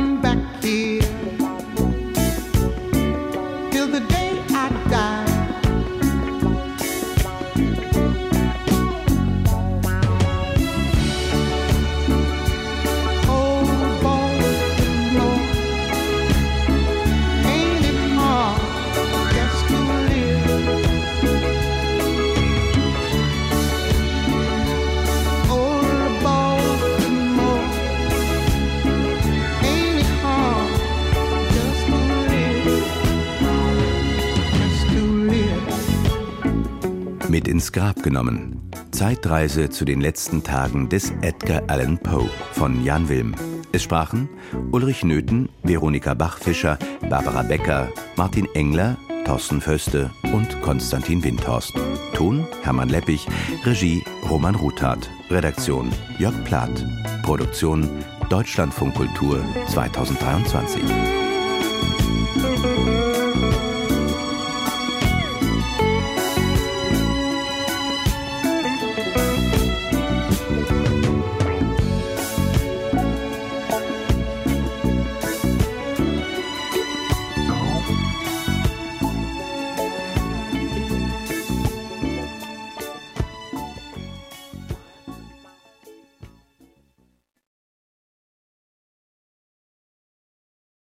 Grab 37.78 38.02
genommen. 38.02 38.72
Zeitreise 38.90 39.70
zu 39.70 39.86
den 39.86 40.02
letzten 40.02 40.42
Tagen 40.42 40.90
des 40.90 41.12
Edgar 41.22 41.62
Allan 41.68 42.00
Poe 42.00 42.28
von 42.54 42.84
Jan 42.84 43.08
Wilm. 43.08 43.36
Es 43.72 43.84
sprachen 43.84 44.28
Ulrich 44.72 45.04
Nöthen, 45.04 45.48
Veronika 45.62 46.16
Bachfischer, 46.16 46.80
Barbara 47.08 47.44
Becker, 47.44 47.90
Martin 48.16 48.48
Engler, 48.56 48.98
Thorsten 49.26 49.62
Föste 49.62 50.10
und 50.34 50.60
Konstantin 50.64 51.24
Windhorst. 51.24 51.76
Ton 52.16 52.48
Hermann 52.64 52.90
Leppich, 52.90 53.28
Regie 53.64 54.04
Roman 54.28 54.56
Ruthardt, 54.56 55.08
Redaktion 55.30 55.92
Jörg 56.18 56.34
Plath, 56.46 56.84
Produktion 57.22 57.88
Deutschlandfunk 58.28 58.96
Kultur 58.96 59.46
2023. 59.68 60.82